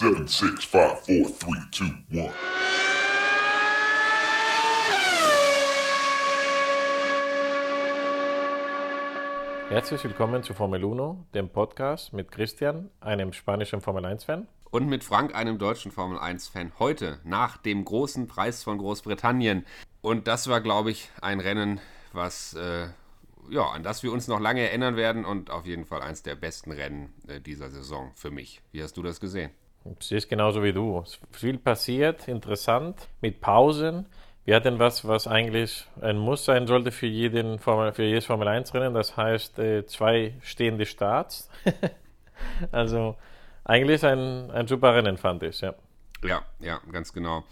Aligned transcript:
Seven, 0.00 0.26
six, 0.26 0.64
five, 0.64 0.98
four, 1.00 1.28
three, 1.28 1.60
two, 1.70 1.84
one. 2.10 2.32
Herzlich 9.68 10.02
willkommen 10.04 10.42
zu 10.42 10.54
Formel 10.54 10.82
1, 10.82 11.30
dem 11.34 11.50
Podcast 11.50 12.14
mit 12.14 12.32
Christian, 12.32 12.88
einem 13.02 13.34
spanischen 13.34 13.82
Formel 13.82 14.06
1-Fan. 14.06 14.48
Und 14.70 14.88
mit 14.88 15.04
Frank, 15.04 15.34
einem 15.34 15.58
deutschen 15.58 15.92
Formel 15.92 16.18
1-Fan. 16.18 16.72
Heute, 16.78 17.20
nach 17.24 17.58
dem 17.58 17.84
großen 17.84 18.26
Preis 18.26 18.62
von 18.62 18.78
Großbritannien. 18.78 19.66
Und 20.00 20.28
das 20.28 20.48
war, 20.48 20.62
glaube 20.62 20.92
ich, 20.92 21.10
ein 21.20 21.40
Rennen, 21.40 21.78
was, 22.14 22.54
äh, 22.54 22.88
ja, 23.50 23.66
an 23.66 23.82
das 23.82 24.02
wir 24.02 24.12
uns 24.12 24.28
noch 24.28 24.40
lange 24.40 24.62
erinnern 24.62 24.96
werden 24.96 25.26
und 25.26 25.50
auf 25.50 25.66
jeden 25.66 25.84
Fall 25.84 26.00
eins 26.00 26.22
der 26.22 26.36
besten 26.36 26.72
Rennen 26.72 27.12
äh, 27.28 27.38
dieser 27.38 27.68
Saison 27.68 28.12
für 28.14 28.30
mich. 28.30 28.62
Wie 28.72 28.82
hast 28.82 28.96
du 28.96 29.02
das 29.02 29.20
gesehen? 29.20 29.50
Es 29.98 30.12
ist 30.12 30.28
genauso 30.28 30.62
wie 30.62 30.72
du. 30.72 31.02
Viel 31.32 31.58
passiert, 31.58 32.28
interessant, 32.28 33.08
mit 33.20 33.40
Pausen. 33.40 34.06
Wir 34.44 34.56
hatten 34.56 34.78
was, 34.78 35.06
was 35.06 35.26
eigentlich 35.26 35.86
ein 36.00 36.18
Muss 36.18 36.44
sein 36.44 36.66
sollte 36.66 36.90
für, 36.90 37.06
jeden 37.06 37.58
Formel, 37.58 37.92
für 37.92 38.04
jedes 38.04 38.26
Formel 38.26 38.48
1-Rennen. 38.48 38.94
Das 38.94 39.16
heißt, 39.16 39.58
äh, 39.58 39.86
zwei 39.86 40.34
stehende 40.42 40.86
Starts. 40.86 41.50
also 42.72 43.16
eigentlich 43.64 44.04
ein, 44.04 44.50
ein 44.50 44.66
super 44.66 44.94
Rennen, 44.94 45.16
fand 45.18 45.42
ich, 45.42 45.60
ja. 45.60 45.74
Ja, 46.24 46.42
ja, 46.58 46.80
ganz 46.90 47.12
genau. 47.12 47.44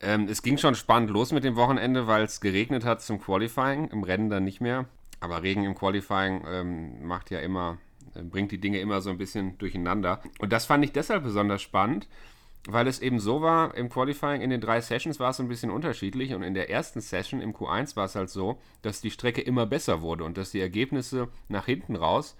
Ähm, 0.00 0.26
es 0.28 0.42
ging 0.42 0.58
schon 0.58 0.74
spannend 0.74 1.10
los 1.10 1.32
mit 1.32 1.44
dem 1.44 1.56
Wochenende, 1.56 2.06
weil 2.06 2.24
es 2.24 2.40
geregnet 2.40 2.84
hat 2.84 3.02
zum 3.02 3.20
Qualifying, 3.20 3.88
im 3.88 4.02
Rennen 4.02 4.28
dann 4.28 4.44
nicht 4.44 4.60
mehr. 4.60 4.86
Aber 5.20 5.42
Regen 5.42 5.64
im 5.64 5.76
Qualifying 5.76 6.44
ähm, 6.46 7.06
macht 7.06 7.30
ja 7.30 7.38
immer, 7.38 7.78
bringt 8.14 8.52
die 8.52 8.60
Dinge 8.60 8.80
immer 8.80 9.00
so 9.00 9.10
ein 9.10 9.18
bisschen 9.18 9.58
durcheinander. 9.58 10.20
Und 10.38 10.52
das 10.52 10.66
fand 10.66 10.84
ich 10.84 10.92
deshalb 10.92 11.24
besonders 11.24 11.62
spannend, 11.62 12.08
weil 12.68 12.86
es 12.86 13.00
eben 13.00 13.18
so 13.18 13.42
war, 13.42 13.74
im 13.74 13.88
Qualifying 13.88 14.40
in 14.40 14.50
den 14.50 14.60
drei 14.60 14.80
Sessions 14.80 15.18
war 15.18 15.30
es 15.30 15.40
ein 15.40 15.48
bisschen 15.48 15.70
unterschiedlich 15.70 16.32
und 16.34 16.42
in 16.42 16.54
der 16.54 16.70
ersten 16.70 17.00
Session 17.00 17.40
im 17.40 17.54
Q1 17.54 17.96
war 17.96 18.04
es 18.04 18.14
halt 18.14 18.30
so, 18.30 18.60
dass 18.82 19.00
die 19.00 19.10
Strecke 19.10 19.40
immer 19.40 19.66
besser 19.66 20.00
wurde 20.00 20.24
und 20.24 20.36
dass 20.38 20.52
die 20.52 20.60
Ergebnisse 20.60 21.28
nach 21.48 21.66
hinten 21.66 21.96
raus 21.96 22.36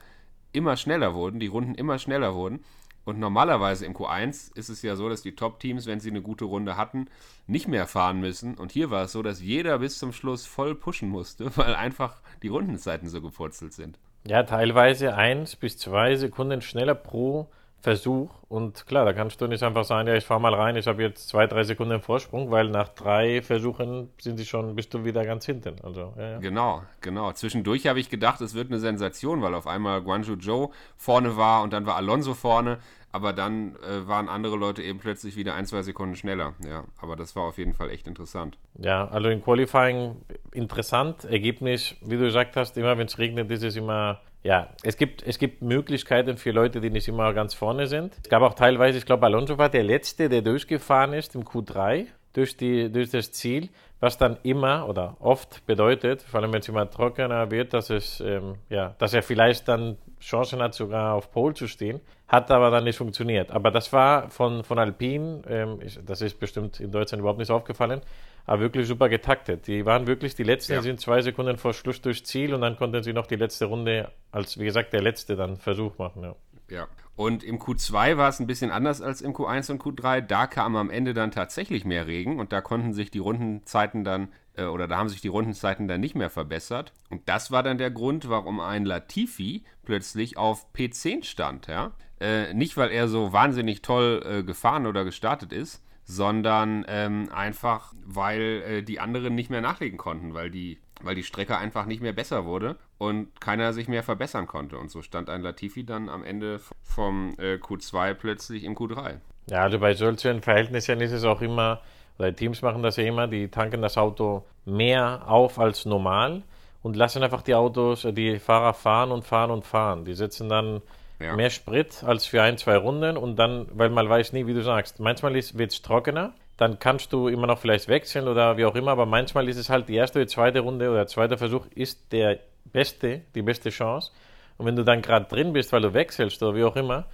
immer 0.52 0.76
schneller 0.76 1.14
wurden, 1.14 1.40
die 1.40 1.48
Runden 1.48 1.74
immer 1.74 1.98
schneller 1.98 2.34
wurden. 2.34 2.60
Und 3.04 3.18
normalerweise 3.18 3.84
im 3.84 3.94
Q1 3.94 4.56
ist 4.56 4.68
es 4.68 4.82
ja 4.82 4.94
so, 4.94 5.08
dass 5.08 5.22
die 5.22 5.34
Top-Teams, 5.34 5.86
wenn 5.86 5.98
sie 5.98 6.10
eine 6.10 6.22
gute 6.22 6.44
Runde 6.44 6.76
hatten, 6.76 7.08
nicht 7.48 7.66
mehr 7.66 7.88
fahren 7.88 8.20
müssen. 8.20 8.54
Und 8.54 8.70
hier 8.70 8.90
war 8.90 9.04
es 9.04 9.12
so, 9.12 9.22
dass 9.22 9.42
jeder 9.42 9.80
bis 9.80 9.98
zum 9.98 10.12
Schluss 10.12 10.46
voll 10.46 10.76
pushen 10.76 11.08
musste, 11.08 11.50
weil 11.56 11.74
einfach 11.74 12.20
die 12.42 12.48
Rundenzeiten 12.48 13.08
so 13.08 13.20
gepurzelt 13.20 13.72
sind. 13.72 13.98
Ja, 14.26 14.44
teilweise 14.44 15.14
eins 15.14 15.56
bis 15.56 15.78
zwei 15.78 16.14
Sekunden 16.16 16.62
schneller 16.62 16.94
pro 16.94 17.48
Versuch. 17.82 18.30
Und 18.48 18.86
klar, 18.86 19.04
da 19.04 19.12
kannst 19.12 19.40
du 19.40 19.48
nicht 19.48 19.64
einfach 19.64 19.84
sagen, 19.84 20.06
ja, 20.06 20.14
ich 20.14 20.24
fahre 20.24 20.40
mal 20.40 20.54
rein, 20.54 20.76
ich 20.76 20.86
habe 20.86 21.02
jetzt 21.02 21.28
zwei, 21.28 21.48
drei 21.48 21.64
Sekunden 21.64 22.00
Vorsprung, 22.00 22.52
weil 22.52 22.68
nach 22.68 22.88
drei 22.88 23.42
Versuchen 23.42 24.10
sind 24.20 24.36
sie 24.36 24.46
schon, 24.46 24.76
bist 24.76 24.94
du 24.94 25.04
wieder 25.04 25.24
ganz 25.24 25.46
hinten. 25.46 25.74
Also, 25.82 26.14
ja, 26.16 26.30
ja. 26.30 26.38
Genau, 26.38 26.82
genau. 27.00 27.32
Zwischendurch 27.32 27.88
habe 27.88 27.98
ich 27.98 28.08
gedacht, 28.08 28.40
es 28.40 28.54
wird 28.54 28.68
eine 28.70 28.78
Sensation, 28.78 29.42
weil 29.42 29.54
auf 29.54 29.66
einmal 29.66 30.00
Guangzhou 30.00 30.34
Joe 30.34 30.70
vorne 30.96 31.36
war 31.36 31.62
und 31.62 31.72
dann 31.72 31.84
war 31.84 31.96
Alonso 31.96 32.34
vorne. 32.34 32.78
Aber 33.12 33.32
dann 33.32 33.76
äh, 33.76 34.06
waren 34.08 34.28
andere 34.28 34.56
Leute 34.56 34.82
eben 34.82 34.98
plötzlich 34.98 35.36
wieder 35.36 35.54
ein, 35.54 35.66
zwei 35.66 35.82
Sekunden 35.82 36.16
schneller. 36.16 36.54
Ja, 36.66 36.84
aber 37.00 37.14
das 37.14 37.36
war 37.36 37.44
auf 37.44 37.58
jeden 37.58 37.74
Fall 37.74 37.90
echt 37.90 38.06
interessant. 38.06 38.56
Ja, 38.78 39.06
also 39.08 39.28
im 39.28 39.44
Qualifying 39.44 40.16
interessant. 40.52 41.24
Ergebnis, 41.24 41.94
wie 42.00 42.16
du 42.16 42.24
gesagt 42.24 42.56
hast, 42.56 42.76
immer 42.78 42.96
wenn 42.96 43.06
es 43.06 43.18
regnet, 43.18 43.50
ist 43.50 43.62
es 43.62 43.76
immer 43.76 44.20
ja, 44.44 44.70
es 44.82 44.96
gibt, 44.96 45.22
es 45.22 45.38
gibt 45.38 45.62
Möglichkeiten 45.62 46.36
für 46.36 46.50
Leute, 46.50 46.80
die 46.80 46.90
nicht 46.90 47.06
immer 47.06 47.32
ganz 47.32 47.54
vorne 47.54 47.86
sind. 47.86 48.16
Es 48.24 48.28
gab 48.28 48.42
auch 48.42 48.54
teilweise, 48.54 48.98
ich 48.98 49.06
glaube, 49.06 49.26
Alonso 49.26 49.56
war 49.56 49.68
der 49.68 49.84
Letzte, 49.84 50.28
der 50.28 50.42
durchgefahren 50.42 51.12
ist 51.12 51.36
im 51.36 51.44
Q3 51.44 52.06
durch, 52.32 52.56
die, 52.56 52.90
durch 52.90 53.10
das 53.10 53.30
Ziel, 53.30 53.68
was 54.02 54.18
dann 54.18 54.36
immer 54.42 54.88
oder 54.88 55.16
oft 55.20 55.64
bedeutet, 55.64 56.22
vor 56.22 56.40
allem 56.40 56.52
wenn 56.52 56.58
es 56.58 56.68
immer 56.68 56.90
trockener 56.90 57.52
wird, 57.52 57.72
dass, 57.72 57.88
es, 57.88 58.20
ähm, 58.20 58.56
ja, 58.68 58.96
dass 58.98 59.14
er 59.14 59.22
vielleicht 59.22 59.68
dann 59.68 59.96
Chancen 60.20 60.60
hat, 60.60 60.74
sogar 60.74 61.14
auf 61.14 61.30
Pole 61.30 61.54
zu 61.54 61.68
stehen. 61.68 62.00
Hat 62.26 62.50
aber 62.50 62.72
dann 62.72 62.82
nicht 62.82 62.96
funktioniert. 62.96 63.52
Aber 63.52 63.70
das 63.70 63.92
war 63.92 64.28
von, 64.28 64.64
von 64.64 64.80
Alpine, 64.80 65.42
ähm, 65.48 65.78
das 66.04 66.20
ist 66.20 66.40
bestimmt 66.40 66.80
in 66.80 66.90
Deutschland 66.90 67.20
überhaupt 67.20 67.38
nicht 67.38 67.52
aufgefallen, 67.52 68.00
aber 68.44 68.62
wirklich 68.62 68.88
super 68.88 69.08
getaktet. 69.08 69.68
Die 69.68 69.86
waren 69.86 70.08
wirklich 70.08 70.34
die 70.34 70.42
Letzten, 70.42 70.72
ja. 70.72 70.82
sind 70.82 71.00
zwei 71.00 71.22
Sekunden 71.22 71.56
vor 71.56 71.72
Schluss 71.72 72.00
durchs 72.00 72.24
Ziel 72.24 72.54
und 72.54 72.60
dann 72.60 72.76
konnten 72.76 73.04
sie 73.04 73.12
noch 73.12 73.28
die 73.28 73.36
letzte 73.36 73.66
Runde 73.66 74.10
als, 74.32 74.58
wie 74.58 74.64
gesagt, 74.64 74.92
der 74.92 75.02
Letzte 75.02 75.36
dann 75.36 75.58
Versuch 75.58 75.96
machen. 75.98 76.24
Ja. 76.24 76.34
Ja. 76.70 76.88
Und 77.14 77.44
im 77.44 77.58
Q2 77.58 78.16
war 78.16 78.28
es 78.28 78.40
ein 78.40 78.46
bisschen 78.46 78.70
anders 78.70 79.02
als 79.02 79.20
im 79.20 79.32
Q1 79.32 79.70
und 79.70 79.82
Q3. 79.82 80.22
Da 80.22 80.46
kam 80.46 80.76
am 80.76 80.90
Ende 80.90 81.12
dann 81.12 81.30
tatsächlich 81.30 81.84
mehr 81.84 82.06
Regen 82.06 82.40
und 82.40 82.52
da 82.52 82.60
konnten 82.60 82.94
sich 82.94 83.10
die 83.10 83.18
Rundenzeiten 83.18 84.02
dann 84.02 84.28
äh, 84.56 84.64
oder 84.64 84.88
da 84.88 84.98
haben 84.98 85.08
sich 85.08 85.20
die 85.20 85.28
Rundenzeiten 85.28 85.88
dann 85.88 86.00
nicht 86.00 86.14
mehr 86.14 86.30
verbessert. 86.30 86.92
Und 87.10 87.28
das 87.28 87.50
war 87.50 87.62
dann 87.62 87.78
der 87.78 87.90
Grund, 87.90 88.28
warum 88.28 88.60
ein 88.60 88.84
Latifi 88.84 89.64
plötzlich 89.84 90.36
auf 90.36 90.66
P10 90.74 91.24
stand. 91.24 91.66
Ja? 91.66 91.92
Äh, 92.20 92.54
nicht, 92.54 92.76
weil 92.76 92.90
er 92.90 93.08
so 93.08 93.32
wahnsinnig 93.32 93.82
toll 93.82 94.22
äh, 94.24 94.42
gefahren 94.42 94.86
oder 94.86 95.04
gestartet 95.04 95.52
ist, 95.52 95.82
sondern 96.04 96.84
ähm, 96.88 97.28
einfach, 97.32 97.94
weil 98.04 98.62
äh, 98.66 98.82
die 98.82 99.00
anderen 99.00 99.34
nicht 99.34 99.50
mehr 99.50 99.60
nachlegen 99.60 99.98
konnten, 99.98 100.34
weil 100.34 100.50
die, 100.50 100.80
weil 101.02 101.14
die 101.14 101.22
Strecke 101.22 101.56
einfach 101.58 101.86
nicht 101.86 102.02
mehr 102.02 102.12
besser 102.12 102.44
wurde 102.44 102.76
und 102.98 103.40
keiner 103.40 103.72
sich 103.72 103.88
mehr 103.88 104.02
verbessern 104.02 104.46
konnte. 104.46 104.78
Und 104.78 104.90
so 104.90 105.02
stand 105.02 105.30
ein 105.30 105.42
Latifi 105.42 105.84
dann 105.84 106.08
am 106.08 106.24
Ende 106.24 106.60
vom 106.82 107.34
äh, 107.38 107.54
Q2 107.54 108.14
plötzlich 108.14 108.64
im 108.64 108.74
Q3. 108.74 109.16
Ja, 109.50 109.62
also 109.62 109.78
bei 109.78 109.94
solchen 109.94 110.42
Verhältnissen 110.42 111.00
ist 111.00 111.12
es 111.12 111.24
auch 111.24 111.40
immer, 111.40 111.80
oder 112.18 112.34
Teams 112.34 112.62
machen 112.62 112.82
das 112.82 112.96
ja 112.96 113.04
immer, 113.04 113.26
die 113.26 113.48
tanken 113.48 113.82
das 113.82 113.98
Auto 113.98 114.44
mehr 114.64 115.24
auf 115.26 115.58
als 115.58 115.84
normal 115.84 116.42
und 116.82 116.96
lassen 116.96 117.22
einfach 117.22 117.42
die 117.42 117.54
Autos, 117.54 118.06
die 118.10 118.38
Fahrer 118.38 118.74
fahren 118.74 119.10
und 119.10 119.24
fahren 119.24 119.50
und 119.50 119.64
fahren. 119.64 120.04
Die 120.04 120.14
setzen 120.14 120.48
dann 120.48 120.82
ja. 121.18 121.34
mehr 121.34 121.50
Sprit 121.50 122.02
als 122.04 122.26
für 122.26 122.42
ein, 122.42 122.58
zwei 122.58 122.76
Runden 122.76 123.16
und 123.16 123.36
dann, 123.36 123.66
weil 123.72 123.90
man 123.90 124.08
weiß 124.08 124.32
nie, 124.32 124.46
wie 124.46 124.54
du 124.54 124.62
sagst, 124.62 125.00
manchmal 125.00 125.34
wird 125.34 125.72
es 125.72 125.82
trockener, 125.82 126.34
dann 126.56 126.78
kannst 126.78 127.12
du 127.12 127.28
immer 127.28 127.46
noch 127.46 127.58
vielleicht 127.58 127.88
wechseln 127.88 128.28
oder 128.28 128.56
wie 128.56 128.64
auch 128.64 128.74
immer, 128.74 128.92
aber 128.92 129.06
manchmal 129.06 129.48
ist 129.48 129.56
es 129.56 129.70
halt 129.70 129.88
die 129.88 129.94
erste 129.94 130.20
oder 130.20 130.28
zweite 130.28 130.60
Runde 130.60 130.88
oder 130.88 130.98
der 130.98 131.06
zweite 131.06 131.38
Versuch 131.38 131.66
ist 131.74 132.12
der 132.12 132.38
beste, 132.64 133.22
die 133.34 133.42
beste 133.42 133.70
Chance. 133.70 134.12
Und 134.58 134.66
wenn 134.66 134.76
du 134.76 134.84
dann 134.84 135.02
gerade 135.02 135.26
drin 135.26 135.52
bist, 135.52 135.72
weil 135.72 135.82
du 135.82 135.94
wechselst 135.94 136.42
oder 136.42 136.56
wie 136.56 136.64
auch 136.64 136.76
immer, 136.76 137.06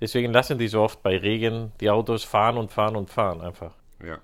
deswegen 0.00 0.32
lassen 0.32 0.58
die 0.58 0.68
so 0.68 0.80
oft 0.80 1.02
bei 1.02 1.16
Regen 1.16 1.72
die 1.80 1.90
Autos 1.90 2.24
fahren 2.24 2.56
und 2.56 2.70
fahren 2.70 2.96
und 2.96 3.10
fahren 3.10 3.40
einfach. 3.40 3.72
Ja. 4.04 4.18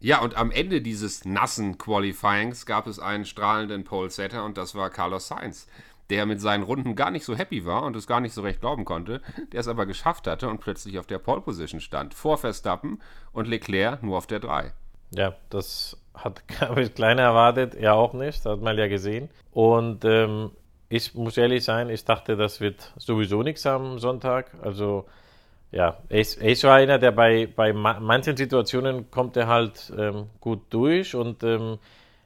Ja, 0.00 0.20
und 0.20 0.36
am 0.36 0.50
Ende 0.50 0.82
dieses 0.82 1.24
nassen 1.24 1.78
Qualifyings 1.78 2.66
gab 2.66 2.86
es 2.86 2.98
einen 2.98 3.24
strahlenden 3.24 3.84
Pole 3.84 4.10
Setter 4.10 4.44
und 4.44 4.58
das 4.58 4.74
war 4.74 4.90
Carlos 4.90 5.28
Sainz 5.28 5.68
der 6.12 6.26
mit 6.26 6.42
seinen 6.42 6.62
Runden 6.62 6.94
gar 6.94 7.10
nicht 7.10 7.24
so 7.24 7.34
happy 7.34 7.64
war 7.64 7.84
und 7.84 7.96
es 7.96 8.06
gar 8.06 8.20
nicht 8.20 8.34
so 8.34 8.42
recht 8.42 8.60
glauben 8.60 8.84
konnte, 8.84 9.22
der 9.50 9.60
es 9.60 9.66
aber 9.66 9.86
geschafft 9.86 10.26
hatte 10.26 10.46
und 10.50 10.60
plötzlich 10.60 10.98
auf 10.98 11.06
der 11.06 11.18
Pole 11.18 11.40
Position 11.40 11.80
stand, 11.80 12.12
vor 12.12 12.36
Verstappen 12.36 13.00
und 13.32 13.48
Leclerc 13.48 14.02
nur 14.02 14.18
auf 14.18 14.26
der 14.26 14.38
3. 14.38 14.74
Ja, 15.12 15.34
das 15.48 15.96
hat, 16.12 16.46
glaube 16.48 16.82
ich, 16.82 16.94
kleiner 16.94 17.22
erwartet, 17.22 17.74
er 17.74 17.94
auch 17.94 18.12
nicht, 18.12 18.44
hat 18.44 18.60
man 18.60 18.76
ja 18.76 18.88
gesehen. 18.88 19.30
Und 19.52 20.04
ähm, 20.04 20.50
ich 20.90 21.14
muss 21.14 21.38
ehrlich 21.38 21.64
sein, 21.64 21.88
ich 21.88 22.04
dachte, 22.04 22.36
das 22.36 22.60
wird 22.60 22.92
sowieso 22.98 23.42
nichts 23.42 23.64
am 23.64 23.98
Sonntag. 23.98 24.50
Also 24.60 25.06
ja, 25.70 25.96
ich, 26.10 26.38
ich 26.42 26.62
war 26.64 26.74
einer, 26.74 26.98
der 26.98 27.12
bei, 27.12 27.46
bei 27.46 27.72
manchen 27.72 28.36
Situationen 28.36 29.10
kommt 29.10 29.38
er 29.38 29.46
halt 29.46 29.90
ähm, 29.96 30.26
gut 30.40 30.60
durch 30.68 31.14
und 31.14 31.42
ähm, 31.42 31.78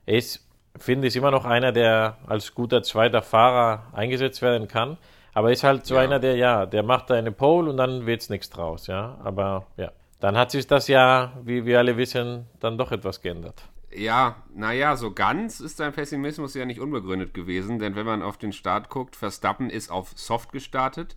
ist 0.07 0.46
finde 0.79 1.09
ich 1.09 1.17
immer 1.17 1.31
noch 1.31 1.45
einer, 1.45 1.73
der 1.73 2.19
als 2.27 2.55
guter 2.55 2.83
zweiter 2.83 3.23
Fahrer 3.23 3.87
eingesetzt 3.93 4.43
werden 4.43 4.69
kann. 4.69 4.99
Aber 5.35 5.53
ist 5.53 5.65
halt 5.65 5.85
so 5.85 5.97
ja. 5.97 6.01
einer, 6.01 6.19
der, 6.19 6.37
ja, 6.37 6.65
der 6.65 6.83
macht 6.83 7.11
eine 7.11 7.31
Pole 7.31 7.71
und 7.71 7.77
dann 7.77 8.07
wird 8.07 8.23
es 8.23 8.31
nichts 8.31 8.49
draus, 8.49 8.87
ja. 8.87 9.19
Aber 9.23 9.67
ja, 9.77 9.93
dann 10.19 10.37
hat 10.37 10.51
sich 10.51 10.67
das 10.67 10.89
ja, 10.89 11.33
wie 11.45 11.67
wir 11.67 11.79
alle 11.79 11.97
wissen, 11.97 12.47
dann 12.61 12.79
doch 12.79 12.91
etwas 12.91 13.21
geändert. 13.21 13.63
Ja, 13.95 14.37
naja, 14.55 14.97
so 14.97 15.13
ganz 15.13 15.61
ist 15.61 15.77
sein 15.77 15.93
Pessimismus 15.93 16.55
ja 16.55 16.65
nicht 16.65 16.81
unbegründet 16.81 17.35
gewesen, 17.35 17.79
denn 17.79 17.97
wenn 17.97 18.07
man 18.07 18.23
auf 18.23 18.37
den 18.37 18.53
Start 18.53 18.89
guckt, 18.89 19.17
Verstappen 19.17 19.71
ist 19.71 19.91
auf 19.91 20.13
Soft 20.17 20.53
gestartet. 20.53 21.17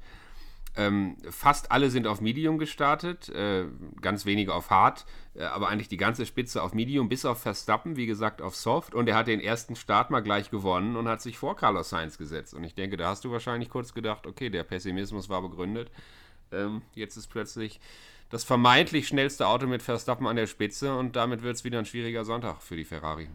Ähm, 0.77 1.17
fast 1.29 1.71
alle 1.71 1.89
sind 1.89 2.07
auf 2.07 2.21
Medium 2.21 2.57
gestartet, 2.57 3.27
äh, 3.29 3.65
ganz 4.01 4.25
wenige 4.25 4.53
auf 4.53 4.69
Hard, 4.69 5.05
aber 5.45 5.69
eigentlich 5.69 5.87
die 5.87 5.97
ganze 5.97 6.25
Spitze 6.25 6.61
auf 6.61 6.73
Medium, 6.73 7.09
bis 7.09 7.25
auf 7.25 7.41
Verstappen, 7.41 7.95
wie 7.95 8.05
gesagt, 8.05 8.41
auf 8.41 8.55
Soft. 8.55 8.93
Und 8.93 9.07
er 9.07 9.15
hat 9.15 9.27
den 9.27 9.39
ersten 9.39 9.75
Start 9.75 10.11
mal 10.11 10.21
gleich 10.21 10.51
gewonnen 10.51 10.95
und 10.95 11.07
hat 11.07 11.21
sich 11.21 11.37
vor 11.37 11.55
Carlos 11.55 11.89
Sainz 11.89 12.17
gesetzt. 12.17 12.53
Und 12.53 12.63
ich 12.63 12.75
denke, 12.75 12.97
da 12.97 13.09
hast 13.09 13.23
du 13.23 13.31
wahrscheinlich 13.31 13.69
kurz 13.69 13.93
gedacht, 13.93 14.27
okay, 14.27 14.49
der 14.49 14.63
Pessimismus 14.63 15.29
war 15.29 15.41
begründet. 15.41 15.91
Ähm, 16.51 16.81
jetzt 16.93 17.15
ist 17.15 17.27
plötzlich 17.27 17.79
das 18.29 18.43
vermeintlich 18.43 19.07
schnellste 19.07 19.47
Auto 19.47 19.65
mit 19.65 19.81
Verstappen 19.81 20.27
an 20.27 20.35
der 20.35 20.47
Spitze 20.47 20.95
und 20.95 21.15
damit 21.15 21.41
wird 21.41 21.55
es 21.55 21.63
wieder 21.63 21.79
ein 21.79 21.85
schwieriger 21.85 22.25
Sonntag 22.25 22.61
für 22.61 22.75
die 22.75 22.85
Ferrari. 22.85 23.27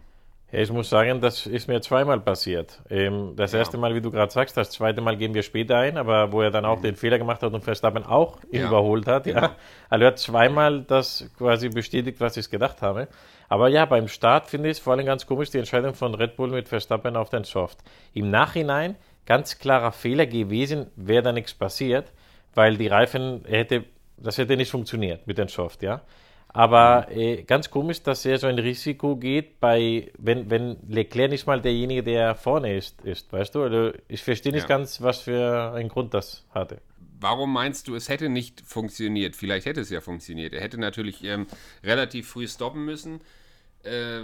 Ich 0.56 0.70
muss 0.70 0.88
sagen, 0.88 1.20
das 1.20 1.46
ist 1.46 1.66
mir 1.68 1.80
zweimal 1.80 2.20
passiert. 2.20 2.80
Ähm, 2.88 3.32
das 3.34 3.52
erste 3.54 3.76
Mal, 3.76 3.94
wie 3.94 4.00
du 4.00 4.10
gerade 4.10 4.32
sagst, 4.32 4.56
das 4.56 4.70
zweite 4.70 5.00
Mal 5.00 5.16
gehen 5.16 5.34
wir 5.34 5.42
später 5.42 5.78
ein, 5.78 5.96
aber 5.96 6.30
wo 6.32 6.42
er 6.42 6.50
dann 6.50 6.64
auch 6.64 6.80
den 6.80 6.94
Fehler 6.96 7.18
gemacht 7.18 7.42
hat 7.42 7.52
und 7.52 7.64
Verstappen 7.64 8.04
auch 8.04 8.38
Mhm. 8.44 8.58
Ja. 8.58 8.66
überholt 8.68 9.06
hat. 9.06 9.24
Genau. 9.24 9.40
Ja. 9.40 9.56
Also 9.90 10.04
er 10.04 10.08
hat 10.08 10.18
zweimal 10.18 10.82
das 10.82 11.28
quasi 11.36 11.68
bestätigt, 11.70 12.20
was 12.20 12.36
ich 12.36 12.48
gedacht 12.50 12.82
habe. 12.82 13.08
Aber 13.48 13.68
ja, 13.68 13.84
beim 13.84 14.06
Start 14.08 14.46
finde 14.48 14.68
ich 14.70 14.78
es 14.78 14.82
vor 14.82 14.92
allem 14.92 15.06
ganz 15.06 15.26
komisch, 15.26 15.50
die 15.50 15.58
Entscheidung 15.58 15.94
von 15.94 16.14
Red 16.14 16.36
Bull 16.36 16.50
mit 16.50 16.68
Verstappen 16.68 17.16
auf 17.16 17.30
den 17.30 17.44
Soft. 17.44 17.78
Im 18.12 18.30
Nachhinein 18.30 18.96
ganz 19.26 19.58
klarer 19.58 19.92
Fehler 19.92 20.26
gewesen, 20.26 20.86
wäre 20.96 21.22
da 21.22 21.32
nichts 21.32 21.54
passiert, 21.54 22.12
weil 22.54 22.76
die 22.76 22.86
Reifen 22.88 23.42
hätte, 23.46 23.84
das 24.18 24.38
hätte 24.38 24.56
nicht 24.56 24.70
funktioniert 24.70 25.26
mit 25.26 25.38
den 25.38 25.48
Soft, 25.48 25.82
ja. 25.82 26.02
Aber 26.56 27.08
äh, 27.10 27.42
ganz 27.42 27.68
komisch, 27.68 28.02
dass 28.04 28.24
er 28.24 28.38
so 28.38 28.46
ein 28.46 28.58
Risiko 28.60 29.16
geht, 29.16 29.58
bei, 29.58 30.12
wenn, 30.18 30.48
wenn 30.50 30.76
Leclerc 30.88 31.30
nicht 31.32 31.48
mal 31.48 31.60
derjenige, 31.60 32.04
der 32.04 32.36
vorne 32.36 32.76
ist, 32.76 33.02
ist 33.02 33.32
weißt 33.32 33.56
du? 33.56 33.62
Also 33.64 33.92
ich 34.06 34.22
verstehe 34.22 34.52
nicht 34.52 34.62
Ja. 34.68 34.76
ganz, 34.76 35.02
was 35.02 35.18
für 35.22 35.72
einen 35.74 35.88
Grund 35.88 36.14
das 36.14 36.46
hatte. 36.54 36.80
Warum 37.20 37.52
meinst 37.52 37.88
du, 37.88 37.96
es 37.96 38.08
hätte 38.08 38.28
nicht 38.28 38.60
funktioniert? 38.60 39.34
Vielleicht 39.34 39.66
hätte 39.66 39.80
es 39.80 39.90
ja 39.90 40.00
funktioniert. 40.00 40.52
Er 40.52 40.60
hätte 40.60 40.78
natürlich 40.78 41.24
ähm, 41.24 41.48
relativ 41.82 42.28
früh 42.28 42.46
stoppen 42.46 42.84
müssen. 42.84 43.20
Äh, 43.82 44.20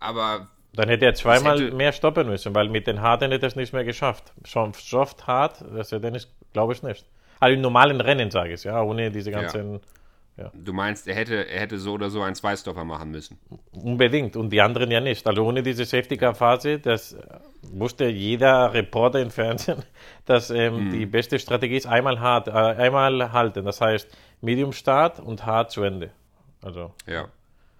aber 0.00 0.48
Dann 0.74 0.88
hätte 0.88 1.04
er 1.04 1.14
zweimal 1.14 1.60
hätte- 1.60 1.76
mehr 1.76 1.92
stoppen 1.92 2.26
müssen, 2.26 2.54
weil 2.56 2.70
mit 2.70 2.88
den 2.88 3.02
Harten 3.02 3.30
hätte 3.30 3.46
er 3.46 3.48
es 3.48 3.56
nicht 3.56 3.72
mehr 3.72 3.84
geschafft. 3.84 4.32
Schon 4.44 4.72
soft 4.74 5.28
hart, 5.28 5.64
das 5.76 5.92
hätte 5.92 6.08
er 6.08 6.10
nicht, 6.10 6.28
glaube 6.52 6.72
ich 6.72 6.82
nicht. 6.82 7.06
Also 7.38 7.54
im 7.54 7.60
normalen 7.60 8.00
Rennen 8.00 8.32
sage 8.32 8.54
ich 8.54 8.64
ja, 8.64 8.82
ohne 8.82 9.12
diese 9.12 9.30
ganzen. 9.30 9.80
Du 10.54 10.72
meinst, 10.72 11.06
er 11.06 11.14
hätte, 11.14 11.48
er 11.48 11.60
hätte 11.60 11.78
so 11.78 11.92
oder 11.92 12.10
so 12.10 12.22
einen 12.22 12.34
Zweistopper 12.34 12.84
machen 12.84 13.10
müssen. 13.10 13.38
Unbedingt 13.72 14.36
und 14.36 14.50
die 14.50 14.60
anderen 14.60 14.90
ja 14.90 15.00
nicht. 15.00 15.26
Also 15.26 15.44
ohne 15.44 15.62
diese 15.62 15.84
Safety 15.84 16.16
Car 16.16 16.34
Phase, 16.34 16.78
das 16.78 17.12
äh, 17.12 17.22
wusste 17.62 18.06
jeder 18.06 18.72
Reporter 18.72 19.20
im 19.20 19.30
Fernsehen, 19.30 19.82
dass 20.24 20.50
ähm, 20.50 20.90
die 20.90 21.06
beste 21.06 21.38
Strategie 21.38 21.76
ist 21.76 21.86
einmal 21.86 22.20
hart, 22.20 22.48
äh, 22.48 22.52
einmal 22.52 23.32
halten. 23.32 23.64
Das 23.64 23.80
heißt 23.80 24.08
Medium 24.40 24.72
Start 24.72 25.20
und 25.20 25.44
hart 25.44 25.70
zu 25.70 25.82
Ende. 25.82 26.10
Also 26.62 26.94
Ja, 27.06 27.28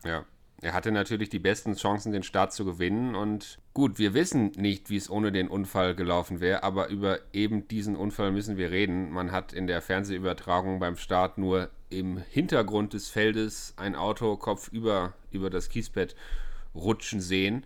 ja. 0.04 0.24
Er 0.62 0.74
hatte 0.74 0.92
natürlich 0.92 1.28
die 1.28 1.40
besten 1.40 1.74
Chancen, 1.74 2.12
den 2.12 2.22
Start 2.22 2.52
zu 2.52 2.64
gewinnen. 2.64 3.16
Und 3.16 3.58
gut, 3.74 3.98
wir 3.98 4.14
wissen 4.14 4.52
nicht, 4.56 4.90
wie 4.90 4.96
es 4.96 5.10
ohne 5.10 5.32
den 5.32 5.48
Unfall 5.48 5.96
gelaufen 5.96 6.40
wäre, 6.40 6.62
aber 6.62 6.88
über 6.88 7.18
eben 7.32 7.66
diesen 7.66 7.96
Unfall 7.96 8.30
müssen 8.30 8.56
wir 8.56 8.70
reden. 8.70 9.10
Man 9.10 9.32
hat 9.32 9.52
in 9.52 9.66
der 9.66 9.82
Fernsehübertragung 9.82 10.78
beim 10.78 10.96
Start 10.96 11.36
nur 11.36 11.68
im 11.92 12.18
Hintergrund 12.30 12.92
des 12.92 13.08
Feldes 13.08 13.74
ein 13.76 13.94
Auto 13.94 14.36
kopfüber 14.36 15.12
über 15.30 15.50
das 15.50 15.68
Kiesbett 15.68 16.16
rutschen 16.74 17.20
sehen. 17.20 17.64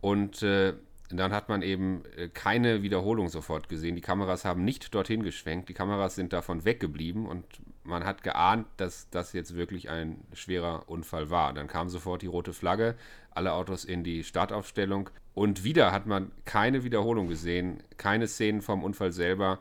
Und 0.00 0.42
äh, 0.42 0.74
dann 1.10 1.32
hat 1.32 1.48
man 1.48 1.62
eben 1.62 2.02
äh, 2.16 2.28
keine 2.28 2.82
Wiederholung 2.82 3.28
sofort 3.28 3.68
gesehen. 3.68 3.94
Die 3.94 4.02
Kameras 4.02 4.44
haben 4.44 4.64
nicht 4.64 4.94
dorthin 4.94 5.22
geschwenkt. 5.22 5.68
Die 5.68 5.74
Kameras 5.74 6.14
sind 6.14 6.32
davon 6.32 6.64
weggeblieben 6.64 7.26
und 7.26 7.44
man 7.84 8.04
hat 8.04 8.22
geahnt, 8.22 8.66
dass 8.76 9.08
das 9.10 9.32
jetzt 9.32 9.54
wirklich 9.54 9.88
ein 9.88 10.18
schwerer 10.34 10.88
Unfall 10.88 11.30
war. 11.30 11.54
Dann 11.54 11.68
kam 11.68 11.88
sofort 11.88 12.20
die 12.20 12.26
rote 12.26 12.52
Flagge, 12.52 12.96
alle 13.30 13.54
Autos 13.54 13.84
in 13.84 14.04
die 14.04 14.24
Startaufstellung 14.24 15.08
und 15.38 15.62
wieder 15.62 15.92
hat 15.92 16.06
man 16.06 16.32
keine 16.46 16.82
Wiederholung 16.82 17.28
gesehen, 17.28 17.80
keine 17.96 18.26
Szenen 18.26 18.60
vom 18.60 18.82
Unfall 18.82 19.12
selber. 19.12 19.60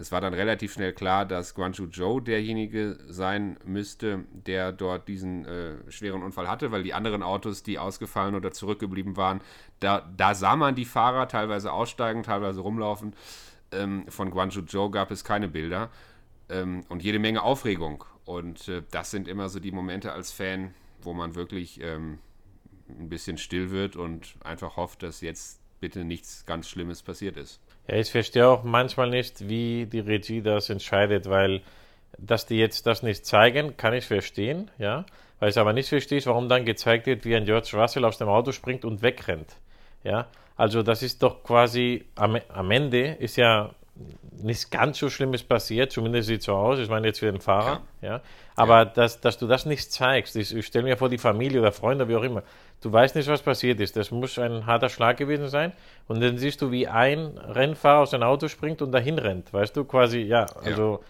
Es 0.00 0.12
war 0.12 0.20
dann 0.20 0.32
relativ 0.32 0.74
schnell 0.74 0.92
klar, 0.92 1.26
dass 1.26 1.54
Guangzhou 1.54 1.88
Zhou 1.88 2.20
derjenige 2.20 2.98
sein 3.08 3.58
müsste, 3.64 4.24
der 4.30 4.70
dort 4.70 5.08
diesen 5.08 5.44
äh, 5.44 5.90
schweren 5.90 6.22
Unfall 6.22 6.48
hatte, 6.48 6.70
weil 6.70 6.84
die 6.84 6.94
anderen 6.94 7.24
Autos, 7.24 7.64
die 7.64 7.80
ausgefallen 7.80 8.36
oder 8.36 8.52
zurückgeblieben 8.52 9.16
waren, 9.16 9.40
da, 9.80 10.08
da 10.16 10.36
sah 10.36 10.54
man 10.54 10.76
die 10.76 10.84
Fahrer 10.84 11.26
teilweise 11.26 11.72
aussteigen, 11.72 12.22
teilweise 12.22 12.60
rumlaufen. 12.60 13.14
Ähm, 13.72 14.04
von 14.08 14.30
Guangzhou 14.30 14.62
Zhou 14.62 14.88
gab 14.88 15.10
es 15.10 15.24
keine 15.24 15.48
Bilder 15.48 15.90
ähm, 16.48 16.84
und 16.88 17.02
jede 17.02 17.18
Menge 17.18 17.42
Aufregung. 17.42 18.04
Und 18.24 18.68
äh, 18.68 18.82
das 18.92 19.10
sind 19.10 19.26
immer 19.26 19.48
so 19.48 19.58
die 19.58 19.72
Momente 19.72 20.12
als 20.12 20.30
Fan, 20.30 20.74
wo 21.02 21.12
man 21.12 21.34
wirklich 21.34 21.80
ähm, 21.82 22.18
ein 22.88 23.08
bisschen 23.08 23.36
still 23.36 23.70
wird 23.70 23.96
und 23.96 24.36
einfach 24.44 24.76
hofft, 24.76 25.02
dass 25.02 25.22
jetzt 25.22 25.60
bitte 25.80 26.04
nichts 26.04 26.46
ganz 26.46 26.68
Schlimmes 26.68 27.02
passiert 27.02 27.36
ist. 27.36 27.60
Ja, 27.88 27.96
ich 27.96 28.10
verstehe 28.10 28.46
auch 28.46 28.62
manchmal 28.64 29.10
nicht, 29.10 29.48
wie 29.48 29.86
die 29.86 30.00
Regie 30.00 30.42
das 30.42 30.70
entscheidet, 30.70 31.28
weil 31.28 31.62
dass 32.18 32.46
die 32.46 32.56
jetzt 32.56 32.86
das 32.86 33.02
nicht 33.02 33.24
zeigen, 33.26 33.76
kann 33.76 33.94
ich 33.94 34.06
verstehen, 34.06 34.70
ja. 34.78 35.04
Weil 35.40 35.50
ich 35.50 35.58
aber 35.58 35.72
nicht 35.72 35.88
verstehe, 35.88 36.20
warum 36.26 36.48
dann 36.48 36.64
gezeigt 36.64 37.06
wird, 37.06 37.24
wie 37.24 37.36
ein 37.36 37.44
George 37.44 37.70
Russell 37.74 38.04
aus 38.04 38.18
dem 38.18 38.28
Auto 38.28 38.50
springt 38.50 38.84
und 38.84 39.02
wegrennt. 39.02 39.56
Ja, 40.02 40.26
also 40.56 40.82
das 40.82 41.02
ist 41.02 41.22
doch 41.22 41.44
quasi 41.44 42.04
am, 42.16 42.38
am 42.48 42.70
Ende 42.72 43.12
ist 43.12 43.36
ja 43.36 43.70
nichts 44.42 44.70
ganz 44.70 44.98
so 44.98 45.10
Schlimmes 45.10 45.42
passiert, 45.42 45.92
zumindest 45.92 46.28
sieht 46.28 46.42
so 46.42 46.54
aus. 46.54 46.78
Ich 46.78 46.88
meine 46.88 47.06
jetzt 47.08 47.20
für 47.20 47.30
den 47.30 47.40
Fahrer, 47.40 47.82
ja. 48.02 48.20
Aber 48.56 48.84
Dass, 48.84 49.20
dass 49.20 49.38
du 49.38 49.46
das 49.46 49.66
nicht 49.66 49.92
zeigst, 49.92 50.34
ich, 50.34 50.54
ich 50.54 50.66
stelle 50.66 50.84
mir 50.84 50.96
vor, 50.96 51.08
die 51.08 51.18
Familie 51.18 51.60
oder 51.60 51.70
Freunde, 51.70 52.08
wie 52.08 52.16
auch 52.16 52.22
immer, 52.22 52.42
du 52.80 52.92
weißt 52.92 53.14
nicht, 53.16 53.28
was 53.28 53.42
passiert 53.42 53.80
ist. 53.80 53.96
Das 53.96 54.10
muss 54.10 54.38
ein 54.38 54.66
harter 54.66 54.88
Schlag 54.88 55.16
gewesen 55.16 55.48
sein. 55.48 55.72
Und 56.06 56.20
dann 56.20 56.38
siehst 56.38 56.62
du, 56.62 56.70
wie 56.70 56.88
ein 56.88 57.38
Rennfahrer 57.38 58.00
aus 58.00 58.10
dem 58.10 58.22
Auto 58.22 58.48
springt 58.48 58.82
und 58.82 58.92
dahin 58.92 59.18
rennt. 59.18 59.52
Weißt 59.52 59.76
du, 59.76 59.84
quasi, 59.84 60.20
ja, 60.20 60.46
also 60.62 61.02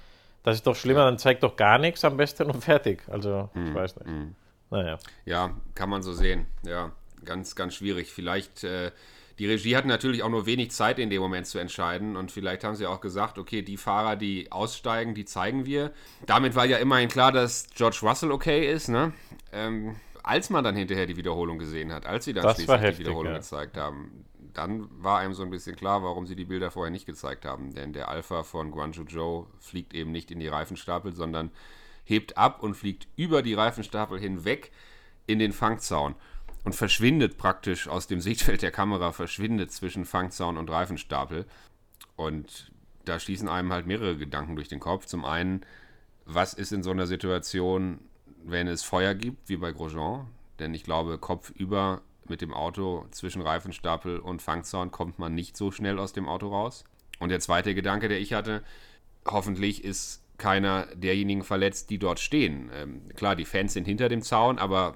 das 0.42 0.56
ist 0.56 0.66
doch 0.66 0.76
schlimmer, 0.76 1.04
dann 1.04 1.18
zeigt 1.18 1.42
doch 1.42 1.56
gar 1.56 1.78
nichts 1.78 2.04
am 2.04 2.16
besten 2.16 2.50
und 2.50 2.62
fertig. 2.64 3.02
Also, 3.08 3.50
ich 3.54 3.74
weiß 3.74 3.96
nicht. 3.96 4.08
Naja. 4.70 4.98
Ja, 5.24 5.50
kann 5.74 5.90
man 5.90 6.02
so 6.02 6.12
sehen. 6.12 6.46
Ja, 6.62 6.92
ganz, 7.24 7.54
ganz 7.54 7.74
schwierig. 7.74 8.12
Vielleicht, 8.12 8.64
äh, 8.64 8.90
die 9.38 9.46
Regie 9.46 9.76
hat 9.76 9.86
natürlich 9.86 10.22
auch 10.22 10.28
nur 10.28 10.46
wenig 10.46 10.72
Zeit 10.72 10.98
in 10.98 11.10
dem 11.10 11.22
Moment 11.22 11.46
zu 11.46 11.58
entscheiden 11.58 12.16
und 12.16 12.32
vielleicht 12.32 12.64
haben 12.64 12.74
sie 12.74 12.86
auch 12.86 13.00
gesagt, 13.00 13.38
okay, 13.38 13.62
die 13.62 13.76
Fahrer, 13.76 14.16
die 14.16 14.50
aussteigen, 14.50 15.14
die 15.14 15.24
zeigen 15.24 15.64
wir. 15.64 15.92
Damit 16.26 16.54
war 16.54 16.66
ja 16.66 16.78
immerhin 16.78 17.08
klar, 17.08 17.30
dass 17.30 17.68
George 17.74 17.98
Russell 18.02 18.32
okay 18.32 18.70
ist, 18.70 18.88
ne? 18.88 19.12
Ähm, 19.52 19.96
als 20.28 20.50
man 20.50 20.62
dann 20.62 20.76
hinterher 20.76 21.06
die 21.06 21.16
Wiederholung 21.16 21.58
gesehen 21.58 21.90
hat, 21.90 22.04
als 22.04 22.26
sie 22.26 22.34
dann 22.34 22.44
Das 22.44 22.56
schließlich 22.56 22.68
war 22.68 22.78
die 22.78 22.84
heftig, 22.84 23.06
Wiederholung 23.06 23.32
ja. 23.32 23.38
gezeigt 23.38 23.78
haben, 23.78 24.26
dann 24.52 24.88
war 25.02 25.20
einem 25.20 25.32
so 25.32 25.42
ein 25.42 25.48
bisschen 25.48 25.74
klar, 25.74 26.02
warum 26.02 26.26
sie 26.26 26.36
die 26.36 26.44
Bilder 26.44 26.70
vorher 26.70 26.90
nicht 26.90 27.06
gezeigt 27.06 27.46
haben. 27.46 27.72
Denn 27.72 27.94
der 27.94 28.08
Alpha 28.08 28.42
von 28.42 28.70
Guangzhou 28.70 29.04
Zhou 29.04 29.46
fliegt 29.58 29.94
eben 29.94 30.12
nicht 30.12 30.30
in 30.30 30.38
die 30.38 30.48
Reifenstapel, 30.48 31.14
sondern 31.14 31.50
hebt 32.04 32.36
ab 32.36 32.62
und 32.62 32.74
fliegt 32.74 33.08
über 33.16 33.40
die 33.40 33.54
Reifenstapel 33.54 34.18
hinweg 34.18 34.70
in 35.26 35.38
den 35.38 35.52
Fangzaun 35.52 36.14
und 36.64 36.74
verschwindet 36.74 37.38
praktisch 37.38 37.88
aus 37.88 38.06
dem 38.06 38.20
Sichtfeld 38.20 38.60
der 38.60 38.70
Kamera, 38.70 39.12
verschwindet 39.12 39.72
zwischen 39.72 40.04
Fangzaun 40.04 40.58
und 40.58 40.68
Reifenstapel. 40.68 41.46
Und 42.16 42.70
da 43.06 43.18
schießen 43.18 43.48
einem 43.48 43.72
halt 43.72 43.86
mehrere 43.86 44.18
Gedanken 44.18 44.56
durch 44.56 44.68
den 44.68 44.80
Kopf. 44.80 45.06
Zum 45.06 45.24
einen, 45.24 45.62
was 46.26 46.52
ist 46.52 46.72
in 46.72 46.82
so 46.82 46.90
einer 46.90 47.06
Situation, 47.06 48.00
wenn 48.50 48.68
es 48.68 48.82
Feuer 48.82 49.14
gibt, 49.14 49.48
wie 49.48 49.56
bei 49.56 49.72
Grosjean? 49.72 50.26
Denn 50.58 50.74
ich 50.74 50.84
glaube, 50.84 51.18
kopfüber 51.18 52.02
mit 52.28 52.40
dem 52.40 52.52
Auto 52.52 53.06
zwischen 53.10 53.42
Reifenstapel 53.42 54.18
und 54.18 54.42
Fangzaun 54.42 54.90
kommt 54.90 55.18
man 55.18 55.34
nicht 55.34 55.56
so 55.56 55.70
schnell 55.70 55.98
aus 55.98 56.12
dem 56.12 56.28
Auto 56.28 56.48
raus. 56.48 56.84
Und 57.20 57.30
der 57.30 57.40
zweite 57.40 57.74
Gedanke, 57.74 58.08
der 58.08 58.20
ich 58.20 58.32
hatte, 58.32 58.62
hoffentlich 59.26 59.84
ist 59.84 60.22
keiner 60.36 60.86
derjenigen 60.94 61.42
verletzt, 61.42 61.90
die 61.90 61.98
dort 61.98 62.20
stehen. 62.20 62.70
Ähm, 62.74 63.08
klar, 63.14 63.34
die 63.34 63.44
Fans 63.44 63.72
sind 63.72 63.86
hinter 63.86 64.08
dem 64.08 64.22
Zaun, 64.22 64.58
aber 64.58 64.94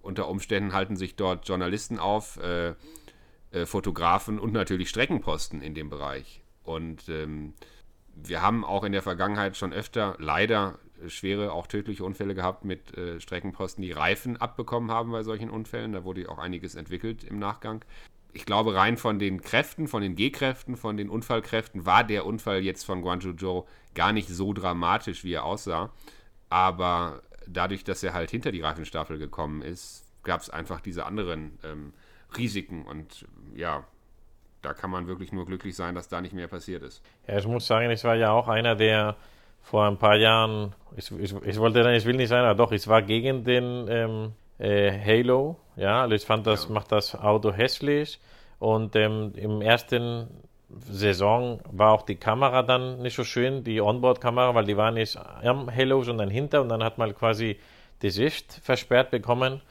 unter 0.00 0.28
Umständen 0.28 0.72
halten 0.72 0.96
sich 0.96 1.16
dort 1.16 1.48
Journalisten 1.48 1.98
auf, 1.98 2.38
äh, 2.38 2.74
äh, 3.50 3.66
Fotografen 3.66 4.38
und 4.38 4.52
natürlich 4.52 4.88
Streckenposten 4.88 5.60
in 5.60 5.74
dem 5.74 5.90
Bereich. 5.90 6.42
Und 6.62 7.08
ähm, 7.08 7.54
wir 8.14 8.42
haben 8.42 8.64
auch 8.64 8.84
in 8.84 8.92
der 8.92 9.02
Vergangenheit 9.02 9.56
schon 9.56 9.72
öfter 9.72 10.16
leider 10.18 10.78
schwere, 11.08 11.52
auch 11.52 11.66
tödliche 11.66 12.04
Unfälle 12.04 12.34
gehabt 12.34 12.64
mit 12.64 12.96
äh, 12.96 13.20
Streckenposten, 13.20 13.82
die 13.82 13.92
Reifen 13.92 14.36
abbekommen 14.36 14.90
haben 14.90 15.12
bei 15.12 15.22
solchen 15.22 15.50
Unfällen. 15.50 15.92
Da 15.92 16.04
wurde 16.04 16.28
auch 16.28 16.38
einiges 16.38 16.74
entwickelt 16.74 17.24
im 17.24 17.38
Nachgang. 17.38 17.84
Ich 18.32 18.44
glaube, 18.44 18.74
rein 18.74 18.98
von 18.98 19.18
den 19.18 19.40
Kräften, 19.40 19.88
von 19.88 20.02
den 20.02 20.14
G-Kräften, 20.14 20.76
von 20.76 20.96
den 20.96 21.08
Unfallkräften 21.08 21.86
war 21.86 22.04
der 22.04 22.26
Unfall 22.26 22.60
jetzt 22.62 22.84
von 22.84 23.00
Guangzhou 23.00 23.32
Zhou 23.32 23.64
gar 23.94 24.12
nicht 24.12 24.28
so 24.28 24.52
dramatisch, 24.52 25.24
wie 25.24 25.32
er 25.32 25.44
aussah. 25.44 25.90
Aber 26.50 27.22
dadurch, 27.46 27.84
dass 27.84 28.02
er 28.02 28.12
halt 28.12 28.30
hinter 28.30 28.52
die 28.52 28.60
Reifenstaffel 28.60 29.18
gekommen 29.18 29.62
ist, 29.62 30.04
gab 30.22 30.40
es 30.42 30.50
einfach 30.50 30.80
diese 30.80 31.06
anderen 31.06 31.58
ähm, 31.64 31.94
Risiken. 32.36 32.84
Und 32.84 33.26
ja, 33.54 33.84
da 34.62 34.74
kann 34.74 34.90
man 34.90 35.06
wirklich 35.06 35.32
nur 35.32 35.46
glücklich 35.46 35.74
sein, 35.74 35.94
dass 35.94 36.08
da 36.08 36.20
nicht 36.20 36.34
mehr 36.34 36.48
passiert 36.48 36.82
ist. 36.82 37.02
Ja, 37.26 37.38
ich 37.38 37.46
muss 37.46 37.66
sagen, 37.66 37.90
ich 37.90 38.04
war 38.04 38.16
ja 38.16 38.32
auch 38.32 38.48
einer, 38.48 38.74
der 38.74 39.16
vor 39.66 39.84
ein 39.84 39.96
paar 39.98 40.14
Jahren, 40.16 40.74
ich, 40.96 41.10
ich, 41.10 41.34
ich 41.44 41.58
wollte 41.58 41.82
dann, 41.82 41.92
ich 41.94 42.04
will 42.04 42.14
nicht 42.16 42.28
sein, 42.28 42.44
aber 42.44 42.54
doch, 42.54 42.70
ich 42.70 42.86
war 42.86 43.02
gegen 43.02 43.42
den 43.42 43.88
ähm, 43.90 44.32
äh, 44.60 44.92
Halo. 44.92 45.56
Ja, 45.74 46.02
also 46.02 46.14
ich 46.14 46.24
fand, 46.24 46.46
das 46.46 46.66
Ja. 46.66 46.70
macht 46.74 46.92
das 46.92 47.16
Auto 47.16 47.52
hässlich. 47.52 48.20
Und 48.60 48.94
ähm, 48.94 49.32
im 49.34 49.60
ersten 49.60 50.28
Saison 50.88 51.60
war 51.70 51.90
auch 51.92 52.02
die 52.02 52.14
Kamera 52.14 52.62
dann 52.62 53.02
nicht 53.02 53.16
so 53.16 53.24
schön, 53.24 53.64
die 53.64 53.80
Onboard-Kamera, 53.80 54.54
weil 54.54 54.64
die 54.66 54.76
war 54.76 54.92
nicht 54.92 55.18
am 55.42 55.68
Halo, 55.74 56.02
sondern 56.04 56.30
hinter 56.30 56.60
und 56.62 56.68
dann 56.68 56.84
hat 56.84 56.96
man 56.98 57.12
quasi 57.14 57.58
die 58.02 58.10
Sicht 58.10 58.60
versperrt 58.62 59.10
bekommen. 59.10 59.62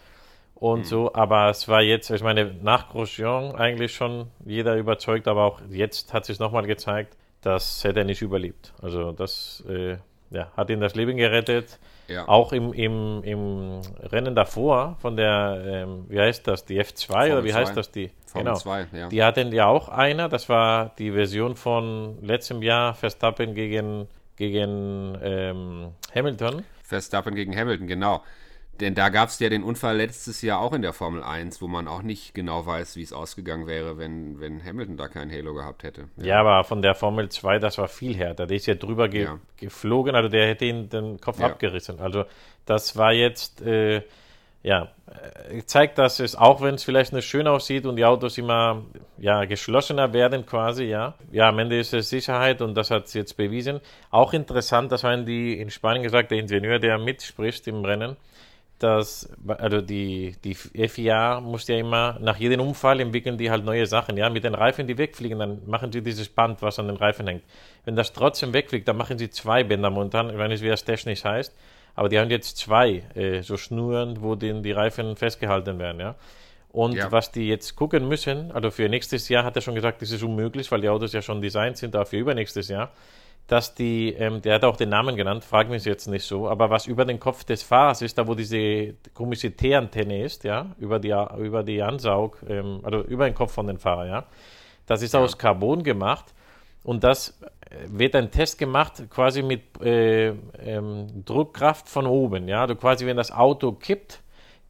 und 0.55 0.79
mhm. 0.79 0.83
so, 0.85 1.13
aber 1.13 1.49
es 1.49 1.67
war 1.69 1.81
jetzt, 1.81 2.09
ich 2.11 2.23
meine, 2.23 2.53
nach 2.61 2.89
Grosjean 2.89 3.55
eigentlich 3.55 3.93
schon 3.93 4.27
jeder 4.45 4.75
überzeugt, 4.75 5.27
aber 5.27 5.43
auch 5.45 5.61
jetzt 5.69 6.13
hat 6.13 6.25
sich 6.25 6.39
nochmal 6.39 6.65
gezeigt, 6.65 7.15
das 7.45 7.83
hätte 7.83 7.99
er 7.99 8.05
nicht 8.05 8.21
überlebt. 8.23 8.73
Also 8.81 9.11
das 9.11 9.63
äh, 9.69 9.97
ja, 10.31 10.51
hat 10.57 10.69
ihn 10.69 10.79
das 10.79 10.95
Leben 10.95 11.15
gerettet. 11.15 11.79
Ja. 12.07 12.27
Auch 12.27 12.53
im, 12.53 12.73
im, 12.73 13.23
im 13.23 13.81
Rennen 13.99 14.35
davor 14.35 14.97
von 14.99 15.15
der, 15.15 15.63
ähm, 15.65 16.05
wie 16.07 16.19
heißt 16.19 16.47
das, 16.47 16.65
die 16.65 16.79
F2 16.81 17.07
Formel 17.07 17.31
oder 17.31 17.43
wie 17.43 17.51
2. 17.51 17.59
heißt 17.59 17.77
das, 17.77 17.91
die? 17.91 18.11
Formel 18.27 18.45
genau. 18.45 18.57
2, 18.57 18.87
ja. 18.93 19.09
Die 19.09 19.23
hatten 19.23 19.51
ja 19.51 19.65
auch 19.67 19.89
einer, 19.89 20.27
das 20.27 20.49
war 20.49 20.91
die 20.97 21.11
Version 21.11 21.55
von 21.55 22.17
letztem 22.21 22.61
Jahr 22.61 22.93
Verstappen 22.93 23.53
gegen, 23.53 24.07
gegen 24.35 25.17
ähm, 25.21 25.91
Hamilton. 26.13 26.63
Verstappen 26.83 27.33
gegen 27.35 27.55
Hamilton, 27.55 27.87
genau. 27.87 28.23
Denn 28.79 28.94
da 28.94 29.10
gab 29.10 29.29
es 29.29 29.39
ja 29.39 29.48
den 29.50 29.63
Unfall 29.63 29.98
letztes 29.98 30.41
Jahr 30.41 30.60
auch 30.60 30.74
in 30.74 30.82
der 30.82 30.91
Formel 30.91 31.24
1, 31.24 31.62
wo 31.62 31.67
man 31.67 31.88
auch 31.88 32.01
nicht 32.01 32.34
genau 32.34 32.65
weiß, 32.65 32.98
wie 32.98 33.03
es 33.03 33.13
ausgegangen 33.13 33.67
wäre, 33.67 33.98
wenn, 33.98 34.39
wenn 34.41 34.63
Hamilton 34.63 34.98
da 34.98 35.08
kein 35.08 35.32
Halo 35.32 35.53
gehabt 35.53 35.84
hätte. 35.84 36.10
Ja. 36.17 36.25
ja. 36.25 36.39
aber 36.41 36.63
von 36.65 36.82
der 36.82 36.94
Formel 36.94 37.29
2, 37.29 37.60
das 37.60 37.77
war 37.77 37.88
viel 37.88 38.15
härter. 38.15 38.48
Der 38.48 38.58
ist 38.58 38.65
ja 38.65 38.75
drüber 38.75 39.08
ge 39.08 39.24
ja. 39.24 39.39
geflogen, 39.58 40.15
also 40.15 40.27
der 40.27 40.48
hätte 40.48 40.65
ihn 40.65 40.89
den 40.89 41.22
Kopf 41.22 41.39
ja. 41.39 41.46
abgerissen. 41.46 42.00
Also 42.00 42.25
das 42.65 42.98
war 42.98 43.13
jetzt, 43.13 43.62
äh, 43.62 44.01
ja, 44.62 44.89
äh, 45.50 45.63
zeigt, 45.65 45.98
dass 45.98 46.20
es, 46.20 46.36
auch 46.36 46.62
wenn 46.62 46.75
es 46.75 46.84
vielleicht 46.84 47.13
nicht 47.13 47.25
schön 47.25 47.48
aussieht 47.48 47.86
und 47.86 47.96
die 47.96 48.03
Autos 48.03 48.38
immer 48.38 48.84
ja, 49.17 49.46
geschlossener 49.46 50.12
werden 50.12 50.46
quasi, 50.46 50.86
ja. 50.86 51.13
Ja, 51.32 51.48
am 51.48 51.60
Ende 51.60 51.79
ist 51.79 51.94
es 51.94 52.10
Sicherheit 52.10 52.62
und 52.62 52.75
das 52.75 52.91
hat 52.91 53.05
es 53.05 53.13
jetzt 53.13 53.38
bewiesen. 53.38 53.79
Auch 54.12 54.34
interessant, 54.34 54.91
das 54.91 55.05
haben 55.05 55.25
die 55.25 55.60
in 55.62 55.70
Spanien 55.70 56.03
gesagt, 56.03 56.32
der 56.32 56.39
Ingenieur, 56.39 56.79
der 56.79 56.98
mitspricht 56.98 57.67
im 57.67 57.86
Rennen, 57.86 58.17
dass, 58.79 59.29
also 59.48 59.79
die, 59.82 60.36
die 60.44 60.53
FIA 60.53 61.39
muss 61.39 61.67
ja 61.67 61.77
immer, 61.77 62.17
nach 62.20 62.38
jedem 62.38 62.60
Unfall 62.60 63.00
entwickeln 63.00 63.38
die 63.38 63.50
halt 63.50 63.63
neue 63.63 63.86
Sachen, 63.86 64.17
ja, 64.17 64.29
mit 64.29 64.44
den 64.44 64.53
Reifen, 64.53 64.86
die 64.86 64.98
wegfliegen, 64.98 65.39
dann 65.39 65.62
machen 65.65 65.91
sie 65.91 66.01
dieses 66.01 66.27
Band, 66.27 66.62
was 66.62 66.77
an 66.77 66.88
den 66.88 66.98
Reifen 66.98 67.27
hängt. 67.27 67.44
Wenn 67.86 67.96
das 67.96 68.12
trotzdem 68.12 68.53
wegfliegt, 68.53 68.88
dann 68.88 68.98
machen 68.98 69.17
sie 69.17 69.29
zwei 69.29 69.63
Bänder 69.63 69.89
momentan, 69.89 70.29
ich 70.29 70.38
weiß 70.38 70.50
nicht, 70.50 70.63
wie 70.63 70.67
das 70.67 70.84
technisch 70.84 71.24
heißt, 71.24 71.55
aber 71.96 72.10
die 72.10 72.20
haben 72.20 72.29
jetzt 72.29 72.58
zwei, 72.58 73.03
äh, 73.15 73.41
so 73.41 73.55
Schnuren, 73.55 74.22
wo 74.22 74.36
den, 74.36 74.62
die 74.62 74.74
Reifen 74.74 75.15
festgehalten 75.15 75.79
werden, 75.79 76.01
ja. 76.01 76.15
Und 76.70 76.96
ja. 76.96 77.10
was 77.10 77.32
die 77.32 77.48
jetzt 77.48 77.77
gucken 77.77 78.05
müssen, 78.10 78.51
also 78.51 78.70
für 78.70 78.89
nächstes 78.89 79.29
Jahr 79.29 79.46
hat 79.46 79.55
er 79.55 79.62
schon 79.62 79.75
gesagt, 79.75 80.01
das 80.01 80.12
ist 80.12 80.22
unmöglich, 80.22 80.70
weil 80.74 80.82
die 80.82 80.89
Autos 80.89 81.13
ja 81.13 81.22
schon 81.22 81.41
designt 81.41 81.77
sind, 81.77 81.96
auch 81.96 82.05
für 82.05 82.17
übernächstes 82.17 82.67
Jahr 82.67 82.91
dass 83.47 83.75
die, 83.75 84.13
ähm, 84.13 84.41
der 84.41 84.55
hat 84.55 84.63
auch 84.63 84.75
den 84.75 84.89
Namen 84.89 85.15
genannt, 85.15 85.43
frag 85.43 85.69
mich 85.69 85.85
jetzt 85.85 86.07
nicht 86.07 86.25
so, 86.25 86.49
aber 86.49 86.69
was 86.69 86.87
über 86.87 87.05
den 87.05 87.19
Kopf 87.19 87.43
des 87.43 87.61
Fahrers 87.61 88.01
ist, 88.01 88.17
da 88.17 88.27
wo 88.27 88.33
diese 88.33 88.95
komische 89.13 89.51
T-Antenne 89.51 90.23
ist, 90.23 90.43
ja, 90.43 90.67
über 90.79 90.99
die, 90.99 91.15
über 91.37 91.61
die 91.61 91.81
Ansaug, 91.81 92.39
ähm, 92.47 92.79
also 92.83 93.01
über 93.01 93.25
den 93.25 93.35
Kopf 93.35 93.53
von 93.53 93.67
den 93.67 93.77
Fahrer, 93.77 94.07
ja, 94.07 94.25
das 94.87 95.03
ist 95.03 95.13
ja. 95.13 95.19
aus 95.19 95.37
Carbon 95.37 95.83
gemacht 95.83 96.33
und 96.83 97.03
das 97.03 97.39
äh, 97.69 97.75
wird 97.87 98.15
ein 98.15 98.31
Test 98.31 98.57
gemacht, 98.57 99.03
quasi 99.11 99.43
mit 99.43 99.79
äh, 99.79 100.29
ähm, 100.63 101.23
Druckkraft 101.23 101.87
von 101.87 102.07
oben, 102.07 102.47
ja, 102.47 102.61
also 102.61 102.75
quasi 102.75 103.05
wenn 103.05 103.17
das 103.17 103.31
Auto 103.31 103.73
kippt, 103.73 104.21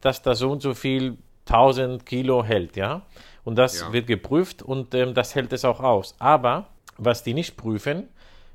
dass 0.02 0.20
da 0.20 0.34
so 0.34 0.50
und 0.50 0.60
so 0.60 0.74
viel 0.74 1.16
1000 1.46 2.04
Kilo 2.04 2.44
hält, 2.44 2.76
ja, 2.76 3.02
und 3.42 3.56
das 3.56 3.80
ja. 3.80 3.92
wird 3.94 4.06
geprüft 4.06 4.62
und 4.62 4.94
ähm, 4.94 5.14
das 5.14 5.34
hält 5.34 5.54
es 5.54 5.64
auch 5.64 5.80
aus, 5.80 6.14
aber 6.18 6.66
was 6.98 7.22
die 7.22 7.32
nicht 7.32 7.56
prüfen, 7.56 8.08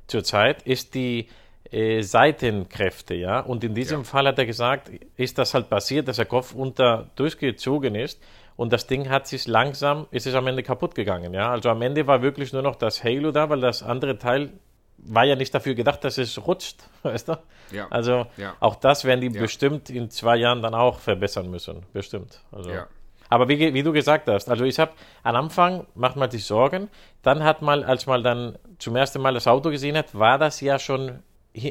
zurzeit, 0.06 0.62
ist 0.62 0.94
die 0.94 1.28
äh, 1.70 2.02
Seitenkräfte, 2.02 3.14
ja. 3.14 3.40
Und 3.40 3.64
in 3.64 3.74
diesem 3.74 4.00
ja. 4.00 4.04
Fall 4.04 4.26
hat 4.26 4.38
er 4.38 4.46
gesagt, 4.46 4.90
ist 5.16 5.38
das 5.38 5.54
halt 5.54 5.70
passiert, 5.70 6.08
dass 6.08 6.16
der 6.16 6.26
Kopf 6.26 6.54
unter 6.54 7.10
durchgezogen 7.16 7.94
ist 7.94 8.22
und 8.56 8.72
das 8.72 8.86
Ding 8.86 9.08
hat 9.08 9.26
sich 9.26 9.46
langsam, 9.46 10.06
ist 10.10 10.26
es 10.26 10.34
am 10.34 10.46
Ende 10.46 10.62
kaputt 10.62 10.94
gegangen, 10.94 11.32
ja. 11.32 11.50
Also 11.50 11.70
am 11.70 11.80
Ende 11.82 12.06
war 12.06 12.22
wirklich 12.22 12.52
nur 12.52 12.62
noch 12.62 12.76
das 12.76 13.02
Halo 13.02 13.32
da, 13.32 13.48
weil 13.48 13.60
das 13.60 13.82
andere 13.82 14.18
Teil 14.18 14.50
war 14.98 15.24
ja 15.24 15.34
nicht 15.34 15.54
dafür 15.54 15.74
gedacht, 15.74 16.04
dass 16.04 16.18
es 16.18 16.46
rutscht, 16.46 16.82
weißt 17.02 17.28
du? 17.28 17.38
Ja. 17.70 17.88
Also 17.90 18.26
ja. 18.36 18.54
auch 18.60 18.76
das 18.76 19.04
werden 19.04 19.20
die 19.20 19.30
bestimmt 19.30 19.90
in 19.90 20.10
zwei 20.10 20.36
Jahren 20.36 20.62
dann 20.62 20.74
auch 20.74 20.98
verbessern 20.98 21.50
müssen, 21.50 21.84
bestimmt. 21.92 22.40
Also. 22.52 22.70
Ja. 22.70 22.86
Aber 23.32 23.48
wie, 23.48 23.72
wie, 23.72 23.82
du 23.82 23.92
gesagt 23.92 24.28
hast, 24.28 24.50
also 24.50 24.66
ich 24.66 24.78
habe 24.78 24.92
am 25.22 25.36
Anfang 25.36 25.86
macht 25.94 26.16
man 26.16 26.30
sich 26.30 26.44
Sorgen, 26.44 26.90
dann 27.22 27.42
hat 27.42 27.62
man, 27.62 27.82
als 27.82 28.04
man 28.04 28.22
dann 28.22 28.58
zum 28.78 28.94
ersten 28.94 29.22
Mal 29.22 29.32
das 29.32 29.46
Auto 29.46 29.70
gesehen 29.70 29.96
hat, 29.96 30.14
war 30.14 30.36
das 30.36 30.60
ja 30.60 30.78
schon 30.78 31.20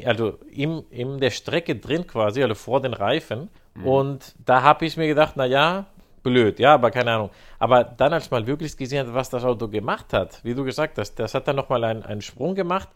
also 0.04 0.40
in, 0.50 0.82
in 0.90 1.20
der 1.20 1.30
Strecke 1.30 1.76
drin 1.76 2.04
quasi, 2.08 2.42
also 2.42 2.56
vor 2.56 2.80
den 2.82 2.94
Reifen. 2.94 3.48
Mhm. 3.74 3.86
Und 3.86 4.34
da 4.44 4.62
habe 4.62 4.86
ich 4.86 4.96
mir 4.96 5.06
gedacht, 5.06 5.36
naja, 5.36 5.86
blöd, 6.24 6.58
ja, 6.58 6.74
aber 6.74 6.90
keine 6.90 7.12
Ahnung. 7.12 7.30
Aber 7.60 7.84
dann, 7.84 8.12
als 8.12 8.28
man 8.28 8.44
wirklich 8.44 8.76
gesehen 8.76 9.06
hat, 9.06 9.14
was 9.14 9.30
das 9.30 9.44
Auto 9.44 9.68
gemacht 9.68 10.12
hat, 10.12 10.40
wie 10.42 10.54
du 10.54 10.64
gesagt 10.64 10.98
hast, 10.98 11.14
das 11.14 11.32
hat 11.32 11.46
dann 11.46 11.54
nochmal 11.54 11.84
einen, 11.84 12.02
einen 12.02 12.22
Sprung 12.22 12.56
gemacht, 12.56 12.88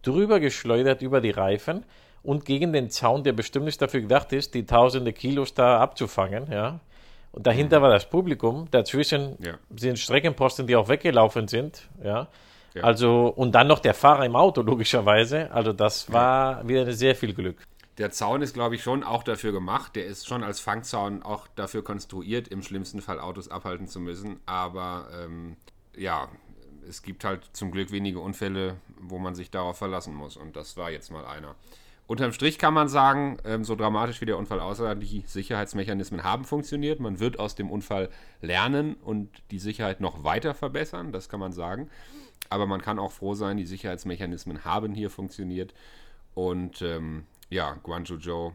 drüber 0.00 0.40
geschleudert 0.40 1.02
über 1.02 1.20
die 1.20 1.30
Reifen 1.30 1.84
und 2.22 2.46
gegen 2.46 2.72
den 2.72 2.88
Zaun, 2.88 3.22
der 3.22 3.34
bestimmt 3.34 3.66
nicht 3.66 3.82
dafür 3.82 4.00
gedacht 4.00 4.32
ist, 4.32 4.54
die 4.54 4.64
tausende 4.64 5.12
Kilos 5.12 5.52
da 5.52 5.78
abzufangen, 5.80 6.50
ja. 6.50 6.80
Und 7.34 7.48
dahinter 7.48 7.82
war 7.82 7.90
das 7.90 8.08
Publikum. 8.08 8.68
Dazwischen 8.70 9.36
ja. 9.40 9.58
sind 9.76 9.98
Streckenposten, 9.98 10.68
die 10.68 10.76
auch 10.76 10.88
weggelaufen 10.88 11.48
sind. 11.48 11.88
Ja. 12.02 12.28
ja. 12.74 12.82
Also, 12.84 13.26
und 13.26 13.56
dann 13.56 13.66
noch 13.66 13.80
der 13.80 13.92
Fahrer 13.92 14.24
im 14.24 14.36
Auto, 14.36 14.62
logischerweise. 14.62 15.50
Also, 15.50 15.72
das 15.72 16.12
war 16.12 16.62
ja. 16.62 16.68
wieder 16.68 16.92
sehr 16.92 17.16
viel 17.16 17.34
Glück. 17.34 17.56
Der 17.98 18.12
Zaun 18.12 18.40
ist, 18.40 18.54
glaube 18.54 18.76
ich, 18.76 18.84
schon 18.84 19.02
auch 19.02 19.24
dafür 19.24 19.50
gemacht. 19.50 19.96
Der 19.96 20.06
ist 20.06 20.28
schon 20.28 20.44
als 20.44 20.60
Fangzaun 20.60 21.24
auch 21.24 21.48
dafür 21.56 21.82
konstruiert, 21.82 22.46
im 22.46 22.62
schlimmsten 22.62 23.02
Fall 23.02 23.18
Autos 23.18 23.48
abhalten 23.48 23.88
zu 23.88 23.98
müssen. 23.98 24.38
Aber 24.46 25.08
ähm, 25.20 25.56
ja, 25.96 26.28
es 26.88 27.02
gibt 27.02 27.24
halt 27.24 27.48
zum 27.52 27.72
Glück 27.72 27.90
wenige 27.90 28.20
Unfälle, 28.20 28.76
wo 29.00 29.18
man 29.18 29.34
sich 29.34 29.50
darauf 29.50 29.76
verlassen 29.76 30.14
muss. 30.14 30.36
Und 30.36 30.54
das 30.54 30.76
war 30.76 30.92
jetzt 30.92 31.10
mal 31.10 31.26
einer. 31.26 31.56
Unterm 32.06 32.32
Strich 32.32 32.58
kann 32.58 32.74
man 32.74 32.88
sagen, 32.88 33.38
ähm, 33.44 33.64
so 33.64 33.76
dramatisch 33.76 34.20
wie 34.20 34.26
der 34.26 34.36
Unfall 34.36 34.60
aussah, 34.60 34.94
die 34.94 35.24
Sicherheitsmechanismen 35.26 36.22
haben 36.22 36.44
funktioniert. 36.44 37.00
Man 37.00 37.18
wird 37.18 37.38
aus 37.38 37.54
dem 37.54 37.70
Unfall 37.70 38.10
lernen 38.42 38.94
und 38.94 39.30
die 39.50 39.58
Sicherheit 39.58 40.00
noch 40.00 40.22
weiter 40.22 40.52
verbessern, 40.52 41.12
das 41.12 41.30
kann 41.30 41.40
man 41.40 41.52
sagen. 41.52 41.88
Aber 42.50 42.66
man 42.66 42.82
kann 42.82 42.98
auch 42.98 43.12
froh 43.12 43.34
sein, 43.34 43.56
die 43.56 43.64
Sicherheitsmechanismen 43.64 44.66
haben 44.66 44.92
hier 44.92 45.08
funktioniert. 45.08 45.72
Und 46.34 46.82
ähm, 46.82 47.24
ja, 47.48 47.78
Guangzhou 47.82 48.18
Zhou, 48.18 48.52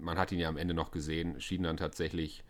man 0.00 0.18
hat 0.18 0.32
ihn 0.32 0.40
ja 0.40 0.48
am 0.48 0.56
Ende 0.56 0.74
noch 0.74 0.90
gesehen, 0.90 1.40
schien 1.40 1.62
dann 1.62 1.76
tatsächlich, 1.76 2.42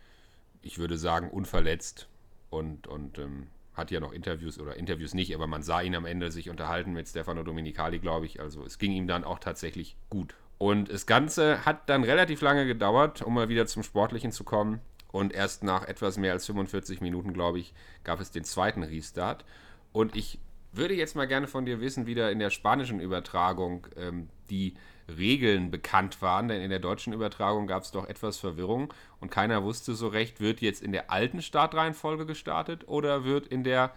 ich 0.63 0.79
würde 0.79 0.97
sagen, 0.97 1.29
unverletzt 1.29 2.07
und, 2.49 2.87
und 2.87 3.19
ähm, 3.19 3.47
hat 3.77 3.91
ja 3.91 3.99
noch 3.99 4.11
Interviews 4.11 4.59
oder 4.59 4.75
Interviews 4.75 5.13
nicht, 5.13 5.33
aber 5.33 5.47
man 5.47 5.61
sah 5.61 5.81
ihn 5.81 5.95
am 5.95 6.05
Ende 6.05 6.31
sich 6.31 6.49
unterhalten 6.49 6.93
mit 6.93 7.07
Stefano 7.07 7.43
Dominicali, 7.43 7.99
glaube 7.99 8.25
ich. 8.25 8.41
Also 8.41 8.63
es 8.65 8.79
ging 8.79 8.91
ihm 8.91 9.07
dann 9.07 9.23
auch 9.23 9.39
tatsächlich 9.39 9.95
gut. 10.09 10.35
Und 10.57 10.91
das 10.91 11.05
Ganze 11.05 11.65
hat 11.65 11.87
dann 11.87 12.03
relativ 12.03 12.41
lange 12.41 12.65
gedauert, 12.65 13.21
um 13.21 13.35
mal 13.35 13.49
wieder 13.49 13.67
zum 13.67 13.83
Sportlichen 13.83 14.31
zu 14.31 14.43
kommen. 14.43 14.81
Und 15.11 15.33
erst 15.33 15.63
nach 15.63 15.83
etwas 15.87 16.17
mehr 16.17 16.33
als 16.33 16.45
45 16.47 16.99
Minuten, 16.99 17.31
glaube 17.31 17.59
ich, 17.59 17.73
gab 18.03 18.19
es 18.19 18.31
den 18.31 18.43
zweiten 18.43 18.83
Restart. 18.83 19.45
Und 19.93 20.15
ich 20.15 20.39
würde 20.71 20.93
jetzt 20.93 21.15
mal 21.15 21.27
gerne 21.27 21.47
von 21.47 21.65
dir 21.65 21.81
wissen, 21.81 22.05
wie 22.05 22.15
da 22.15 22.29
in 22.29 22.39
der 22.39 22.49
spanischen 22.49 22.99
Übertragung 22.99 23.87
ähm, 23.95 24.29
die 24.49 24.75
Regeln 25.07 25.71
bekannt 25.71 26.21
waren, 26.21 26.47
denn 26.49 26.61
in 26.61 26.69
der 26.69 26.79
deutschen 26.79 27.13
Übertragung 27.13 27.67
gab 27.67 27.83
es 27.83 27.91
doch 27.91 28.07
etwas 28.07 28.37
Verwirrung 28.37 28.93
und 29.21 29.31
keiner 29.31 29.63
wusste 29.63 29.93
so 29.93 30.07
recht, 30.07 30.41
wird 30.41 30.61
jetzt 30.61 30.83
in 30.83 30.91
der 30.91 31.11
alten 31.11 31.41
Startreihenfolge 31.41 32.25
gestartet 32.25 32.87
oder 32.87 33.23
wird 33.23 33.47
in 33.47 33.63
der 33.63 33.91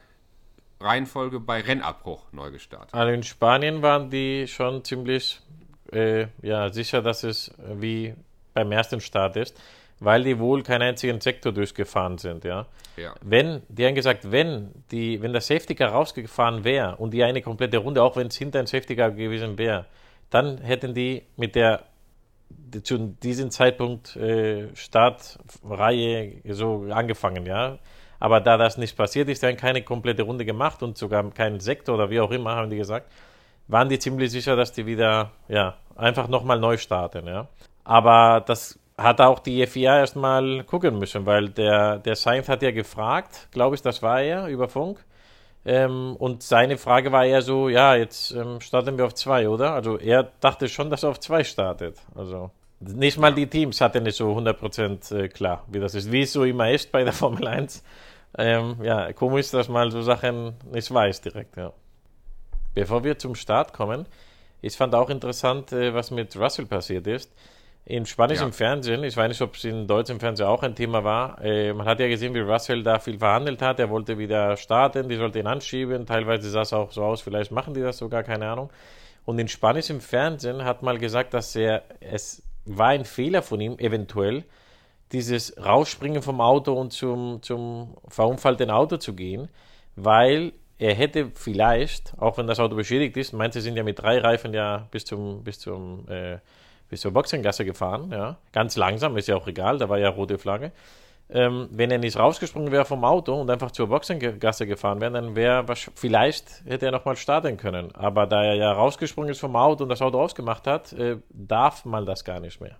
Reihenfolge 0.80 1.40
bei 1.40 1.60
Rennabbruch 1.60 2.32
neu 2.32 2.50
gestartet? 2.50 2.94
Also 2.94 3.12
in 3.12 3.22
Spanien 3.22 3.82
waren 3.82 4.10
die 4.10 4.46
schon 4.46 4.84
ziemlich 4.84 5.40
äh, 5.92 6.28
ja, 6.42 6.72
sicher, 6.72 7.02
dass 7.02 7.24
es 7.24 7.52
wie 7.58 8.14
beim 8.54 8.72
ersten 8.72 9.00
Start 9.00 9.36
ist, 9.36 9.60
weil 10.00 10.24
die 10.24 10.38
wohl 10.38 10.62
keinen 10.62 10.82
einzigen 10.82 11.20
Sektor 11.20 11.52
durchgefahren 11.52 12.18
sind. 12.18 12.44
Ja? 12.44 12.66
ja. 12.96 13.14
Wenn, 13.20 13.62
die 13.68 13.86
haben 13.86 13.94
gesagt, 13.94 14.30
wenn, 14.32 14.70
die, 14.90 15.22
wenn 15.22 15.32
der 15.32 15.42
Safety 15.42 15.74
Car 15.74 15.90
rausgefahren 15.90 16.64
wäre 16.64 16.96
und 16.96 17.12
die 17.12 17.22
eine 17.22 17.42
komplette 17.42 17.78
Runde, 17.78 18.02
auch 18.02 18.16
wenn 18.16 18.28
es 18.28 18.36
hinter 18.36 18.58
ein 18.58 18.66
Safety 18.66 18.96
Car 18.96 19.10
gewesen 19.10 19.58
wäre, 19.58 19.86
dann 20.30 20.58
hätten 20.58 20.94
die 20.94 21.22
mit 21.36 21.54
der 21.54 21.84
zu 22.82 22.98
diesem 23.22 23.50
Zeitpunkt 23.50 24.16
äh, 24.16 24.74
Startreihe 24.74 26.40
so 26.48 26.86
angefangen, 26.90 27.46
ja. 27.46 27.78
Aber 28.18 28.40
da 28.40 28.56
das 28.56 28.76
nicht 28.76 28.96
passiert 28.96 29.28
ist, 29.28 29.42
dann 29.42 29.56
keine 29.56 29.82
komplette 29.82 30.22
Runde 30.22 30.44
gemacht 30.44 30.82
und 30.82 30.98
sogar 30.98 31.30
keinen 31.30 31.60
Sektor 31.60 31.94
oder 31.94 32.10
wie 32.10 32.20
auch 32.20 32.30
immer, 32.30 32.56
haben 32.56 32.70
die 32.70 32.76
gesagt, 32.76 33.10
waren 33.68 33.88
die 33.88 33.98
ziemlich 33.98 34.30
sicher, 34.30 34.56
dass 34.56 34.72
die 34.72 34.84
wieder, 34.84 35.30
ja, 35.48 35.76
einfach 35.96 36.28
nochmal 36.28 36.58
neu 36.58 36.76
starten, 36.76 37.26
ja. 37.26 37.48
Aber 37.84 38.40
das 38.40 38.79
hat 39.02 39.20
auch 39.20 39.38
die 39.38 39.66
FIA 39.66 39.98
erstmal 39.98 40.64
gucken 40.64 40.98
müssen, 40.98 41.26
weil 41.26 41.48
der, 41.48 41.98
der 41.98 42.16
Sainz 42.16 42.48
hat 42.48 42.62
ja 42.62 42.70
gefragt, 42.70 43.48
glaube 43.50 43.74
ich, 43.74 43.82
das 43.82 44.02
war 44.02 44.20
er 44.20 44.46
über 44.46 44.68
Funk, 44.68 45.04
ähm, 45.64 46.16
und 46.18 46.42
seine 46.42 46.78
Frage 46.78 47.12
war 47.12 47.24
eher 47.24 47.42
so, 47.42 47.68
ja, 47.68 47.94
jetzt 47.94 48.32
ähm, 48.32 48.60
starten 48.60 48.96
wir 48.96 49.04
auf 49.04 49.14
zwei, 49.14 49.48
oder? 49.48 49.72
Also 49.74 49.98
er 49.98 50.30
dachte 50.40 50.68
schon, 50.68 50.88
dass 50.90 51.02
er 51.02 51.10
auf 51.10 51.20
zwei 51.20 51.44
startet. 51.44 51.98
Also. 52.14 52.50
nicht 52.80 53.18
mal 53.18 53.34
die 53.34 53.46
Teams 53.46 53.80
hatten 53.80 54.04
nicht 54.04 54.16
so 54.16 54.32
100% 54.32 55.14
äh, 55.14 55.28
klar, 55.28 55.64
wie 55.68 55.80
das 55.80 55.94
ist. 55.94 56.10
Wie 56.10 56.22
es 56.22 56.32
so 56.32 56.44
immer 56.44 56.70
ist 56.70 56.90
bei 56.92 57.04
der 57.04 57.12
Formel 57.12 57.46
1. 57.46 57.84
Ähm, 58.38 58.76
ja, 58.82 59.12
komisch, 59.12 59.50
dass 59.50 59.68
man 59.68 59.90
so 59.90 60.02
Sachen 60.02 60.54
nicht 60.72 60.92
weiß 60.92 61.20
direkt, 61.20 61.56
ja. 61.56 61.72
Bevor 62.74 63.04
wir 63.04 63.18
zum 63.18 63.34
Start 63.34 63.72
kommen, 63.72 64.06
ich 64.62 64.76
fand 64.76 64.94
auch 64.94 65.10
interessant, 65.10 65.72
äh, 65.72 65.92
was 65.92 66.10
mit 66.10 66.36
Russell 66.36 66.66
passiert 66.66 67.06
ist. 67.06 67.30
In 67.86 68.06
spanischem 68.06 68.48
ja. 68.48 68.52
Fernsehen, 68.52 69.02
ich 69.02 69.16
weiß 69.16 69.28
nicht, 69.28 69.40
ob 69.40 69.56
es 69.56 69.64
in 69.64 69.86
deutschem 69.86 70.20
Fernsehen 70.20 70.46
auch 70.46 70.62
ein 70.62 70.74
Thema 70.74 71.02
war, 71.02 71.42
äh, 71.42 71.72
man 71.72 71.86
hat 71.86 71.98
ja 71.98 72.08
gesehen, 72.08 72.34
wie 72.34 72.40
Russell 72.40 72.82
da 72.82 72.98
viel 72.98 73.18
verhandelt 73.18 73.62
hat. 73.62 73.80
Er 73.80 73.90
wollte 73.90 74.18
wieder 74.18 74.56
starten, 74.56 75.08
die 75.08 75.16
sollte 75.16 75.38
ihn 75.38 75.46
anschieben. 75.46 76.06
Teilweise 76.06 76.50
sah 76.50 76.60
es 76.60 76.72
auch 76.72 76.92
so 76.92 77.02
aus, 77.02 77.22
vielleicht 77.22 77.50
machen 77.50 77.74
die 77.74 77.80
das 77.80 77.98
sogar, 77.98 78.22
keine 78.22 78.48
Ahnung. 78.48 78.70
Und 79.24 79.38
in 79.38 79.48
spanischem 79.48 80.00
Fernsehen 80.00 80.64
hat 80.64 80.82
mal 80.82 80.98
gesagt, 80.98 81.34
dass 81.34 81.56
er, 81.56 81.82
es 82.00 82.42
war 82.64 82.88
ein 82.88 83.04
Fehler 83.04 83.42
von 83.42 83.60
ihm, 83.60 83.78
eventuell, 83.78 84.44
dieses 85.12 85.56
Rausspringen 85.62 86.22
vom 86.22 86.40
Auto 86.40 86.72
und 86.74 86.92
zum, 86.92 87.42
zum 87.42 87.96
verunfallten 88.08 88.70
Auto 88.70 88.96
zu 88.96 89.14
gehen, 89.14 89.48
weil 89.96 90.52
er 90.78 90.94
hätte 90.94 91.30
vielleicht, 91.34 92.14
auch 92.18 92.38
wenn 92.38 92.46
das 92.46 92.60
Auto 92.60 92.76
beschädigt 92.76 93.16
ist, 93.16 93.32
meinte, 93.32 93.60
sind 93.60 93.76
ja 93.76 93.82
mit 93.82 93.98
drei 93.98 94.18
Reifen 94.18 94.54
ja 94.54 94.88
bis 94.90 95.04
zum, 95.04 95.42
bis 95.42 95.58
zum, 95.58 96.08
äh, 96.08 96.38
bis 96.90 97.00
zur 97.00 97.12
Boxengasse 97.12 97.64
gefahren, 97.64 98.10
ja. 98.12 98.36
Ganz 98.52 98.76
langsam, 98.76 99.16
ist 99.16 99.28
ja 99.28 99.36
auch 99.36 99.46
egal, 99.46 99.78
da 99.78 99.88
war 99.88 99.98
ja 99.98 100.10
rote 100.10 100.38
Flagge. 100.38 100.72
Ähm, 101.32 101.68
wenn 101.70 101.92
er 101.92 101.98
nicht 101.98 102.18
rausgesprungen 102.18 102.72
wäre 102.72 102.84
vom 102.84 103.04
Auto 103.04 103.40
und 103.40 103.48
einfach 103.48 103.70
zur 103.70 103.86
Boxengasse 103.86 104.66
gefahren 104.66 105.00
wäre, 105.00 105.12
dann 105.12 105.36
wäre 105.36 105.64
vielleicht 105.94 106.64
hätte 106.66 106.86
er 106.86 106.92
nochmal 106.92 107.16
starten 107.16 107.56
können. 107.56 107.94
Aber 107.94 108.26
da 108.26 108.42
er 108.42 108.54
ja 108.54 108.72
rausgesprungen 108.72 109.30
ist 109.30 109.38
vom 109.38 109.54
Auto 109.54 109.84
und 109.84 109.90
das 109.90 110.02
Auto 110.02 110.20
ausgemacht 110.20 110.66
hat, 110.66 110.92
äh, 110.92 111.18
darf 111.30 111.84
man 111.84 112.04
das 112.04 112.24
gar 112.24 112.40
nicht 112.40 112.60
mehr. 112.60 112.76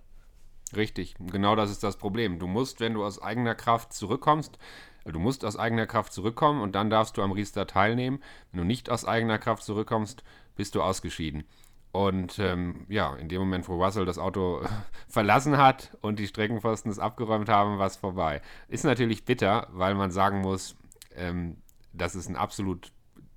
Richtig, 0.75 1.15
genau 1.31 1.55
das 1.55 1.71
ist 1.71 1.83
das 1.83 1.95
Problem. 1.95 2.39
Du 2.39 2.47
musst, 2.47 2.81
wenn 2.81 2.93
du 2.93 3.05
aus 3.05 3.21
eigener 3.21 3.55
Kraft 3.55 3.93
zurückkommst, 3.93 4.57
Du 5.03 5.19
musst 5.19 5.43
aus 5.43 5.57
eigener 5.57 5.87
Kraft 5.87 6.13
zurückkommen 6.13 6.61
und 6.61 6.75
dann 6.75 6.89
darfst 6.89 7.17
du 7.17 7.23
am 7.23 7.31
Restart 7.31 7.71
teilnehmen. 7.71 8.21
Wenn 8.51 8.59
du 8.59 8.65
nicht 8.65 8.89
aus 8.89 9.03
eigener 9.05 9.39
Kraft 9.39 9.63
zurückkommst, 9.63 10.23
bist 10.55 10.75
du 10.75 10.83
ausgeschieden. 10.83 11.43
Und 11.91 12.39
ähm, 12.39 12.85
ja, 12.87 13.15
in 13.15 13.27
dem 13.27 13.39
Moment, 13.39 13.67
wo 13.67 13.83
Russell 13.83 14.05
das 14.05 14.17
Auto 14.17 14.61
verlassen 15.09 15.57
hat 15.57 15.97
und 16.01 16.19
die 16.19 16.27
Streckenpfosten 16.27 16.89
es 16.89 16.99
abgeräumt 16.99 17.49
haben, 17.49 17.79
war 17.79 17.87
es 17.87 17.97
vorbei. 17.97 18.41
Ist 18.67 18.85
natürlich 18.85 19.25
bitter, 19.25 19.67
weil 19.71 19.95
man 19.95 20.11
sagen 20.11 20.41
muss, 20.41 20.77
ähm, 21.15 21.57
dass 21.91 22.15
es 22.15 22.29
ein 22.29 22.37
absolut 22.37 22.91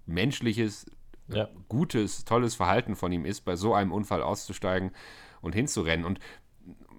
menschliches, 0.07 0.87
ja. 1.29 1.49
gutes, 1.69 2.25
tolles 2.25 2.55
Verhalten 2.55 2.95
von 2.95 3.11
ihm 3.11 3.25
ist, 3.25 3.41
bei 3.41 3.57
so 3.57 3.75
einem 3.75 3.91
Unfall 3.91 4.23
auszusteigen 4.23 4.93
und 5.41 5.55
hinzurennen. 5.55 6.05
Und 6.05 6.21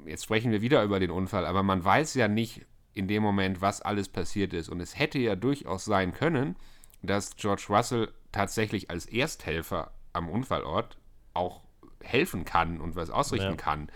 jetzt 0.05 0.25
sprechen 0.25 0.51
wir 0.51 0.62
wieder 0.62 0.83
über 0.83 1.00
den 1.00 1.12
Unfall, 1.12 1.45
aber 1.45 1.63
man 1.63 1.83
weiß 1.83 2.15
ja 2.15 2.27
nicht, 2.27 2.65
in 2.93 3.07
dem 3.07 3.24
Moment, 3.24 3.62
was 3.62 3.81
alles 3.81 4.09
passiert 4.09 4.53
ist. 4.53 4.69
Und 4.69 4.79
es 4.79 4.97
hätte 4.97 5.19
ja 5.19 5.35
durchaus 5.35 5.85
sein 5.85 6.13
können, 6.13 6.55
dass 7.01 7.35
George 7.35 7.65
Russell 7.69 8.12
tatsächlich 8.31 8.89
als 8.89 9.05
Ersthelfer 9.05 9.91
am 10.13 10.29
Unfallort 10.29 10.97
auch 11.36 11.62
helfen 12.01 12.46
kann 12.46 12.80
und 12.80 12.96
was 12.96 13.10
ausrichten 13.10 13.51
ja. 13.51 13.56
kann. 13.56 13.89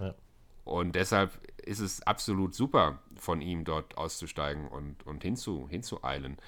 Ja. 0.00 0.14
Und 0.64 0.94
deshalb 0.94 1.38
ist 1.64 1.80
es 1.80 2.02
absolut 2.02 2.54
super 2.54 3.00
von 3.16 3.40
ihm 3.40 3.64
dort 3.64 3.96
auszusteigen 3.96 4.68
und, 4.68 5.06
und 5.06 5.22
hinzu, 5.22 5.68
hinzueilen. 5.68 6.38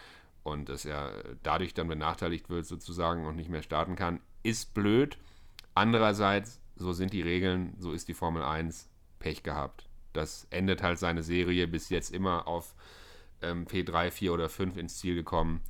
Und 0.43 0.69
dass 0.69 0.85
er 0.85 1.13
dadurch 1.43 1.75
dann 1.75 1.89
benachteiligt 1.89 2.51
wird 2.51 2.67
sozusagen 2.67 3.27
und 3.27 3.37
nicht 3.37 3.49
mehr 3.49 3.63
starten 3.63 3.97
kann, 3.97 4.21
ist 4.43 4.75
blöd. 4.75 5.19
Andererseits, 5.75 6.61
so 6.77 6.93
sind 6.93 7.13
die 7.13 7.23
Regeln, 7.23 7.75
so 7.79 7.93
ist 7.93 8.09
die 8.09 8.15
Formel 8.15 8.43
1, 8.43 8.91
Pech 9.19 9.43
gehabt 9.43 9.89
das 10.15 10.47
endet 10.51 10.83
halt 10.83 10.99
seine 10.99 11.23
Serie 11.23 11.67
bis 11.67 11.91
jetzt 11.91 12.15
immer 12.15 12.49
auf 12.49 12.75
ähm, 13.43 13.67
P3, 13.67 14.11
4 14.11 14.33
oder 14.33 14.49
5 14.49 14.77
ins 14.79 14.99
Ziel 14.99 15.15
gekommen. 15.15 15.61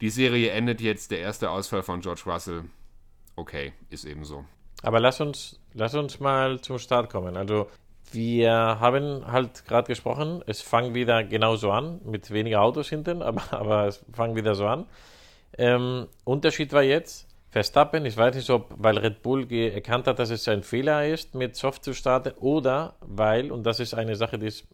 Die 0.00 0.10
Serie 0.10 0.50
endet 0.50 0.80
jetzt, 0.80 1.10
der 1.10 1.20
erste 1.20 1.50
Ausfall 1.50 1.82
von 1.82 2.00
George 2.00 2.22
Russell. 2.26 2.64
Okay, 3.36 3.72
ist 3.88 4.04
eben 4.04 4.24
so. 4.24 4.44
Aber 4.82 5.00
lass 5.00 5.20
uns, 5.20 5.60
lass 5.74 5.94
uns 5.94 6.20
mal 6.20 6.60
zum 6.60 6.78
Start 6.78 7.10
kommen. 7.10 7.36
Also 7.36 7.68
wir 8.12 8.52
haben 8.52 9.30
halt 9.30 9.66
gerade 9.66 9.86
gesprochen, 9.86 10.42
es 10.46 10.62
fängt 10.62 10.94
wieder 10.94 11.22
genauso 11.24 11.70
an, 11.70 12.00
mit 12.04 12.30
weniger 12.30 12.62
Autos 12.62 12.88
hinten, 12.88 13.22
aber, 13.22 13.42
aber 13.52 13.86
es 13.86 14.04
fängt 14.12 14.36
wieder 14.36 14.54
so 14.54 14.66
an. 14.66 14.86
Ähm, 15.58 16.06
Unterschied 16.24 16.72
war 16.72 16.82
jetzt, 16.82 17.26
Verstappen, 17.50 18.06
ich 18.06 18.16
weiß 18.16 18.36
nicht, 18.36 18.48
ob, 18.50 18.72
weil 18.76 18.96
Red 18.96 19.22
Bull 19.22 19.52
erkannt 19.52 20.06
hat, 20.06 20.20
dass 20.20 20.30
es 20.30 20.46
ein 20.46 20.62
Fehler 20.62 21.06
ist, 21.06 21.34
mit 21.34 21.56
Soft 21.56 21.82
zu 21.82 21.92
starten, 21.94 22.32
oder 22.38 22.94
weil, 23.00 23.50
und 23.50 23.64
das 23.64 23.80
ist 23.80 23.92
eine 23.92 24.14
Sache, 24.14 24.38
die 24.38 24.46
ich 24.46 24.64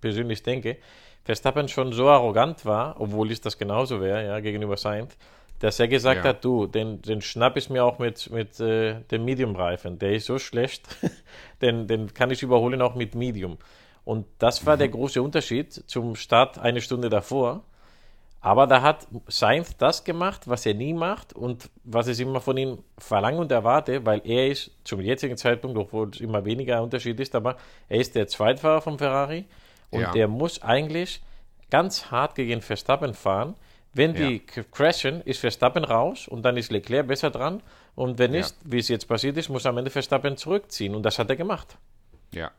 persönlich 0.00 0.42
denke, 0.44 0.76
Verstappen 1.24 1.68
schon 1.68 1.92
so 1.92 2.08
arrogant 2.08 2.64
war, 2.64 3.00
obwohl 3.00 3.32
ich 3.32 3.40
das 3.40 3.58
genauso 3.58 4.00
wäre, 4.00 4.24
ja, 4.24 4.40
gegenüber 4.40 4.76
Sainz, 4.76 5.16
dass 5.60 5.78
er 5.78 5.88
gesagt 5.88 6.24
ja. 6.24 6.30
hat, 6.30 6.44
du, 6.44 6.66
den, 6.66 7.00
den 7.02 7.20
schnapp 7.20 7.56
ich 7.56 7.70
mir 7.70 7.84
auch 7.84 7.98
mit, 7.98 8.30
mit 8.30 8.58
äh, 8.60 9.00
dem 9.10 9.24
Medium-Reifen, 9.24 9.98
der 9.98 10.12
ist 10.12 10.26
so 10.26 10.38
schlecht, 10.38 10.88
den, 11.62 11.86
den 11.86 12.12
kann 12.12 12.30
ich 12.30 12.42
überholen 12.42 12.82
auch 12.82 12.94
mit 12.94 13.14
Medium. 13.14 13.58
Und 14.04 14.26
das 14.38 14.66
war 14.66 14.76
mhm. 14.76 14.80
der 14.80 14.88
große 14.88 15.22
Unterschied 15.22 15.72
zum 15.72 16.16
Start 16.16 16.58
eine 16.58 16.80
Stunde 16.80 17.08
davor, 17.08 17.62
aber 18.40 18.66
da 18.66 18.80
hat 18.80 19.06
Sainz 19.26 19.76
das 19.76 20.02
gemacht, 20.02 20.48
was 20.48 20.64
er 20.64 20.72
nie 20.72 20.94
macht 20.94 21.34
und 21.34 21.68
was 21.84 22.08
ich 22.08 22.18
immer 22.20 22.40
von 22.40 22.56
ihm 22.56 22.78
verlange 22.96 23.38
und 23.38 23.52
erwarte, 23.52 24.06
weil 24.06 24.22
er 24.24 24.48
ist 24.48 24.70
zum 24.84 25.02
jetzigen 25.02 25.36
Zeitpunkt, 25.36 25.76
obwohl 25.76 26.08
es 26.08 26.20
immer 26.20 26.46
weniger 26.46 26.82
Unterschied 26.82 27.20
ist, 27.20 27.34
aber 27.34 27.56
er 27.90 28.00
ist 28.00 28.14
der 28.14 28.28
Zweitfahrer 28.28 28.80
von 28.80 28.98
Ferrari 28.98 29.44
und 29.90 30.00
ja. 30.00 30.12
der 30.12 30.26
muss 30.26 30.62
eigentlich 30.62 31.20
ganz 31.68 32.10
hart 32.10 32.34
gegen 32.34 32.62
Verstappen 32.62 33.12
fahren. 33.12 33.56
Wenn 33.92 34.14
die 34.14 34.42
ja. 34.54 34.62
crashen, 34.70 35.20
ist 35.22 35.40
Verstappen 35.40 35.84
raus 35.84 36.28
und 36.28 36.42
dann 36.42 36.56
ist 36.56 36.70
Leclerc 36.70 37.08
besser 37.08 37.30
dran. 37.30 37.62
Und 37.96 38.18
wenn 38.18 38.30
nicht, 38.30 38.50
ja. 38.50 38.72
wie 38.72 38.78
es 38.78 38.88
jetzt 38.88 39.08
passiert 39.08 39.36
ist, 39.36 39.48
muss 39.48 39.66
am 39.66 39.76
Ende 39.78 39.90
Verstappen 39.90 40.36
zurückziehen. 40.36 40.94
Und 40.94 41.02
das 41.02 41.18
hat 41.18 41.28
er 41.28 41.36
gemacht. 41.36 41.76
Ja, 42.32 42.52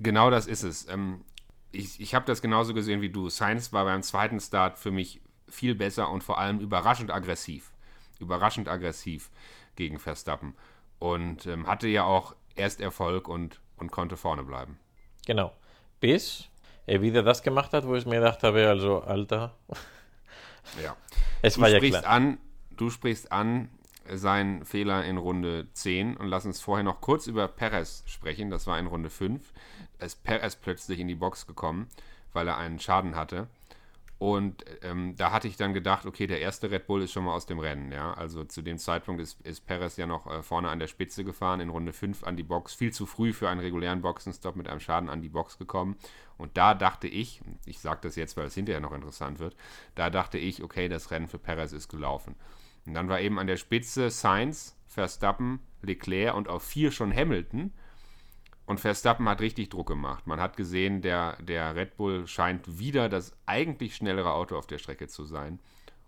genau 0.00 0.30
das 0.30 0.46
ist 0.46 0.64
es. 0.64 0.88
Ähm, 0.88 1.24
ich, 1.70 2.00
ich 2.00 2.14
habe 2.14 2.26
das 2.26 2.42
genauso 2.42 2.74
gesehen 2.74 3.00
wie 3.00 3.10
du. 3.10 3.28
Sainz 3.28 3.72
war 3.72 3.84
beim 3.84 4.02
zweiten 4.02 4.40
Start 4.40 4.78
für 4.78 4.90
mich 4.90 5.20
viel 5.48 5.74
besser 5.74 6.10
und 6.10 6.24
vor 6.24 6.38
allem 6.38 6.58
überraschend 6.58 7.12
aggressiv. 7.12 7.72
Überraschend 8.18 8.68
aggressiv 8.68 9.30
gegen 9.76 9.98
Verstappen. 9.98 10.54
Und 10.98 11.46
ähm, 11.46 11.66
hatte 11.66 11.86
ja 11.86 12.04
auch 12.04 12.34
erst 12.56 12.80
Erfolg 12.80 13.28
und, 13.28 13.60
und 13.76 13.92
konnte 13.92 14.16
vorne 14.16 14.42
bleiben. 14.42 14.78
Genau. 15.26 15.52
Bis 16.00 16.48
er 16.86 17.02
wieder 17.02 17.22
das 17.22 17.42
gemacht 17.42 17.72
hat, 17.72 17.86
wo 17.86 17.94
ich 17.94 18.04
mir 18.04 18.16
gedacht 18.16 18.42
habe, 18.42 18.68
also 18.68 19.00
Alter. 19.02 19.54
Ja. 20.82 20.96
Es 21.42 21.54
du 21.54 21.60
war 21.60 21.68
ja 21.68 21.80
klar. 21.80 22.06
An, 22.06 22.38
du 22.70 22.90
sprichst 22.90 23.32
an 23.32 23.68
seinen 24.10 24.64
Fehler 24.64 25.04
in 25.04 25.16
Runde 25.16 25.68
10 25.72 26.16
und 26.16 26.26
lass 26.26 26.44
uns 26.44 26.60
vorher 26.60 26.84
noch 26.84 27.00
kurz 27.00 27.26
über 27.26 27.46
Perez 27.48 28.02
sprechen. 28.06 28.50
Das 28.50 28.66
war 28.66 28.78
in 28.78 28.86
Runde 28.86 29.10
5 29.10 29.40
ist 30.02 30.22
Perez 30.24 30.56
plötzlich 30.56 31.00
in 31.00 31.08
die 31.08 31.14
Box 31.14 31.46
gekommen, 31.46 31.88
weil 32.32 32.48
er 32.48 32.58
einen 32.58 32.78
Schaden 32.78 33.14
hatte. 33.14 33.46
Und 34.22 34.64
ähm, 34.82 35.16
da 35.16 35.32
hatte 35.32 35.48
ich 35.48 35.56
dann 35.56 35.74
gedacht, 35.74 36.06
okay, 36.06 36.28
der 36.28 36.40
erste 36.40 36.70
Red 36.70 36.86
Bull 36.86 37.02
ist 37.02 37.10
schon 37.10 37.24
mal 37.24 37.34
aus 37.34 37.46
dem 37.46 37.58
Rennen. 37.58 37.90
Ja? 37.90 38.14
Also 38.14 38.44
zu 38.44 38.62
dem 38.62 38.78
Zeitpunkt 38.78 39.20
ist, 39.20 39.40
ist 39.40 39.66
Perez 39.66 39.96
ja 39.96 40.06
noch 40.06 40.28
äh, 40.28 40.44
vorne 40.44 40.68
an 40.68 40.78
der 40.78 40.86
Spitze 40.86 41.24
gefahren, 41.24 41.58
in 41.58 41.70
Runde 41.70 41.92
5 41.92 42.22
an 42.22 42.36
die 42.36 42.44
Box, 42.44 42.72
viel 42.72 42.92
zu 42.92 43.04
früh 43.04 43.32
für 43.32 43.48
einen 43.48 43.58
regulären 43.58 44.00
Boxenstopp 44.00 44.54
mit 44.54 44.68
einem 44.68 44.78
Schaden 44.78 45.10
an 45.10 45.22
die 45.22 45.28
Box 45.28 45.58
gekommen. 45.58 45.96
Und 46.38 46.56
da 46.56 46.74
dachte 46.74 47.08
ich, 47.08 47.40
ich 47.66 47.80
sage 47.80 47.98
das 48.02 48.14
jetzt, 48.14 48.36
weil 48.36 48.46
es 48.46 48.54
hinterher 48.54 48.80
noch 48.80 48.92
interessant 48.92 49.40
wird, 49.40 49.56
da 49.96 50.08
dachte 50.08 50.38
ich, 50.38 50.62
okay, 50.62 50.88
das 50.88 51.10
Rennen 51.10 51.26
für 51.26 51.40
Perez 51.40 51.72
ist 51.72 51.88
gelaufen. 51.88 52.36
Und 52.86 52.94
dann 52.94 53.08
war 53.08 53.20
eben 53.20 53.40
an 53.40 53.48
der 53.48 53.56
Spitze 53.56 54.08
Sainz, 54.08 54.78
Verstappen, 54.86 55.58
Leclerc 55.82 56.36
und 56.36 56.46
auf 56.46 56.62
4 56.62 56.92
schon 56.92 57.12
Hamilton. 57.12 57.72
Und 58.72 58.80
Verstappen 58.80 59.28
hat 59.28 59.42
richtig 59.42 59.68
Druck 59.68 59.88
gemacht. 59.88 60.26
Man 60.26 60.40
hat 60.40 60.56
gesehen, 60.56 61.02
der, 61.02 61.36
der 61.42 61.76
Red 61.76 61.98
Bull 61.98 62.26
scheint 62.26 62.78
wieder 62.78 63.10
das 63.10 63.36
eigentlich 63.44 63.94
schnellere 63.94 64.32
Auto 64.32 64.56
auf 64.56 64.66
der 64.66 64.78
Strecke 64.78 65.08
zu 65.08 65.26
sein. 65.26 65.58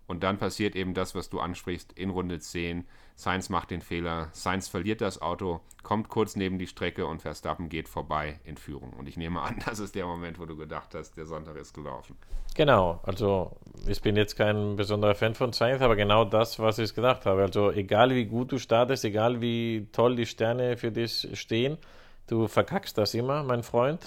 Und 0.07 0.23
dann 0.23 0.39
passiert 0.39 0.75
eben 0.75 0.95
das, 0.95 1.13
was 1.13 1.29
du 1.29 1.39
ansprichst, 1.39 1.93
in 1.93 2.09
Runde 2.09 2.39
10. 2.39 2.85
Sainz 3.13 3.49
macht 3.49 3.69
den 3.69 3.81
Fehler, 3.81 4.29
Sainz 4.31 4.67
verliert 4.67 5.01
das 5.01 5.21
Auto, 5.21 5.61
kommt 5.83 6.09
kurz 6.09 6.35
neben 6.35 6.57
die 6.57 6.65
Strecke 6.65 7.05
und 7.05 7.21
Verstappen 7.21 7.69
geht 7.69 7.87
vorbei 7.87 8.39
in 8.45 8.57
Führung. 8.57 8.93
Und 8.93 9.07
ich 9.07 9.15
nehme 9.15 9.41
an, 9.41 9.61
das 9.67 9.77
ist 9.77 9.93
der 9.93 10.07
Moment, 10.07 10.39
wo 10.39 10.47
du 10.47 10.57
gedacht 10.57 10.95
hast, 10.95 11.17
der 11.17 11.27
Sonntag 11.27 11.57
ist 11.57 11.71
gelaufen. 11.71 12.17
Genau, 12.55 12.99
also 13.03 13.51
ich 13.85 14.01
bin 14.01 14.15
jetzt 14.15 14.37
kein 14.37 14.75
besonderer 14.75 15.13
Fan 15.13 15.35
von 15.35 15.53
Sainz, 15.53 15.83
aber 15.83 15.95
genau 15.95 16.25
das, 16.25 16.57
was 16.57 16.79
ich 16.79 16.95
gedacht 16.95 17.27
habe. 17.27 17.43
Also 17.43 17.69
egal 17.69 18.09
wie 18.09 18.25
gut 18.25 18.51
du 18.51 18.57
startest, 18.57 19.05
egal 19.05 19.39
wie 19.39 19.87
toll 19.91 20.15
die 20.15 20.25
Sterne 20.25 20.77
für 20.77 20.91
dich 20.91 21.29
stehen, 21.33 21.77
du 22.27 22.47
verkackst 22.47 22.97
das 22.97 23.13
immer, 23.13 23.43
mein 23.43 23.63
Freund. 23.63 24.01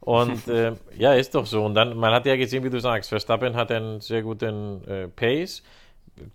Und 0.00 0.48
äh, 0.48 0.72
ja, 0.96 1.12
ist 1.12 1.34
doch 1.34 1.46
so. 1.46 1.64
Und 1.64 1.74
dann, 1.74 1.96
man 1.96 2.12
hat 2.12 2.24
ja 2.26 2.36
gesehen, 2.36 2.64
wie 2.64 2.70
du 2.70 2.80
sagst, 2.80 3.10
Verstappen 3.10 3.54
hat 3.54 3.70
einen 3.70 4.00
sehr 4.00 4.22
guten 4.22 4.82
äh, 4.88 5.08
Pace, 5.08 5.62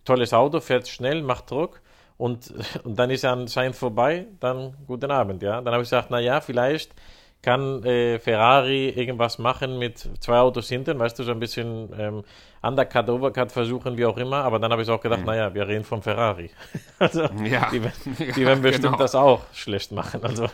tolles 0.04 0.34
Auto, 0.34 0.60
fährt 0.60 0.88
schnell, 0.88 1.22
macht 1.24 1.50
Druck. 1.50 1.82
Und, 2.18 2.54
und 2.84 2.98
dann 2.98 3.10
ist 3.10 3.24
er 3.24 3.34
anscheinend 3.34 3.76
vorbei, 3.76 4.28
dann 4.40 4.76
guten 4.88 5.12
Abend, 5.12 5.42
ja. 5.42 5.62
Dann 5.62 5.74
habe 5.74 5.84
ich 5.84 5.90
gesagt, 5.90 6.12
naja, 6.12 6.40
vielleicht 6.42 6.94
kann 7.42 7.84
äh, 7.84 8.18
Ferrari 8.20 8.90
irgendwas 8.90 9.38
machen 9.38 9.78
mit 9.78 10.10
zwei 10.20 10.40
Autos 10.40 10.68
hinten, 10.68 10.98
weißt 10.98 11.20
du, 11.20 11.24
so 11.24 11.32
ein 11.32 11.40
bisschen 11.40 11.90
ähm, 11.98 12.24
Undercut, 12.64 13.08
Overcut 13.10 13.52
versuchen, 13.52 13.98
wie 13.98 14.06
auch 14.06 14.18
immer. 14.18 14.38
Aber 14.38 14.58
dann 14.58 14.72
habe 14.72 14.82
ich 14.82 14.90
auch 14.90 15.00
gedacht, 15.00 15.20
mhm. 15.22 15.28
naja, 15.28 15.54
wir 15.54 15.68
reden 15.68 15.84
von 15.84 16.02
Ferrari. 16.02 16.50
also 17.00 17.24
ja. 17.44 17.70
die, 17.72 17.82
die 17.82 18.42
ja, 18.42 18.48
werden 18.48 18.62
bestimmt 18.64 18.86
genau. 18.86 18.98
das 18.98 19.14
auch 19.14 19.42
schlecht 19.54 19.92
machen. 19.92 20.24
Also 20.24 20.48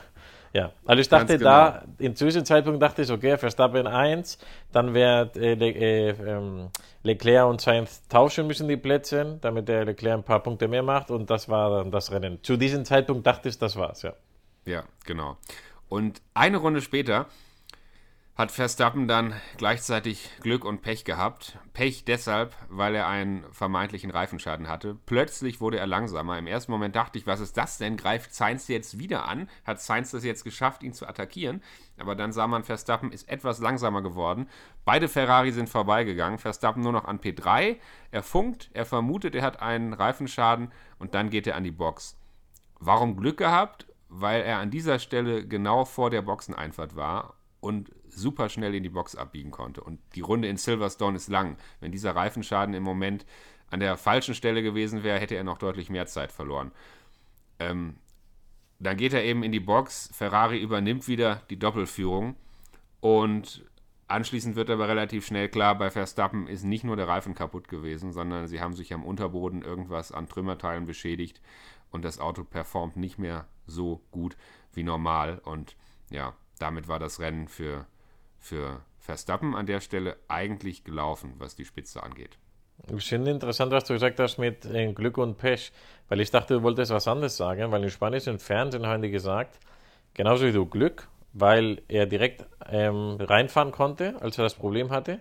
ja, 0.54 0.72
also 0.86 1.00
ich 1.00 1.08
dachte 1.08 1.38
genau. 1.38 1.50
da, 1.50 1.84
im 1.98 2.16
Zwischenzeitpunkt 2.16 2.82
dachte 2.82 3.04
ich, 3.04 3.12
okay, 3.12 3.38
Verstappen 3.38 3.88
1, 3.88 4.38
dann 4.72 4.94
wird 4.94 5.38
äh, 5.38 5.54
Le 5.56 5.70
äh, 5.70 6.10
ähm, 6.10 6.70
Leclerc 7.04 7.50
und 7.50 7.62
Sainz 7.62 8.08
tauschen 8.08 8.48
müssen 8.48 8.68
die 8.68 8.78
Plätze, 8.78 9.38
damit 9.42 9.68
der 9.68 9.86
Leclerc 9.86 10.20
ein 10.20 10.24
paar 10.24 10.42
Punkte 10.42 10.68
mehr 10.68 10.84
macht 10.84 11.10
und 11.10 11.30
das 11.30 11.50
war 11.50 11.70
dann 11.70 11.92
das 11.92 12.12
Rennen. 12.12 12.40
Zu 12.44 12.58
diesem 12.58 12.86
Zeitpunkt 12.86 13.26
dachte 13.26 13.50
ich, 13.50 13.58
das 13.58 13.76
war's, 13.76 14.02
ja. 14.02 14.14
Ja, 14.66 14.84
genau. 15.06 15.38
Und 15.90 16.22
eine 16.34 16.58
Runde 16.58 16.82
später 16.82 17.28
hat 18.36 18.52
Verstappen 18.52 19.10
dann 19.10 19.34
gleichzeitig 19.58 20.30
Glück 20.39 20.63
und 20.63 20.82
Pech 20.82 21.04
gehabt. 21.04 21.60
Pech 21.74 22.06
deshalb, 22.06 22.56
weil 22.70 22.96
er 22.96 23.08
einen 23.08 23.44
vermeintlichen 23.52 24.10
Reifenschaden 24.10 24.70
hatte. 24.70 24.98
Plötzlich 25.06 25.60
wurde 25.60 25.78
er 25.78 25.86
langsamer. 25.86 26.39
Im 26.39 26.48
ersten 26.48 26.72
Moment 26.72 26.96
dachte 26.96 27.20
ich, 27.20 27.28
was 27.28 27.41
ist 27.41 27.58
das 27.58 27.78
denn? 27.78 27.98
Greift 27.98 28.34
Sainz 28.34 28.70
jetzt 28.70 28.98
wieder 28.98 29.28
an? 29.28 29.50
Hat 29.65 29.82
Sainz 29.82 30.12
das 30.12 30.24
jetzt 30.24 30.46
geschafft, 30.46 30.82
ihn 30.82 30.94
zu 30.94 31.08
attackieren? 31.08 31.62
Aber 32.00 32.15
dann 32.15 32.32
sah 32.32 32.48
man, 32.48 32.63
Verstappen 32.63 33.12
ist 33.12 33.28
etwas 33.28 33.60
langsamer 33.60 34.02
geworden. 34.02 34.48
Beide 34.86 35.10
Ferrari 35.10 35.52
sind 35.52 35.67
vorbeigegangen. 35.67 36.39
Verstappen 36.39 36.82
nur 36.82 36.94
noch 36.94 37.06
an 37.06 37.20
P3. 37.20 37.78
Er 38.12 38.24
funkt, 38.24 38.70
er 38.74 38.86
vermutet, 38.86 39.36
er 39.36 39.44
hat 39.44 39.62
einen 39.62 39.94
Reifenschaden 39.94 40.72
und 41.00 41.13
dann 41.15 41.30
geht 41.30 41.48
er 41.48 41.58
an 41.58 41.65
die 41.65 41.72
Box. 41.72 42.17
Warum 42.80 43.17
Glück 43.17 43.38
gehabt? 43.38 43.88
Weil 44.08 44.41
er 44.41 44.60
an 44.60 44.72
dieser 44.72 45.00
Stelle 45.00 45.46
genau 45.46 45.86
vor 45.86 46.10
der 46.10 46.22
Boxeneinfahrt 46.22 46.96
war 46.96 47.36
und 47.60 47.91
super 48.12 48.50
schnell 48.50 48.76
in 48.76 48.84
die 48.84 48.89
Box 48.89 49.15
abbiegen 49.15 49.52
konnte. 49.52 49.82
Und 49.82 50.00
die 50.15 50.21
Runde 50.21 50.47
in 50.47 50.58
Silverstone 50.58 51.17
ist 51.17 51.30
lang. 51.30 51.58
Wenn 51.80 51.91
dieser 51.91 52.15
Reifenschaden 52.15 52.76
im 52.76 52.84
Moment 52.84 53.26
an 53.69 53.80
der 53.80 53.97
falschen 53.97 54.36
Stelle 54.36 54.62
gewesen 54.63 55.04
wäre, 55.04 55.19
hätte 55.19 55.36
er 55.36 55.43
noch 55.43 55.58
deutlich 55.58 55.89
mehr 55.89 56.06
Zeit 56.06 56.32
verloren. 56.32 56.71
Ähm, 57.60 57.95
dann 58.80 58.97
geht 58.97 59.13
er 59.13 59.24
eben 59.24 59.43
in 59.43 59.52
die 59.52 59.60
Box. 59.60 60.10
Ferrari 60.13 60.60
übernimmt 60.60 61.08
wieder 61.08 61.43
die 61.50 61.60
Doppelführung. 61.60 62.36
Und 63.00 63.65
anschließend 64.08 64.56
wird 64.56 64.69
aber 64.69 64.88
relativ 64.88 65.26
schnell 65.26 65.50
klar, 65.50 65.78
bei 65.78 65.89
Verstappen 65.89 66.47
ist 66.47 66.63
nicht 66.63 66.84
nur 66.84 66.95
der 66.95 67.08
Reifen 67.08 67.34
kaputt 67.34 67.67
gewesen, 67.67 68.12
sondern 68.12 68.47
sie 68.47 68.62
haben 68.62 68.74
sich 68.74 68.93
am 68.93 69.06
Unterboden 69.06 69.62
irgendwas 69.62 70.12
an 70.12 70.28
Trümmerteilen 70.28 70.86
beschädigt 70.86 71.41
und 71.91 72.06
das 72.06 72.19
Auto 72.19 72.43
performt 72.43 72.97
nicht 72.97 73.19
mehr 73.19 73.47
so 73.67 74.02
gut 74.12 74.38
wie 74.74 74.84
normal. 74.84 75.39
Und 75.43 75.76
ja, 76.10 76.36
damit 76.60 76.88
war 76.88 77.00
das 77.00 77.19
Rennen 77.19 77.47
für, 77.47 77.86
für 78.41 78.82
Verstappen 78.99 79.56
an 79.56 79.65
der 79.65 79.80
Stelle 79.80 80.17
eigentlich 80.27 80.84
gelaufen, 80.84 81.34
was 81.38 81.56
die 81.56 81.65
Spitze 81.65 82.04
angeht. 82.04 82.38
Ich 82.95 83.08
finde 83.08 83.32
interessant, 83.32 83.71
was 83.71 83.86
du 83.86 83.93
gesagt 83.93 84.19
hast 84.19 84.38
mit 84.38 84.65
äh, 84.65 84.91
Glück 84.91 85.17
und 85.17 85.38
Pech, 85.38 85.71
weil 86.10 86.19
ich 86.19 86.32
dachte, 86.32 86.56
du 86.56 86.63
wolltest 86.63 86.91
was 86.91 87.08
anderes 87.08 87.38
sagen, 87.38 87.71
weil 87.71 87.84
im 87.84 87.89
spanischen 87.89 88.39
Fernsehen 88.39 88.86
haben 88.88 89.01
die 89.01 89.12
gesagt, 89.12 89.60
genauso 90.13 90.45
wie 90.45 90.51
du 90.51 90.65
Glück, 90.65 91.08
weil 91.34 91.82
er 91.88 92.08
direkt 92.08 92.45
ähm, 92.67 93.17
reinfahren 93.19 93.71
konnte, 93.71 94.19
als 94.21 94.38
er 94.38 94.43
das 94.43 94.56
Problem 94.56 94.89
hatte. 94.89 95.19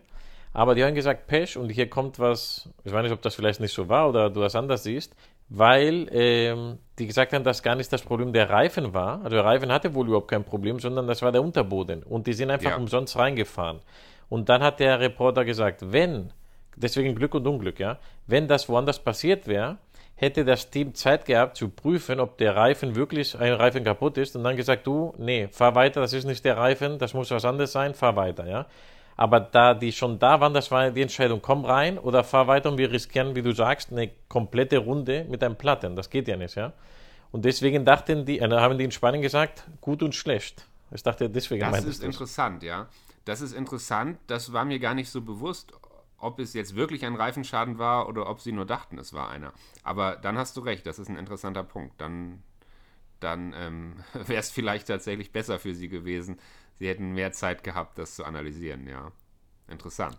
Aber 0.52 0.74
die 0.74 0.82
haben 0.82 0.94
gesagt 0.94 1.26
Pech 1.26 1.56
und 1.56 1.68
hier 1.68 1.88
kommt 1.88 2.18
was, 2.18 2.68
ich 2.84 2.92
weiß 2.92 3.02
nicht, 3.02 3.12
ob 3.12 3.22
das 3.22 3.34
vielleicht 3.34 3.60
nicht 3.60 3.74
so 3.74 3.88
war 3.88 4.08
oder 4.08 4.30
du 4.30 4.40
das 4.40 4.56
anders 4.56 4.82
siehst 4.82 5.14
weil 5.50 6.06
ähm, 6.12 6.78
die 6.98 7.08
gesagt 7.08 7.32
haben, 7.32 7.44
dass 7.44 7.62
gar 7.62 7.74
nicht 7.74 7.92
das 7.92 8.02
Problem 8.02 8.32
der 8.32 8.48
Reifen 8.48 8.94
war. 8.94 9.18
Also 9.24 9.36
der 9.36 9.44
Reifen 9.44 9.72
hatte 9.72 9.94
wohl 9.94 10.06
überhaupt 10.06 10.28
kein 10.28 10.44
Problem, 10.44 10.78
sondern 10.78 11.08
das 11.08 11.22
war 11.22 11.32
der 11.32 11.42
Unterboden. 11.42 12.04
Und 12.04 12.26
die 12.28 12.32
sind 12.32 12.50
einfach 12.50 12.70
ja. 12.70 12.76
umsonst 12.76 13.16
reingefahren. 13.18 13.80
Und 14.28 14.48
dann 14.48 14.62
hat 14.62 14.78
der 14.78 15.00
Reporter 15.00 15.44
gesagt, 15.44 15.92
wenn, 15.92 16.32
deswegen 16.76 17.16
Glück 17.16 17.34
und 17.34 17.46
Unglück, 17.48 17.80
ja, 17.80 17.98
wenn 18.28 18.46
das 18.46 18.68
woanders 18.68 19.00
passiert 19.00 19.48
wäre, 19.48 19.78
hätte 20.14 20.44
das 20.44 20.70
Team 20.70 20.94
Zeit 20.94 21.24
gehabt 21.24 21.56
zu 21.56 21.68
prüfen, 21.68 22.20
ob 22.20 22.38
der 22.38 22.54
Reifen 22.54 22.94
wirklich 22.94 23.36
ein 23.36 23.54
Reifen 23.54 23.82
kaputt 23.82 24.18
ist 24.18 24.36
und 24.36 24.44
dann 24.44 24.56
gesagt, 24.56 24.86
du, 24.86 25.14
nee, 25.18 25.48
fahr 25.50 25.74
weiter, 25.74 26.00
das 26.00 26.12
ist 26.12 26.26
nicht 26.26 26.44
der 26.44 26.58
Reifen, 26.58 26.98
das 26.98 27.12
muss 27.12 27.30
was 27.30 27.44
anderes 27.44 27.72
sein, 27.72 27.94
fahr 27.94 28.14
weiter, 28.14 28.46
ja. 28.46 28.66
Aber 29.20 29.38
da 29.38 29.74
die 29.74 29.92
schon 29.92 30.18
da 30.18 30.40
waren, 30.40 30.54
das 30.54 30.70
war 30.70 30.90
die 30.90 31.02
Entscheidung, 31.02 31.42
komm 31.42 31.66
rein 31.66 31.98
oder 31.98 32.24
fahr 32.24 32.46
weiter 32.46 32.70
und 32.70 32.78
wir 32.78 32.90
riskieren, 32.90 33.36
wie 33.36 33.42
du 33.42 33.52
sagst, 33.52 33.92
eine 33.92 34.10
komplette 34.30 34.78
Runde 34.78 35.26
mit 35.28 35.44
einem 35.44 35.56
Platten. 35.56 35.94
Das 35.94 36.08
geht 36.08 36.26
ja 36.26 36.38
nicht, 36.38 36.54
ja. 36.54 36.72
Und 37.30 37.44
deswegen 37.44 37.84
dachten 37.84 38.24
die, 38.24 38.38
äh, 38.38 38.50
haben 38.50 38.78
die 38.78 38.84
in 38.84 38.90
Spanien 38.90 39.20
gesagt, 39.20 39.64
gut 39.82 40.02
und 40.02 40.14
schlecht. 40.14 40.66
Ich 40.90 41.02
dachte, 41.02 41.28
deswegen 41.28 41.60
Das 41.70 41.84
ist 41.84 41.98
das. 41.98 42.06
interessant, 42.06 42.62
ja. 42.62 42.88
Das 43.26 43.42
ist 43.42 43.52
interessant. 43.52 44.18
Das 44.26 44.54
war 44.54 44.64
mir 44.64 44.78
gar 44.78 44.94
nicht 44.94 45.10
so 45.10 45.20
bewusst, 45.20 45.70
ob 46.16 46.38
es 46.38 46.54
jetzt 46.54 46.74
wirklich 46.74 47.04
ein 47.04 47.14
Reifenschaden 47.14 47.76
war 47.78 48.08
oder 48.08 48.26
ob 48.26 48.40
sie 48.40 48.52
nur 48.52 48.64
dachten, 48.64 48.96
es 48.96 49.12
war 49.12 49.28
einer. 49.28 49.52
Aber 49.82 50.16
dann 50.16 50.38
hast 50.38 50.56
du 50.56 50.62
recht, 50.62 50.86
das 50.86 50.98
ist 50.98 51.10
ein 51.10 51.18
interessanter 51.18 51.62
Punkt. 51.62 52.00
Dann, 52.00 52.42
dann 53.20 53.52
ähm, 53.54 53.96
wäre 54.14 54.40
es 54.40 54.50
vielleicht 54.50 54.88
tatsächlich 54.88 55.30
besser 55.30 55.58
für 55.58 55.74
sie 55.74 55.90
gewesen, 55.90 56.38
sie 56.80 56.88
hätten 56.88 57.12
mehr 57.12 57.30
Zeit 57.30 57.62
gehabt, 57.62 57.98
das 57.98 58.16
zu 58.16 58.24
analysieren, 58.24 58.88
ja. 58.88 59.12
Interessant. 59.68 60.16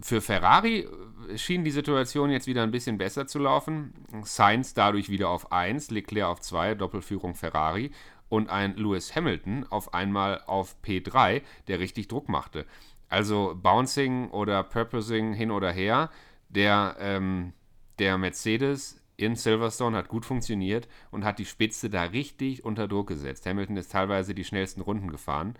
Für 0.00 0.20
Ferrari 0.20 0.88
äh, 1.28 1.36
schien 1.36 1.64
die 1.64 1.70
Situation 1.70 2.30
jetzt 2.30 2.46
wieder 2.46 2.62
ein 2.62 2.70
bisschen 2.70 2.96
besser 2.96 3.26
zu 3.26 3.38
laufen. 3.38 3.92
Sainz 4.22 4.72
dadurch 4.72 5.10
wieder 5.10 5.28
auf 5.28 5.52
1, 5.52 5.90
Leclerc 5.90 6.30
auf 6.30 6.40
2, 6.40 6.76
Doppelführung 6.76 7.34
Ferrari 7.34 7.90
und 8.28 8.48
ein 8.48 8.76
Lewis 8.76 9.14
Hamilton 9.14 9.66
auf 9.68 9.92
einmal 9.92 10.42
auf 10.46 10.76
P3, 10.82 11.42
der 11.68 11.78
richtig 11.80 12.08
Druck 12.08 12.28
machte. 12.28 12.66
Also 13.08 13.54
Bouncing 13.60 14.30
oder 14.30 14.62
Purposing 14.62 15.34
hin 15.34 15.50
oder 15.50 15.70
her. 15.70 16.10
Der, 16.48 16.96
ähm, 17.00 17.52
der 17.98 18.16
Mercedes 18.16 19.03
in 19.16 19.36
Silverstone 19.36 19.96
hat 19.96 20.08
gut 20.08 20.24
funktioniert 20.24 20.88
und 21.10 21.24
hat 21.24 21.38
die 21.38 21.44
Spitze 21.44 21.90
da 21.90 22.04
richtig 22.04 22.64
unter 22.64 22.88
Druck 22.88 23.08
gesetzt. 23.08 23.46
Hamilton 23.46 23.76
ist 23.76 23.92
teilweise 23.92 24.34
die 24.34 24.44
schnellsten 24.44 24.80
Runden 24.80 25.10
gefahren. 25.10 25.54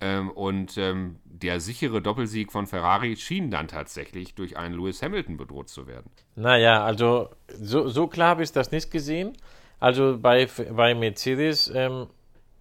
Ähm, 0.00 0.30
und 0.30 0.78
ähm, 0.78 1.16
der 1.24 1.60
sichere 1.60 2.00
Doppelsieg 2.00 2.50
von 2.52 2.66
Ferrari 2.66 3.16
schien 3.16 3.50
dann 3.50 3.68
tatsächlich 3.68 4.34
durch 4.34 4.56
einen 4.56 4.74
Lewis 4.74 5.02
Hamilton 5.02 5.36
bedroht 5.36 5.68
zu 5.68 5.86
werden. 5.86 6.10
Naja, 6.36 6.82
also 6.82 7.28
so, 7.48 7.88
so 7.88 8.06
klar 8.06 8.30
habe 8.30 8.42
ich 8.42 8.52
das 8.52 8.70
nicht 8.70 8.90
gesehen. 8.90 9.36
Also 9.78 10.18
bei, 10.18 10.48
bei 10.74 10.94
Mercedes, 10.94 11.70
ähm, 11.74 12.06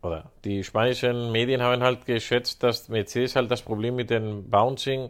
oder 0.01 0.31
die 0.43 0.63
spanischen 0.63 1.31
Medien 1.31 1.61
haben 1.61 1.81
halt 1.81 2.05
geschätzt, 2.05 2.63
dass 2.63 2.89
Mercedes 2.89 3.35
halt 3.35 3.51
das 3.51 3.61
Problem 3.61 3.95
mit 3.95 4.09
dem 4.09 4.49
Bouncing 4.49 5.09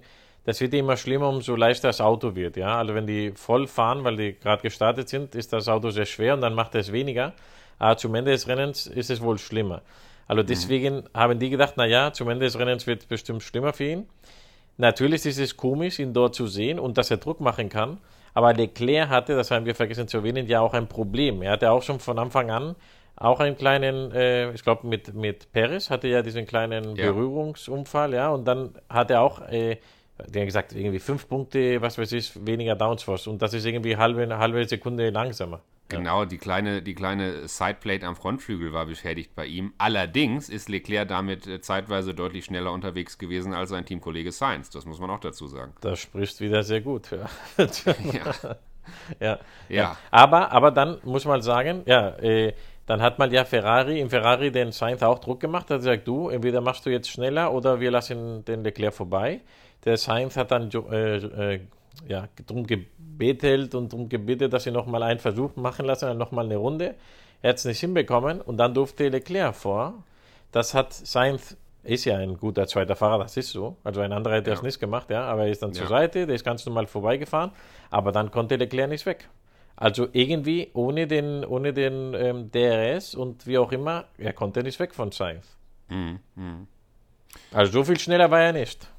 das 0.50 0.60
wird 0.62 0.74
immer 0.74 0.98
schlimmer, 0.98 1.30
umso 1.30 1.56
leichter 1.56 1.90
das 1.90 2.02
Auto 2.02 2.36
wird. 2.36 2.58
Ja? 2.58 2.78
Also 2.80 2.96
wenn 2.96 3.06
die 3.06 3.32
voll 3.36 3.68
fahren, 3.68 4.04
weil 4.04 4.18
die 4.18 4.34
gerade 4.34 4.62
gestartet 4.62 5.08
sind, 5.08 5.36
ist 5.36 5.54
das 5.54 5.68
Auto 5.68 5.92
sehr 5.92 6.06
schwer 6.06 6.34
und 6.34 6.42
dann 6.42 6.56
macht 6.56 6.76
es 6.76 6.92
weniger. 6.92 7.34
Aber 7.78 7.98
zum 7.98 8.16
Ende 8.16 8.32
des 8.32 8.48
Rennens 8.48 8.88
ist 8.88 9.10
es 9.10 9.22
wohl 9.22 9.38
schlimmer. 9.38 9.82
Also 10.28 10.42
mhm. 10.44 10.48
deswegen 10.48 10.96
mhm. 10.96 11.04
haben 11.14 11.40
die 11.40 11.50
gedacht, 11.50 11.78
naja, 11.78 12.12
zum 12.14 12.30
Ende 12.30 12.46
des 12.46 12.58
Rennens 12.58 12.88
wird 12.88 13.02
es 13.02 13.06
bestimmt 13.06 13.44
schlimmer 13.44 13.74
für 13.74 13.86
ihn. 13.86 14.10
Natürlich 14.78 15.26
ist 15.26 15.40
es 15.40 15.56
komisch, 15.56 16.00
ihn 16.00 16.14
dort 16.14 16.36
zu 16.36 16.48
sehen 16.48 16.80
und 16.80 16.98
dass 16.98 17.12
er 17.12 17.18
Druck 17.18 17.42
machen 17.42 17.70
kann. 17.70 18.00
Aber 18.34 18.54
Leclerc 18.54 19.10
hatte, 19.10 19.36
das 19.36 19.52
haben 19.52 19.66
wir 19.66 19.76
vergessen 19.76 20.08
zu 20.08 20.18
erwähnen, 20.18 20.48
ja 20.48 20.62
auch 20.62 20.74
ein 20.74 20.88
Problem. 20.88 21.42
Er 21.42 21.52
hatte 21.52 21.70
auch 21.70 21.84
schon 21.84 22.00
von 22.00 22.18
Anfang 22.18 22.50
an 22.50 22.76
auch 23.20 23.42
einen 23.42 23.58
kleinen, 23.58 24.12
äh, 24.14 24.52
ich 24.54 24.64
glaube 24.64 24.88
mit, 24.88 25.14
mit 25.14 25.52
Perez 25.52 25.90
hatte 25.90 26.08
ja 26.08 26.22
diesen 26.22 26.46
kleinen 26.46 26.96
ja. 26.96 27.12
Berührungsunfall, 27.12 28.14
ja, 28.14 28.30
und 28.30 28.46
dann 28.46 28.72
hat 28.90 29.12
er 29.12 29.22
auch 29.22 29.42
äh, 29.50 29.78
der 30.28 30.46
gesagt, 30.46 30.74
irgendwie 30.74 31.00
fünf 31.00 31.28
Punkte, 31.28 31.82
was 31.82 31.98
weiß 31.98 32.12
ich, 32.14 32.46
weniger 32.46 32.76
Downforce. 32.76 33.28
Und 33.28 33.42
das 33.42 33.54
ist 33.54 33.66
irgendwie 33.66 33.98
halbe, 33.98 34.38
halbe 34.38 34.66
Sekunde 34.66 35.10
langsamer. 35.10 35.62
Genau, 35.90 36.24
die 36.24 36.38
kleine, 36.38 36.84
die 36.84 36.94
kleine 36.94 37.48
Sideplate 37.48 38.06
am 38.06 38.16
Frontflügel 38.16 38.72
war 38.72 38.86
beschädigt 38.86 39.32
bei 39.36 39.48
ihm. 39.48 39.74
Allerdings 39.80 40.48
ist 40.48 40.70
Leclerc 40.70 41.08
damit 41.08 41.48
äh, 41.48 41.62
zeitweise 41.62 42.14
deutlich 42.14 42.46
schneller 42.46 42.72
unterwegs 42.72 43.18
gewesen 43.18 43.54
als 43.54 43.72
sein 43.72 43.86
Teamkollege 43.86 44.32
Sainz. 44.32 44.70
Das 44.70 44.86
muss 44.86 45.00
man 45.00 45.10
auch 45.10 45.20
dazu 45.20 45.48
sagen. 45.48 45.74
Das 45.82 46.00
spricht 46.00 46.40
wieder 46.42 46.62
sehr 46.62 46.82
gut. 46.82 47.10
Ja. 47.10 47.26
ja. 48.14 48.56
ja. 49.20 49.40
ja. 49.68 49.98
Aber, 50.12 50.52
aber 50.52 50.70
dann 50.70 51.00
muss 51.04 51.26
man 51.26 51.42
sagen, 51.42 51.82
ja, 51.88 52.10
äh, 52.20 52.54
dann 52.86 53.02
hat 53.02 53.18
man 53.18 53.32
ja 53.32 53.44
Ferrari, 53.44 54.00
im 54.00 54.12
Ferrari 54.12 54.52
den 54.52 54.72
Sainz 54.72 55.02
auch 55.02 55.20
Druck 55.20 55.40
gemacht, 55.40 55.72
hat 55.72 55.80
gesagt, 55.80 56.08
du, 56.08 56.30
entweder 56.30 56.62
machst 56.62 56.86
du 56.86 56.92
jetzt 56.92 57.10
schneller 57.10 57.52
oder 57.52 57.80
wir 57.80 57.90
lassen 57.90 58.46
den 58.46 58.64
Leclerc 58.64 58.94
vorbei. 58.94 59.42
Der 59.86 59.98
Sainz 59.98 60.36
hat 60.36 60.52
dann 60.52 60.70
äh, 60.92 61.18
äh, 61.18 61.60
ja, 62.08 62.28
darum 62.46 62.66
gebetet 62.66 63.76
und 63.76 63.94
darum 63.94 64.10
gebeten, 64.10 64.50
dass 64.50 64.64
sie 64.64 64.72
nochmal 64.72 65.04
einen 65.04 65.20
Versuch 65.20 65.56
machen 65.56 65.86
lassen, 65.86 66.18
nochmal 66.18 66.46
eine 66.46 66.58
Runde. 66.58 66.96
Er 67.42 67.50
hat 67.50 67.58
es 67.58 67.66
nicht 67.66 67.80
hinbekommen 67.80 68.42
und 68.42 68.58
dann 68.58 68.74
durfte 68.74 69.08
Leclerc 69.10 69.56
vor. 69.56 70.04
Das 70.52 70.74
hat 70.74 70.94
Sainz, 70.94 71.56
ist 71.84 72.06
ja 72.06 72.18
ein 72.18 72.38
guter 72.38 72.68
zweiter 72.68 72.96
Fahrer, 72.96 73.24
das 73.24 73.38
ist 73.38 73.52
so. 73.52 73.78
Also 73.84 74.02
ein 74.02 74.12
anderer 74.12 74.36
hätte 74.36 74.50
ja. 74.50 74.56
das 74.56 74.64
nicht 74.64 74.80
gemacht, 74.80 75.10
ja, 75.10 75.24
aber 75.24 75.44
er 75.46 75.52
ist 75.52 75.64
dann 75.64 75.72
ja. 75.72 75.80
zur 75.80 75.88
Seite, 75.88 76.26
der 76.26 76.36
ist 76.36 76.44
ganz 76.44 76.66
normal 76.66 76.88
vorbeigefahren, 76.88 77.52
aber 77.90 78.12
dann 78.12 78.32
konnte 78.32 78.56
Leclerc 78.56 78.90
nicht 78.90 79.06
weg. 79.06 79.30
Also 79.76 80.10
irgendwie 80.12 80.72
ohne 80.74 81.08
den, 81.08 81.46
ohne 81.46 81.72
den 81.72 82.14
ähm, 82.14 82.52
DRS 82.52 83.16
und 83.16 83.48
wie 83.48 83.58
auch 83.58 83.72
immer, 83.72 84.06
er 84.18 84.34
konnte 84.34 84.62
nicht 84.62 84.78
weg 84.80 84.94
von 84.94 85.12
Sainz. 85.14 85.56
Mhm. 85.88 86.20
Mhm. 86.36 86.68
Also 87.54 87.72
so 87.72 87.84
viel 87.86 87.98
schneller 87.98 88.30
war 88.30 88.42
er 88.42 88.52
nicht. 88.52 88.90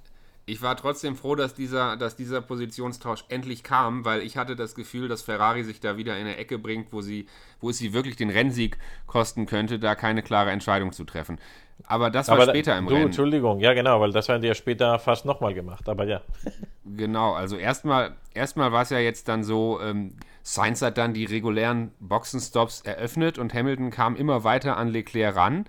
Ich 0.51 0.63
war 0.63 0.77
trotzdem 0.77 1.15
froh, 1.15 1.37
dass 1.37 1.55
dieser, 1.55 1.97
dass 1.97 2.17
dieser 2.17 2.41
Positionstausch 2.41 3.25
endlich 3.29 3.63
kam, 3.63 4.05
weil 4.05 4.21
ich 4.21 4.37
hatte 4.37 4.57
das 4.57 4.75
Gefühl, 4.75 5.07
dass 5.07 5.23
Ferrari 5.23 5.63
sich 5.63 5.79
da 5.79 5.97
wieder 5.97 6.17
in 6.17 6.23
eine 6.23 6.39
Ecke 6.39 6.59
bringt, 6.59 6.93
wo, 6.93 7.03
sie, 7.03 7.27
wo 7.61 7.71
es 7.71 7.79
sie 7.79 7.93
wirklich 7.93 8.17
den 8.17 8.31
Rennsieg 8.31 8.77
kosten 9.07 9.47
könnte, 9.47 9.79
da 9.79 9.95
keine 9.95 10.23
klare 10.23 10.51
Entscheidung 10.51 10.91
zu 10.91 11.05
treffen. 11.05 11.39
Aber 11.85 12.11
das 12.11 12.27
war 12.27 12.35
Aber 12.35 12.49
später 12.49 12.77
im 12.77 12.87
du, 12.89 12.95
Rennen. 12.95 13.07
Entschuldigung, 13.07 13.61
ja 13.61 13.75
genau, 13.75 14.01
weil 14.01 14.11
das 14.11 14.29
haben 14.29 14.43
die 14.43 14.49
ja 14.49 14.55
später 14.57 14.99
fast 14.99 15.25
nochmal 15.25 15.55
gemacht, 15.55 15.89
aber 15.89 16.05
ja. 16.05 16.21
Genau, 16.85 17.35
also 17.35 17.57
erstmal 17.57 18.17
erstmal 18.35 18.73
war 18.73 18.83
es 18.83 18.91
ja 18.91 18.99
jetzt 18.99 19.29
dann 19.29 19.45
so, 19.45 19.81
ähm, 19.81 20.17
Sainz 20.43 20.83
hat 20.83 20.99
dann 20.99 21.15
die 21.15 21.27
regulären 21.27 21.93
Boxenstops 22.01 22.81
eröffnet 22.81 23.39
und 23.39 23.55
Hamilton 23.55 23.91
kam 23.91 24.17
immer 24.17 24.43
weiter 24.43 24.77
an 24.77 24.89
Leclerc 24.89 25.37
ran. 25.37 25.67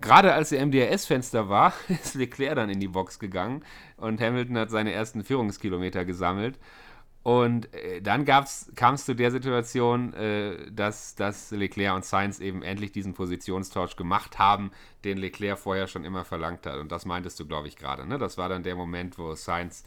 Gerade 0.00 0.32
als 0.32 0.50
der 0.50 0.64
MDRS-Fenster 0.64 1.48
war, 1.48 1.72
ist 1.88 2.14
Leclerc 2.14 2.56
dann 2.56 2.70
in 2.70 2.80
die 2.80 2.88
Box 2.88 3.18
gegangen 3.18 3.64
und 3.96 4.20
Hamilton 4.20 4.58
hat 4.58 4.70
seine 4.70 4.92
ersten 4.92 5.24
Führungskilometer 5.24 6.04
gesammelt. 6.04 6.58
Und 7.24 7.74
äh, 7.74 8.00
dann 8.00 8.24
kam 8.24 8.44
es 8.44 9.04
zu 9.04 9.14
der 9.14 9.30
Situation, 9.30 10.14
äh, 10.14 10.70
dass, 10.70 11.14
dass 11.14 11.50
Leclerc 11.50 11.94
und 11.94 12.04
Sainz 12.04 12.38
eben 12.40 12.62
endlich 12.62 12.92
diesen 12.92 13.12
Positionstausch 13.12 13.96
gemacht 13.96 14.38
haben, 14.38 14.70
den 15.04 15.18
Leclerc 15.18 15.58
vorher 15.58 15.88
schon 15.88 16.04
immer 16.04 16.24
verlangt 16.24 16.64
hat. 16.64 16.76
Und 16.76 16.90
das 16.90 17.04
meintest 17.04 17.38
du, 17.40 17.46
glaube 17.46 17.68
ich, 17.68 17.76
gerade. 17.76 18.06
Ne? 18.06 18.18
Das 18.18 18.38
war 18.38 18.48
dann 18.48 18.62
der 18.62 18.76
Moment, 18.76 19.18
wo 19.18 19.34
Sainz 19.34 19.84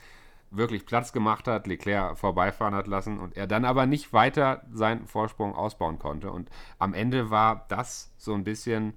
wirklich 0.52 0.86
Platz 0.86 1.14
gemacht 1.14 1.48
hat, 1.48 1.66
Leclerc 1.66 2.18
vorbeifahren 2.18 2.76
hat 2.76 2.86
lassen 2.86 3.20
und 3.20 3.38
er 3.38 3.48
dann 3.48 3.66
aber 3.66 3.86
nicht 3.86 4.12
weiter 4.12 4.64
seinen 4.72 5.08
Vorsprung 5.08 5.56
ausbauen 5.56 5.98
konnte. 5.98 6.32
Und 6.32 6.50
am 6.78 6.94
Ende 6.94 7.30
war 7.30 7.66
das 7.70 8.12
so 8.18 8.34
ein 8.34 8.44
bisschen, 8.44 8.94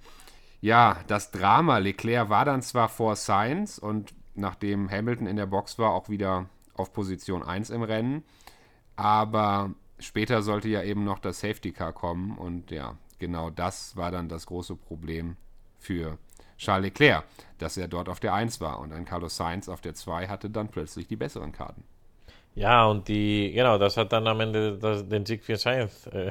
ja, 0.64 0.96
das 1.08 1.30
Drama. 1.30 1.76
Leclerc 1.76 2.30
war 2.30 2.46
dann 2.46 2.62
zwar 2.62 2.88
vor 2.88 3.16
Sainz 3.16 3.76
und 3.76 4.14
nachdem 4.34 4.90
Hamilton 4.90 5.26
in 5.26 5.36
der 5.36 5.44
Box 5.44 5.78
war, 5.78 5.90
auch 5.90 6.08
wieder 6.08 6.48
auf 6.72 6.94
Position 6.94 7.42
1 7.42 7.68
im 7.68 7.82
Rennen. 7.82 8.24
Aber 8.96 9.74
später 9.98 10.40
sollte 10.40 10.70
ja 10.70 10.82
eben 10.82 11.04
noch 11.04 11.18
das 11.18 11.40
Safety 11.40 11.72
Car 11.72 11.92
kommen 11.92 12.38
und 12.38 12.70
ja, 12.70 12.96
genau 13.18 13.50
das 13.50 13.94
war 13.98 14.10
dann 14.10 14.30
das 14.30 14.46
große 14.46 14.74
Problem 14.74 15.36
für 15.78 16.16
Charles 16.56 16.84
Leclerc, 16.84 17.24
dass 17.58 17.76
er 17.76 17.86
dort 17.86 18.08
auf 18.08 18.18
der 18.18 18.32
1 18.32 18.62
war 18.62 18.78
und 18.78 18.90
ein 18.94 19.04
Carlos 19.04 19.36
Sainz 19.36 19.68
auf 19.68 19.82
der 19.82 19.92
2 19.92 20.28
hatte 20.28 20.48
dann 20.48 20.68
plötzlich 20.68 21.06
die 21.06 21.16
besseren 21.16 21.52
Karten. 21.52 21.84
Ja, 22.54 22.86
und 22.86 23.08
die, 23.08 23.52
genau, 23.52 23.76
das 23.76 23.98
hat 23.98 24.14
dann 24.14 24.26
am 24.26 24.40
Ende 24.40 24.78
das, 24.78 25.06
den 25.06 25.26
Sieg 25.26 25.44
für 25.44 25.58
Sainz 25.58 26.06
äh, 26.06 26.30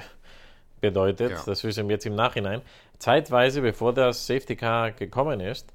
bedeutet. 0.83 1.31
Ja. 1.31 1.41
Das 1.45 1.63
wissen 1.63 1.87
wir 1.87 1.95
jetzt 1.95 2.05
im 2.05 2.15
Nachhinein. 2.15 2.61
Zeitweise, 2.99 3.61
bevor 3.61 3.93
das 3.93 4.27
Safety 4.27 4.55
Car 4.55 4.91
gekommen 4.91 5.39
ist, 5.39 5.71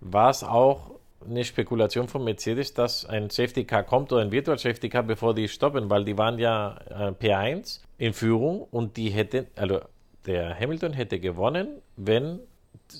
war 0.00 0.30
es 0.30 0.42
auch 0.42 0.96
eine 1.24 1.44
Spekulation 1.44 2.08
von 2.08 2.24
Mercedes, 2.24 2.72
dass 2.74 3.04
ein 3.04 3.30
Safety 3.30 3.64
Car 3.64 3.82
kommt 3.84 4.12
oder 4.12 4.22
ein 4.22 4.32
Virtual 4.32 4.58
Safety 4.58 4.88
Car, 4.88 5.02
bevor 5.02 5.34
die 5.34 5.48
stoppen, 5.48 5.90
weil 5.90 6.04
die 6.04 6.16
waren 6.16 6.38
ja 6.38 6.76
äh, 6.88 7.10
P1 7.10 7.80
in 7.98 8.14
Führung 8.14 8.66
und 8.70 8.96
die 8.96 9.10
hätten, 9.10 9.46
also 9.56 9.80
der 10.24 10.58
Hamilton 10.58 10.92
hätte 10.94 11.20
gewonnen, 11.20 11.82
wenn 11.96 12.40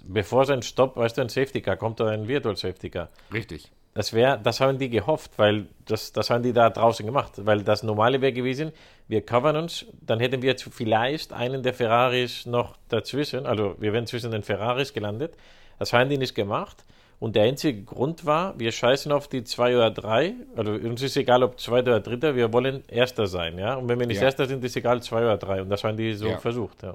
bevor 0.04 0.44
sein 0.44 0.62
Stopp, 0.62 0.96
weißt 0.96 1.16
du, 1.16 1.22
ein 1.22 1.28
Safety 1.28 1.62
Car 1.62 1.76
kommt 1.76 2.00
oder 2.00 2.10
ein 2.10 2.28
Virtual 2.28 2.56
Safety 2.56 2.90
Car. 2.90 3.08
Richtig. 3.32 3.70
Das 3.96 4.12
wäre, 4.12 4.38
das 4.42 4.61
haben 4.61 4.78
die 4.78 4.90
gehofft, 4.90 5.32
weil 5.38 5.68
das, 5.87 6.12
das 6.12 6.28
haben 6.28 6.42
die 6.42 6.52
da 6.52 6.68
draußen 6.68 7.06
gemacht. 7.06 7.32
Weil 7.38 7.62
das 7.62 7.82
normale 7.82 8.20
wäre 8.20 8.35
gewesen, 8.35 8.72
wir 9.09 9.22
covern 9.24 9.56
uns, 9.56 9.87
dann 10.02 10.20
hätten 10.20 10.42
wir 10.42 10.54
vielleicht 10.59 11.32
einen 11.32 11.62
der 11.62 11.72
Ferraris 11.72 12.44
noch 12.44 12.76
dazwischen, 12.90 13.46
also 13.46 13.74
wir 13.78 13.94
wären 13.94 14.06
zwischen 14.06 14.30
den 14.32 14.42
Ferraris 14.42 14.92
gelandet. 14.92 15.35
Das 15.78 15.94
haben 15.94 16.11
die 16.11 16.18
nicht 16.18 16.35
gemacht. 16.35 16.85
Und 17.18 17.37
der 17.37 17.44
einzige 17.44 17.82
Grund 17.85 18.26
war, 18.26 18.59
wir 18.59 18.70
scheißen 18.70 19.11
auf 19.12 19.28
die 19.28 19.44
zwei 19.44 19.74
oder 19.74 19.90
drei, 19.90 20.35
also 20.54 20.72
uns 20.72 21.00
ist 21.00 21.16
egal, 21.16 21.42
ob 21.42 21.59
zweiter 21.59 21.92
oder 21.92 22.00
dritter, 22.00 22.37
wir 22.37 22.52
wollen 22.52 22.85
Erster 22.88 23.26
sein, 23.26 23.59
ja. 23.59 23.76
Und 23.76 23.88
wenn 23.88 23.98
wir 23.98 24.06
nicht 24.06 24.18
Ja. 24.18 24.24
Erster 24.24 24.44
sind, 24.44 24.62
ist 24.62 24.76
egal, 24.76 25.02
zwei 25.02 25.22
oder 25.22 25.38
drei. 25.38 25.62
Und 25.62 25.70
das 25.70 25.82
haben 25.82 25.96
die 25.96 26.12
so 26.12 26.28
Ja. 26.28 26.37
versucht, 26.37 26.82
ja. 26.82 26.94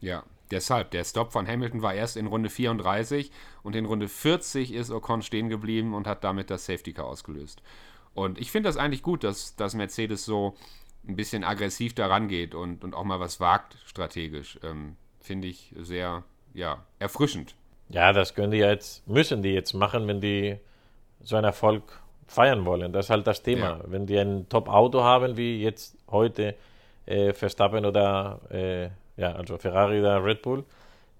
Ja, 0.00 0.22
deshalb. 0.50 0.90
Der 0.90 1.04
Stop 1.04 1.32
von 1.32 1.46
Hamilton 1.46 1.82
war 1.82 1.94
erst 1.94 2.16
in 2.16 2.26
Runde 2.26 2.50
34 2.50 3.30
und 3.62 3.76
in 3.76 3.84
Runde 3.86 4.08
40 4.08 4.72
ist 4.72 4.90
Ocon 4.90 5.22
stehen 5.22 5.48
geblieben 5.48 5.94
und 5.94 6.06
hat 6.06 6.24
damit 6.24 6.50
das 6.50 6.66
Safety 6.66 6.92
Car 6.92 7.06
ausgelöst. 7.06 7.62
Und 8.14 8.38
ich 8.38 8.50
finde 8.50 8.68
das 8.68 8.76
eigentlich 8.76 9.02
gut, 9.02 9.24
dass, 9.24 9.56
dass 9.56 9.74
Mercedes 9.74 10.24
so 10.24 10.54
ein 11.06 11.16
bisschen 11.16 11.44
aggressiv 11.44 11.94
daran 11.94 12.28
geht 12.28 12.54
und, 12.54 12.82
und 12.82 12.94
auch 12.94 13.04
mal 13.04 13.20
was 13.20 13.40
wagt 13.40 13.76
strategisch. 13.84 14.58
Ähm, 14.62 14.96
finde 15.20 15.48
ich 15.48 15.74
sehr 15.78 16.24
ja, 16.54 16.84
erfrischend. 16.98 17.54
Ja, 17.88 18.12
das 18.12 18.34
können 18.34 18.50
die 18.50 18.58
ja 18.58 18.70
jetzt, 18.70 19.06
müssen 19.06 19.42
die 19.42 19.50
jetzt 19.52 19.74
machen, 19.74 20.08
wenn 20.08 20.20
die 20.20 20.56
so 21.22 21.36
einen 21.36 21.44
Erfolg 21.44 22.00
feiern 22.26 22.64
wollen. 22.64 22.92
Das 22.92 23.06
ist 23.06 23.10
halt 23.10 23.26
das 23.26 23.42
Thema. 23.42 23.78
Ja. 23.78 23.80
Wenn 23.86 24.06
die 24.06 24.18
ein 24.18 24.48
Top-Auto 24.48 25.02
haben, 25.02 25.36
wie 25.36 25.62
jetzt 25.62 25.96
heute 26.10 26.56
äh, 27.06 27.32
Verstappen 27.32 27.84
oder 27.84 28.40
äh, 28.50 28.88
ja, 29.16 29.32
also 29.32 29.58
Ferrari 29.58 30.00
oder 30.00 30.24
Red 30.24 30.42
Bull, 30.42 30.64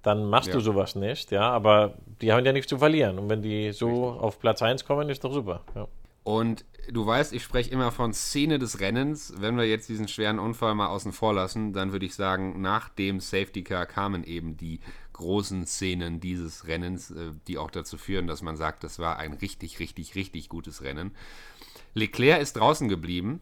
dann 0.03 0.29
machst 0.29 0.49
du 0.53 0.59
Ja. 0.59 0.61
sowas 0.61 0.95
nicht, 0.95 1.31
ja, 1.33 1.51
aber 1.51 1.95
die 2.21 2.33
haben 2.33 2.45
ja 2.45 2.53
nichts 2.53 2.69
zu 2.69 2.79
verlieren. 2.79 3.19
Und 3.19 3.29
wenn 3.29 3.43
die 3.43 3.73
so 3.73 4.11
auf 4.11 4.39
Platz 4.39 4.63
1 4.63 4.85
kommen, 4.85 5.09
ist 5.09 5.25
doch 5.25 5.33
super. 5.33 5.63
Ja. 5.75 5.89
Und 6.23 6.65
du 6.91 7.07
weißt, 7.07 7.33
ich 7.33 7.43
spreche 7.45 7.71
immer 7.71 7.93
von 7.93 8.13
Szene 8.13 8.59
des 8.59 8.81
Rennens. 8.81 9.35
Wenn 9.39 9.57
wir 9.57 9.65
jetzt 9.65 9.89
diesen 9.89 10.09
schweren 10.09 10.39
Unfall 10.41 10.75
mal 10.75 10.89
außen 10.89 11.13
vor 11.13 11.35
lassen, 11.35 11.73
dann 11.73 11.93
würde 11.93 12.07
ich 12.07 12.15
sagen, 12.15 12.61
nach 12.61 12.89
dem 12.89 13.21
Safety 13.21 13.63
Car 13.63 13.87
kamen 13.87 14.25
eben 14.25 14.57
die 14.57 14.81
großen 15.13 15.67
Szenen 15.67 16.21
dieses 16.21 16.67
Rennens, 16.67 17.11
äh, 17.13 17.31
die 17.47 17.59
auch 17.59 17.71
dazu 17.71 17.97
führen, 17.97 18.27
dass 18.27 18.43
man 18.43 18.57
sagt, 18.57 18.85
das 18.85 18.99
war 18.99 19.19
ein 19.19 19.35
richtig, 19.35 19.79
richtig, 19.79 20.15
richtig 20.15 20.49
gutes 20.49 20.83
Rennen. 20.83 21.15
Leclerc 21.95 22.41
ist 22.43 22.55
draußen 22.55 22.89
geblieben, 22.89 23.41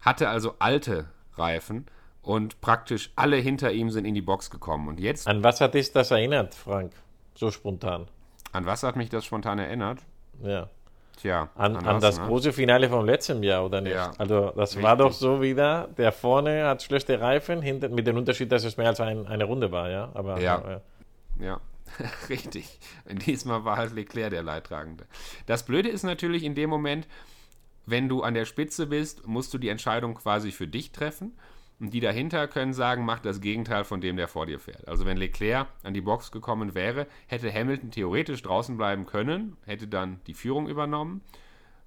hatte 0.00 0.28
also 0.28 0.54
alte 0.58 1.08
Reifen 1.36 1.86
und 2.22 2.60
praktisch 2.60 3.10
alle 3.16 3.36
hinter 3.36 3.72
ihm 3.72 3.90
sind 3.90 4.04
in 4.04 4.14
die 4.14 4.22
Box 4.22 4.50
gekommen. 4.50 4.88
Und 4.88 5.00
jetzt, 5.00 5.26
An 5.26 5.42
was 5.42 5.60
hat 5.60 5.74
dich 5.74 5.92
das 5.92 6.10
erinnert, 6.10 6.54
Frank? 6.54 6.92
So 7.34 7.50
spontan. 7.50 8.06
an 8.52 8.66
was 8.66 8.82
hat 8.82 8.96
mich 8.96 9.08
das 9.08 9.24
spontan 9.24 9.58
erinnert? 9.58 10.00
Ja. 10.42 10.68
Tja, 11.16 11.50
An, 11.54 11.76
an, 11.76 11.84
was, 11.96 12.00
das 12.02 12.18
ne? 12.18 12.26
große 12.26 12.52
Finale 12.52 12.88
vom 12.88 13.04
letzten 13.04 13.42
Jahr, 13.42 13.64
oder 13.66 13.80
nicht? 13.80 13.92
Ja, 13.94 14.12
also 14.18 14.50
das 14.56 14.80
war 14.82 14.92
richtig. 14.92 14.98
doch 15.06 15.12
so 15.12 15.42
wieder, 15.42 15.88
der 15.98 16.10
vorne 16.10 16.64
hat 16.66 16.82
schlechte 16.82 17.20
Reifen, 17.20 17.60
hinter, 17.60 17.88
mit 17.90 18.06
dem 18.06 18.16
Unterschied, 18.16 18.50
dass 18.50 18.64
es 18.64 18.76
mehr 18.76 18.88
als 18.88 19.00
ein, 19.00 19.26
eine 19.26 19.44
Runde 19.44 19.70
war, 19.72 19.90
ja? 19.90 20.10
Aber, 20.14 20.40
Ja. 20.40 20.62
ja. 20.66 20.80
Ja, 21.40 21.60
richtig. 22.28 22.78
Und 23.08 23.24
diesmal 23.26 23.64
war 23.64 23.76
halt 23.76 23.92
Leclerc 23.94 24.30
der 24.30 24.42
Leidtragende. 24.42 25.04
Das 25.46 25.64
Blöde 25.64 25.88
ist 25.88 26.02
natürlich 26.02 26.44
in 26.44 26.54
dem 26.54 26.68
Moment, 26.70 27.06
wenn 27.86 28.08
du 28.08 28.22
an 28.22 28.34
der 28.34 28.44
Spitze 28.44 28.86
bist, 28.86 29.26
musst 29.26 29.52
du 29.54 29.58
die 29.58 29.68
Entscheidung 29.68 30.14
quasi 30.14 30.50
für 30.52 30.66
dich 30.66 30.92
treffen. 30.92 31.32
Und 31.80 31.92
die 31.92 32.00
dahinter 32.00 32.46
können 32.46 32.72
sagen, 32.72 33.04
mach 33.04 33.18
das 33.18 33.40
Gegenteil 33.40 33.84
von 33.84 34.00
dem, 34.00 34.16
der 34.16 34.28
vor 34.28 34.46
dir 34.46 34.60
fährt. 34.60 34.86
Also 34.86 35.04
wenn 35.04 35.16
Leclerc 35.16 35.66
an 35.82 35.94
die 35.94 36.00
Box 36.00 36.30
gekommen 36.30 36.74
wäre, 36.74 37.06
hätte 37.26 37.52
Hamilton 37.52 37.90
theoretisch 37.90 38.42
draußen 38.42 38.76
bleiben 38.76 39.06
können, 39.06 39.56
hätte 39.66 39.88
dann 39.88 40.20
die 40.26 40.34
Führung 40.34 40.68
übernommen. 40.68 41.22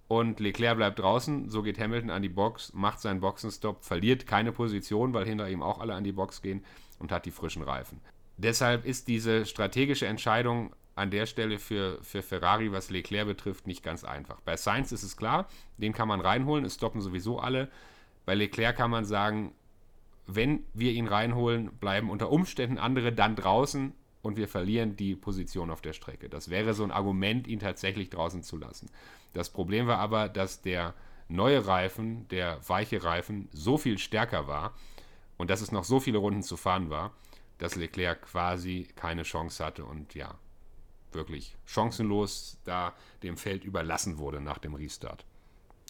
Und 0.07 0.39
Leclerc 0.39 0.77
bleibt 0.77 0.99
draußen, 0.99 1.49
so 1.49 1.63
geht 1.63 1.79
Hamilton 1.79 2.11
an 2.11 2.21
die 2.21 2.29
Box, 2.29 2.73
macht 2.73 2.99
seinen 2.99 3.21
Boxenstopp, 3.21 3.83
verliert 3.83 4.27
keine 4.27 4.51
Position, 4.51 5.13
weil 5.13 5.25
hinter 5.25 5.49
ihm 5.49 5.63
auch 5.63 5.79
alle 5.79 5.95
an 5.95 6.03
die 6.03 6.11
Box 6.11 6.41
gehen 6.41 6.63
und 6.99 7.11
hat 7.11 7.25
die 7.25 7.31
frischen 7.31 7.63
Reifen. 7.63 8.01
Deshalb 8.37 8.85
ist 8.85 9.07
diese 9.07 9.45
strategische 9.45 10.07
Entscheidung 10.07 10.75
an 10.95 11.09
der 11.11 11.25
Stelle 11.25 11.59
für, 11.59 11.99
für 12.03 12.21
Ferrari, 12.21 12.71
was 12.71 12.89
Leclerc 12.89 13.27
betrifft, 13.27 13.67
nicht 13.67 13.83
ganz 13.83 14.03
einfach. 14.03 14.39
Bei 14.41 14.57
Sainz 14.57 14.91
ist 14.91 15.03
es 15.03 15.17
klar, 15.17 15.47
den 15.77 15.93
kann 15.93 16.07
man 16.07 16.21
reinholen, 16.21 16.65
es 16.65 16.75
stoppen 16.75 17.01
sowieso 17.01 17.39
alle. 17.39 17.69
Bei 18.25 18.33
Leclerc 18.33 18.77
kann 18.77 18.91
man 18.91 19.05
sagen, 19.05 19.53
wenn 20.27 20.63
wir 20.73 20.91
ihn 20.91 21.07
reinholen, 21.07 21.71
bleiben 21.77 22.09
unter 22.09 22.31
Umständen 22.31 22.77
andere 22.77 23.13
dann 23.13 23.35
draußen 23.35 23.93
und 24.21 24.37
wir 24.37 24.47
verlieren 24.47 24.95
die 24.95 25.15
Position 25.15 25.69
auf 25.69 25.81
der 25.81 25.93
Strecke. 25.93 26.29
Das 26.29 26.49
wäre 26.49 26.73
so 26.73 26.83
ein 26.83 26.91
Argument, 26.91 27.47
ihn 27.47 27.59
tatsächlich 27.59 28.09
draußen 28.09 28.41
zu 28.41 28.57
lassen. 28.57 28.89
Das 29.33 29.49
Problem 29.51 29.87
war 29.87 29.99
aber, 29.99 30.29
dass 30.29 30.61
der 30.61 30.95
neue 31.27 31.67
Reifen, 31.67 32.27
der 32.29 32.59
weiche 32.67 33.03
Reifen, 33.03 33.49
so 33.51 33.77
viel 33.77 33.97
stärker 33.97 34.47
war 34.47 34.73
und 35.37 35.49
dass 35.49 35.61
es 35.61 35.71
noch 35.71 35.83
so 35.83 35.99
viele 35.99 36.17
Runden 36.17 36.43
zu 36.43 36.57
fahren 36.57 36.89
war, 36.89 37.13
dass 37.57 37.75
Leclerc 37.75 38.23
quasi 38.23 38.87
keine 38.95 39.23
Chance 39.23 39.63
hatte 39.63 39.85
und 39.85 40.15
ja, 40.15 40.35
wirklich 41.11 41.55
chancenlos 41.65 42.57
da 42.65 42.93
dem 43.23 43.37
Feld 43.37 43.63
überlassen 43.63 44.17
wurde 44.17 44.41
nach 44.41 44.57
dem 44.57 44.75
Restart. 44.75 45.25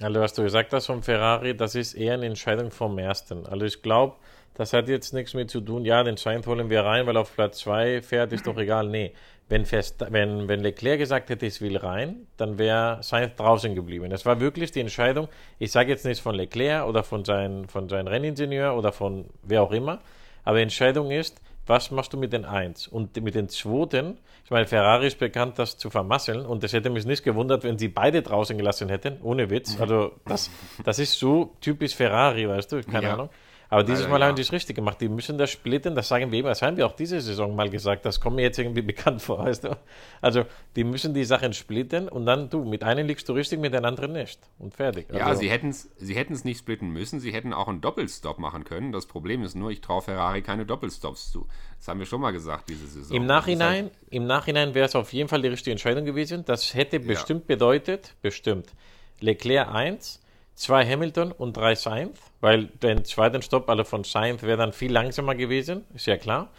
Also 0.01 0.19
was 0.19 0.33
du 0.33 0.43
gesagt 0.43 0.73
hast 0.73 0.87
vom 0.87 1.03
Ferrari, 1.03 1.55
das 1.55 1.75
ist 1.75 1.93
eher 1.93 2.15
eine 2.15 2.25
Entscheidung 2.25 2.71
vom 2.71 2.97
Ersten. 2.97 3.45
Also 3.45 3.65
ich 3.65 3.81
glaube, 3.81 4.15
das 4.55 4.73
hat 4.73 4.89
jetzt 4.89 5.13
nichts 5.13 5.33
mit 5.33 5.49
zu 5.49 5.61
tun, 5.61 5.85
ja, 5.85 6.03
den 6.03 6.17
Schein 6.17 6.45
holen 6.45 6.69
wir 6.69 6.83
rein, 6.83 7.05
weil 7.07 7.17
auf 7.17 7.33
Platz 7.33 7.59
2 7.59 8.01
fährt, 8.01 8.33
ist 8.33 8.45
doch 8.45 8.57
egal. 8.57 8.87
Nee, 8.87 9.13
wenn, 9.47 9.65
Versta 9.65 10.07
wenn, 10.09 10.47
wenn 10.47 10.61
Leclerc 10.61 10.99
gesagt 10.99 11.29
hätte, 11.29 11.45
ich 11.45 11.61
will 11.61 11.77
rein, 11.77 12.27
dann 12.37 12.57
wäre 12.57 13.03
Sainz 13.03 13.35
draußen 13.35 13.75
geblieben. 13.75 14.09
Das 14.09 14.25
war 14.25 14.39
wirklich 14.39 14.71
die 14.71 14.79
Entscheidung, 14.81 15.27
ich 15.59 15.71
sage 15.71 15.91
jetzt 15.91 16.05
nicht 16.05 16.21
von 16.21 16.35
Leclerc 16.35 16.87
oder 16.87 17.03
von 17.03 17.23
seinem 17.23 17.69
von 17.69 17.87
sein 17.87 18.07
Renningenieur 18.07 18.75
oder 18.75 18.91
von 18.91 19.25
wer 19.43 19.61
auch 19.61 19.71
immer, 19.71 20.01
aber 20.43 20.57
die 20.57 20.63
Entscheidung 20.63 21.11
ist, 21.11 21.41
was 21.67 21.91
machst 21.91 22.13
du 22.13 22.17
mit 22.17 22.33
den 22.33 22.45
Eins? 22.45 22.87
Und 22.87 23.15
mit 23.23 23.35
den 23.35 23.49
Zweiten, 23.49 24.17
ich 24.43 24.51
meine, 24.51 24.65
Ferrari 24.67 25.07
ist 25.07 25.17
bekannt, 25.19 25.57
das 25.57 25.77
zu 25.77 25.89
vermasseln 25.89 26.45
und 26.45 26.63
es 26.63 26.73
hätte 26.73 26.89
mich 26.89 27.05
nicht 27.05 27.23
gewundert, 27.23 27.63
wenn 27.63 27.77
sie 27.77 27.87
beide 27.87 28.21
draußen 28.21 28.57
gelassen 28.57 28.89
hätten, 28.89 29.19
ohne 29.23 29.49
Witz. 29.49 29.79
Also 29.79 30.11
das, 30.25 30.49
das 30.83 30.99
ist 30.99 31.17
so 31.17 31.55
typisch 31.61 31.95
Ferrari, 31.95 32.47
weißt 32.47 32.71
du, 32.71 32.81
keine 32.83 33.07
Ja. 33.07 33.13
Ahnung. 33.13 33.29
Aber 33.69 33.83
dieses 33.83 34.07
Mal 34.07 34.19
ja. 34.19 34.27
haben 34.27 34.35
die 34.35 34.41
es 34.41 34.51
richtig 34.51 34.75
gemacht. 34.75 35.01
Die 35.01 35.09
müssen 35.09 35.37
das 35.37 35.49
splitten, 35.51 35.95
das 35.95 36.07
sagen 36.07 36.31
wir 36.31 36.39
immer, 36.39 36.49
das 36.49 36.61
haben 36.61 36.77
wir 36.77 36.85
auch 36.85 36.95
diese 36.95 37.19
Saison 37.21 37.55
mal 37.55 37.69
gesagt, 37.69 38.05
das 38.05 38.19
kommt 38.19 38.35
mir 38.35 38.43
jetzt 38.43 38.59
irgendwie 38.59 38.81
bekannt 38.83 39.21
vor, 39.21 39.39
weißt 39.39 39.63
du. 39.65 39.77
Also 40.21 40.45
die 40.75 40.83
müssen 40.83 41.13
die 41.13 41.23
Sachen 41.23 41.53
splitten 41.53 42.07
und 42.07 42.25
dann 42.25 42.49
du, 42.49 42.63
mit 42.63 42.83
einem 42.83 43.07
liegst 43.07 43.27
du 43.27 43.33
richtig, 43.33 43.59
mit 43.59 43.73
den 43.73 43.85
anderen 43.85 44.13
nicht. 44.13 44.39
Und 44.59 44.75
fertig. 44.75 45.07
Ja, 45.11 45.25
also, 45.27 45.41
sie 45.41 45.49
hätten 45.49 45.69
es 45.69 45.89
sie 45.97 46.15
hätten's 46.15 46.43
nicht 46.43 46.59
splitten 46.59 46.89
müssen, 46.89 47.19
sie 47.19 47.33
hätten 47.33 47.53
auch 47.53 47.67
einen 47.67 47.81
Doppelstop 47.81 48.39
machen 48.39 48.63
können. 48.63 48.91
Das 48.91 49.05
Problem 49.05 49.43
ist 49.43 49.55
nur, 49.55 49.71
ich 49.71 49.81
traue 49.81 50.01
Ferrari 50.01 50.41
keine 50.41 50.65
Doppelstops 50.65 51.31
zu. 51.31 51.47
Das 51.77 51.87
haben 51.87 51.99
wir 51.99 52.05
schon 52.05 52.21
mal 52.21 52.31
gesagt 52.31 52.69
diese 52.69 52.87
Saison. 52.87 53.15
Im 53.15 53.23
ist 53.23 53.27
Nachhinein, 53.27 53.85
halt- 53.85 53.93
im 54.09 54.25
Nachhinein 54.27 54.73
wäre 54.73 54.85
es 54.85 54.95
auf 54.95 55.13
jeden 55.13 55.29
Fall 55.29 55.41
die 55.41 55.47
richtige 55.49 55.71
Entscheidung 55.71 56.05
gewesen. 56.05 56.45
Das 56.45 56.73
hätte 56.73 56.99
bestimmt 56.99 57.47
bedeutet, 57.47 58.15
bestimmt, 58.21 58.73
Leclerc 59.19 59.73
1, 59.73 60.21
2 60.55 60.85
Hamilton 60.85 61.31
und 61.31 61.57
3 61.57 61.75
Sainz, 61.75 62.19
weil 62.39 62.65
den 62.65 63.03
zweiten 63.03 63.41
Stopp 63.41 63.69
alle 63.69 63.85
von 63.85 64.03
Sainz 64.03 64.41
wäre 64.41 64.57
dann 64.57 64.73
viel 64.73 64.91
langsamer 64.91 65.35
gewesen, 65.35 65.83
ist 65.93 66.07
ja 66.07 66.17
klar. 66.17 66.49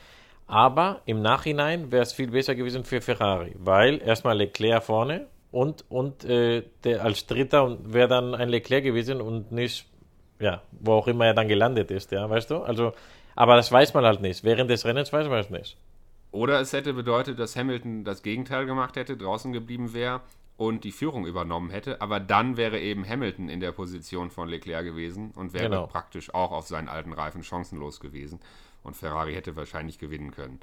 Aber 0.46 1.00
im 1.06 1.22
Nachhinein 1.22 1.90
wäre 1.90 2.02
es 2.02 2.12
viel 2.12 2.30
besser 2.30 2.54
gewesen 2.54 2.84
für 2.84 3.00
Ferrari, 3.00 3.54
weil 3.58 4.00
erstmal 4.00 4.36
Leclerc 4.36 4.84
vorne 4.84 5.26
und, 5.50 5.84
und 5.88 6.24
äh, 6.24 6.62
der 6.84 7.04
als 7.04 7.26
Dritter 7.26 7.78
wäre 7.82 8.08
dann 8.08 8.34
ein 8.34 8.48
Leclerc 8.48 8.84
gewesen 8.84 9.20
und 9.20 9.50
nicht, 9.50 9.86
ja, 10.38 10.62
wo 10.70 10.92
auch 10.92 11.08
immer 11.08 11.26
er 11.26 11.34
dann 11.34 11.48
gelandet 11.48 11.90
ist, 11.90 12.12
ja, 12.12 12.28
weißt 12.28 12.50
du? 12.50 12.58
Also, 12.58 12.92
aber 13.34 13.56
das 13.56 13.72
weiß 13.72 13.94
man 13.94 14.04
halt 14.04 14.20
nicht. 14.20 14.44
Während 14.44 14.70
des 14.70 14.84
Rennens 14.84 15.12
weiß 15.12 15.28
man 15.28 15.40
es 15.40 15.50
nicht. 15.50 15.76
Oder 16.30 16.60
es 16.60 16.72
hätte 16.72 16.92
bedeutet, 16.92 17.38
dass 17.38 17.56
Hamilton 17.56 18.04
das 18.04 18.22
Gegenteil 18.22 18.66
gemacht 18.66 18.96
hätte, 18.96 19.16
draußen 19.16 19.52
geblieben 19.52 19.94
wäre 19.94 20.20
und 20.56 20.84
die 20.84 20.92
Führung 20.92 21.26
übernommen 21.26 21.70
hätte. 21.70 22.00
Aber 22.00 22.20
dann 22.20 22.56
wäre 22.56 22.80
eben 22.80 23.06
Hamilton 23.06 23.48
in 23.48 23.60
der 23.60 23.72
Position 23.72 24.30
von 24.30 24.48
Leclerc 24.48 24.84
gewesen 24.84 25.32
und 25.34 25.52
wäre 25.52 25.64
Genau. 25.64 25.86
praktisch 25.86 26.32
auch 26.34 26.50
auf 26.52 26.66
seinen 26.66 26.88
alten 26.88 27.12
Reifen 27.12 27.42
chancenlos 27.42 28.00
gewesen. 28.00 28.40
Und 28.82 28.96
Ferrari 28.96 29.34
hätte 29.34 29.56
wahrscheinlich 29.56 29.98
gewinnen 29.98 30.30
können. 30.30 30.60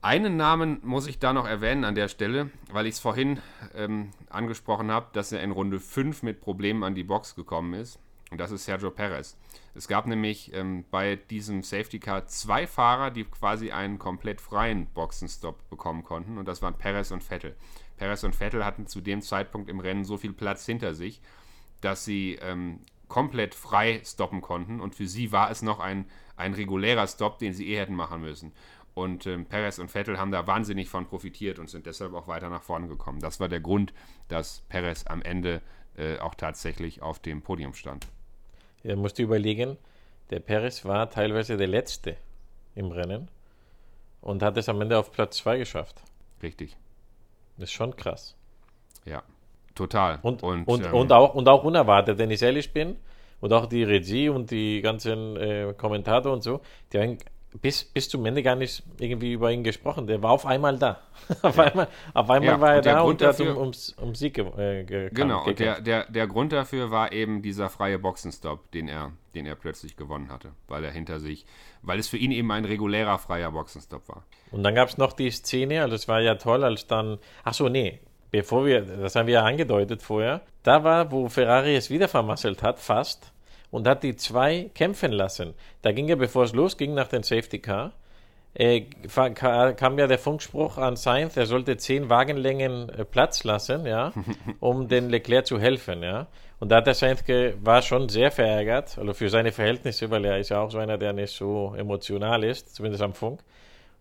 Einen 0.00 0.36
Namen 0.36 0.80
muss 0.82 1.06
ich 1.06 1.20
da 1.20 1.32
noch 1.32 1.46
erwähnen 1.46 1.84
an 1.84 1.94
der 1.94 2.08
Stelle, 2.08 2.50
weil 2.72 2.86
ich 2.86 2.94
es 2.94 3.00
vorhin 3.00 3.40
ähm, 3.74 4.10
angesprochen 4.30 4.90
habe, 4.90 5.06
dass 5.12 5.30
er 5.30 5.42
in 5.42 5.52
Runde 5.52 5.78
5 5.78 6.24
mit 6.24 6.40
Problemen 6.40 6.82
an 6.82 6.96
die 6.96 7.04
Box 7.04 7.36
gekommen 7.36 7.74
ist. 7.74 8.00
Und 8.32 8.38
das 8.38 8.50
ist 8.50 8.64
Sergio 8.64 8.90
Perez. 8.90 9.36
Es 9.74 9.86
gab 9.86 10.06
nämlich 10.06 10.52
ähm, 10.54 10.84
bei 10.90 11.16
diesem 11.16 11.62
Safety 11.62 12.00
Car 12.00 12.26
zwei 12.26 12.66
Fahrer, 12.66 13.10
die 13.10 13.24
quasi 13.24 13.70
einen 13.70 13.98
komplett 13.98 14.40
freien 14.40 14.86
Boxenstopp 14.86 15.68
bekommen 15.70 16.02
konnten. 16.02 16.36
Und 16.38 16.48
das 16.48 16.62
waren 16.62 16.74
Perez 16.74 17.10
und 17.12 17.22
Vettel. 17.22 17.54
Perez 18.02 18.24
und 18.24 18.34
Vettel 18.34 18.64
hatten 18.64 18.88
zu 18.88 19.00
dem 19.00 19.22
Zeitpunkt 19.22 19.70
im 19.70 19.78
Rennen 19.78 20.04
so 20.04 20.16
viel 20.16 20.32
Platz 20.32 20.66
hinter 20.66 20.92
sich, 20.92 21.20
dass 21.82 22.04
sie 22.04 22.36
ähm, 22.42 22.80
komplett 23.06 23.54
frei 23.54 24.00
stoppen 24.04 24.40
konnten. 24.40 24.80
Und 24.80 24.96
für 24.96 25.06
sie 25.06 25.30
war 25.30 25.52
es 25.52 25.62
noch 25.62 25.78
ein, 25.78 26.06
ein 26.36 26.52
regulärer 26.52 27.06
Stop, 27.06 27.38
den 27.38 27.52
sie 27.52 27.68
eh 27.68 27.78
hätten 27.78 27.94
machen 27.94 28.20
müssen. 28.20 28.50
Und 28.94 29.28
ähm, 29.28 29.46
Perez 29.46 29.78
und 29.78 29.88
Vettel 29.88 30.18
haben 30.18 30.32
da 30.32 30.48
wahnsinnig 30.48 30.88
von 30.88 31.06
profitiert 31.06 31.60
und 31.60 31.70
sind 31.70 31.86
deshalb 31.86 32.12
auch 32.14 32.26
weiter 32.26 32.48
nach 32.50 32.64
vorne 32.64 32.88
gekommen. 32.88 33.20
Das 33.20 33.38
war 33.38 33.48
der 33.48 33.60
Grund, 33.60 33.94
dass 34.26 34.62
Perez 34.68 35.04
am 35.06 35.22
Ende 35.22 35.62
äh, 35.96 36.18
auch 36.18 36.34
tatsächlich 36.34 37.02
auf 37.02 37.20
dem 37.20 37.40
Podium 37.40 37.72
stand. 37.72 38.08
Ja, 38.82 38.96
musst 38.96 39.20
du 39.20 39.22
überlegen, 39.22 39.78
der 40.30 40.40
Perez 40.40 40.84
war 40.84 41.08
teilweise 41.08 41.56
der 41.56 41.68
Letzte 41.68 42.16
im 42.74 42.90
Rennen 42.90 43.28
und 44.20 44.42
hat 44.42 44.56
es 44.56 44.68
am 44.68 44.80
Ende 44.80 44.98
auf 44.98 45.12
Platz 45.12 45.36
2 45.36 45.58
geschafft. 45.58 46.02
Richtig. 46.42 46.76
Ist 47.62 47.72
schon 47.72 47.94
krass. 47.96 48.36
Ja. 49.04 49.22
Total. 49.74 50.18
Und, 50.22 50.42
und, 50.42 50.68
ähm, 50.68 50.94
und, 50.94 51.12
auch, 51.12 51.34
und 51.34 51.48
auch 51.48 51.64
unerwartet, 51.64 52.18
wenn 52.18 52.30
ich 52.30 52.42
ehrlich 52.42 52.72
bin. 52.72 52.96
Und 53.40 53.52
auch 53.52 53.66
die 53.66 53.82
Regie 53.82 54.28
und 54.28 54.50
die 54.50 54.80
ganzen 54.82 55.36
äh, 55.36 55.74
Kommentatoren 55.76 56.36
und 56.36 56.42
so, 56.42 56.60
die 56.92 56.98
haben 56.98 57.18
bis, 57.60 57.84
bis 57.84 58.08
zum 58.08 58.24
Ende 58.24 58.42
gar 58.42 58.56
nicht 58.56 58.82
irgendwie 58.98 59.32
über 59.32 59.52
ihn 59.52 59.62
gesprochen. 59.62 60.06
Der 60.06 60.22
war 60.22 60.30
auf 60.30 60.46
einmal 60.46 60.78
da. 60.78 61.00
auf 61.42 61.58
einmal, 61.58 61.88
auf 62.14 62.30
einmal 62.30 62.48
Ja, 62.54 62.60
war 62.60 62.70
er 62.72 62.76
und 62.78 62.86
da 62.86 63.00
Grund 63.02 63.22
und 63.22 63.28
hat 63.28 63.38
dafür- 63.38 63.52
um, 63.56 63.60
ums, 63.62 63.90
um 64.00 64.14
Sieg 64.14 64.38
äh, 64.38 64.84
ge 64.84 65.10
Genau, 65.12 65.40
und 65.44 65.56
gekämpft. 65.56 65.86
der, 65.86 66.04
der, 66.04 66.10
der 66.10 66.26
Grund 66.26 66.52
dafür 66.52 66.90
war 66.90 67.12
eben 67.12 67.42
dieser 67.42 67.68
freie 67.68 67.98
Boxenstopp, 67.98 68.70
den 68.72 68.88
er, 68.88 69.12
den 69.34 69.46
er 69.46 69.54
plötzlich 69.54 69.96
gewonnen 69.96 70.30
hatte, 70.30 70.52
weil 70.68 70.84
er 70.84 70.90
hinter 70.90 71.20
sich, 71.20 71.44
weil 71.82 71.98
es 71.98 72.08
für 72.08 72.16
ihn 72.16 72.32
eben 72.32 72.50
ein 72.50 72.64
regulärer 72.64 73.18
freier 73.18 73.52
Boxenstopp 73.52 74.08
war. 74.08 74.24
Und 74.50 74.62
dann 74.62 74.74
gab 74.74 74.88
es 74.88 74.98
noch 74.98 75.12
die 75.12 75.30
Szene, 75.30 75.82
also 75.82 75.94
es 75.94 76.08
war 76.08 76.20
ja 76.20 76.36
toll, 76.36 76.64
als 76.64 76.86
dann, 76.86 77.18
ach 77.44 77.54
so, 77.54 77.68
nee, 77.68 78.00
bevor 78.30 78.64
wir, 78.66 78.80
das 78.82 79.14
haben 79.14 79.26
wir 79.26 79.34
ja 79.34 79.44
angedeutet 79.44 80.02
vorher, 80.02 80.40
da 80.62 80.84
war, 80.84 81.10
wo 81.12 81.28
Ferrari 81.28 81.76
es 81.76 81.90
wieder 81.90 82.08
vermasselt 82.08 82.62
hat, 82.62 82.78
fast, 82.80 83.31
und 83.72 83.88
hat 83.88 84.04
die 84.04 84.14
zwei 84.14 84.70
kämpfen 84.74 85.10
lassen. 85.10 85.54
Da 85.80 85.90
ging 85.90 86.06
ja, 86.06 86.14
bevor 86.14 86.44
es 86.44 86.52
losging, 86.52 86.94
nach 86.94 87.08
dem 87.08 87.24
Safety 87.24 87.58
Car, 87.58 87.92
äh, 88.54 88.82
kam 88.82 89.98
ja 89.98 90.06
der 90.06 90.18
Funkspruch 90.18 90.76
an 90.76 90.94
Sainz, 90.94 91.38
er 91.38 91.46
sollte 91.46 91.78
zehn 91.78 92.10
Wagenlängen 92.10 92.90
äh, 92.90 93.04
Platz 93.06 93.44
lassen, 93.44 93.86
ja, 93.86 94.12
um 94.60 94.88
den 94.88 95.08
Leclerc 95.08 95.46
zu 95.46 95.58
helfen, 95.58 96.02
ja. 96.02 96.26
Und 96.60 96.70
da 96.70 96.76
hat 96.76 96.86
der 96.86 96.94
Sainz 96.94 97.24
war 97.62 97.80
schon 97.80 98.10
sehr 98.10 98.30
verärgert, 98.30 98.98
also 98.98 99.14
für 99.14 99.30
seine 99.30 99.52
Verhältnisse, 99.52 100.10
weil 100.10 100.24
er 100.26 100.38
ist 100.38 100.50
ja 100.50 100.60
auch 100.60 100.70
so 100.70 100.78
einer, 100.78 100.98
der 100.98 101.14
nicht 101.14 101.34
so 101.34 101.74
emotional 101.76 102.44
ist, 102.44 102.76
zumindest 102.76 103.02
am 103.02 103.14
Funk. 103.14 103.40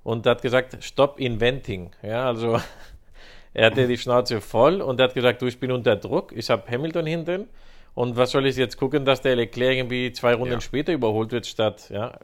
Und 0.03 0.27
hat 0.27 0.41
gesagt, 0.41 0.84
stop 0.84 1.17
inventing, 1.17 1.91
ja, 2.03 2.25
also 2.25 2.60
er 3.53 3.67
hatte 3.67 3.88
die 3.88 3.97
Schnauze 3.97 4.41
voll 4.41 4.81
und 4.81 4.99
hat 4.99 5.13
gesagt, 5.13 5.41
du, 5.41 5.45
ich 5.45 5.62
bin 5.62 5.71
unter 5.71 5.95
Druck, 5.95 6.34
ich 6.34 6.49
habe 6.49 6.69
Hamilton 6.69 7.05
hinten 7.05 7.47
und 7.93 8.15
was 8.17 8.32
soll 8.32 8.45
ich 8.45 8.56
jetzt 8.56 8.77
gucken, 8.77 9.06
dass 9.06 9.21
der 9.21 9.36
Leclerc 9.36 9.75
irgendwie 9.77 10.12
zwei 10.12 10.34
Runden 10.34 10.54
Ja. 10.56 10.62
später 10.62 10.93
überholt 10.93 11.32
wird, 11.32 11.45
statt, 11.45 11.89
ja, 11.89 12.17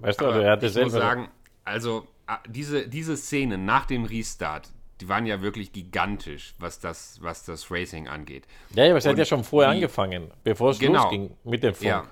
weißt 0.00 0.20
du, 0.20 0.26
also 0.26 0.40
er 0.40 0.52
hatte 0.52 0.66
ich 0.66 0.74
muss 0.74 0.92
selber... 0.92 1.06
sagen, 1.06 1.28
also 1.64 2.06
ah, 2.26 2.38
diese, 2.48 2.88
diese 2.88 3.16
Szenen 3.16 3.64
nach 3.64 3.86
dem 3.86 4.04
Restart, 4.04 4.68
die 5.00 5.08
waren 5.08 5.26
ja 5.26 5.40
wirklich 5.42 5.72
gigantisch, 5.72 6.54
was 6.58 6.80
das, 6.80 7.18
was 7.22 7.44
das 7.44 7.70
Racing 7.70 8.08
angeht. 8.08 8.46
Ja, 8.74 8.84
ja, 8.84 8.90
aber 8.90 8.98
es 8.98 9.06
hat 9.06 9.16
ja 9.18 9.24
schon 9.24 9.44
vorher 9.44 9.70
wie- 9.70 9.76
angefangen, 9.76 10.30
bevor 10.44 10.70
es 10.70 10.78
Genau. 10.78 11.04
losging 11.04 11.30
mit 11.44 11.62
dem 11.62 11.74
Funk. 11.74 11.86
Ja. 11.86 12.04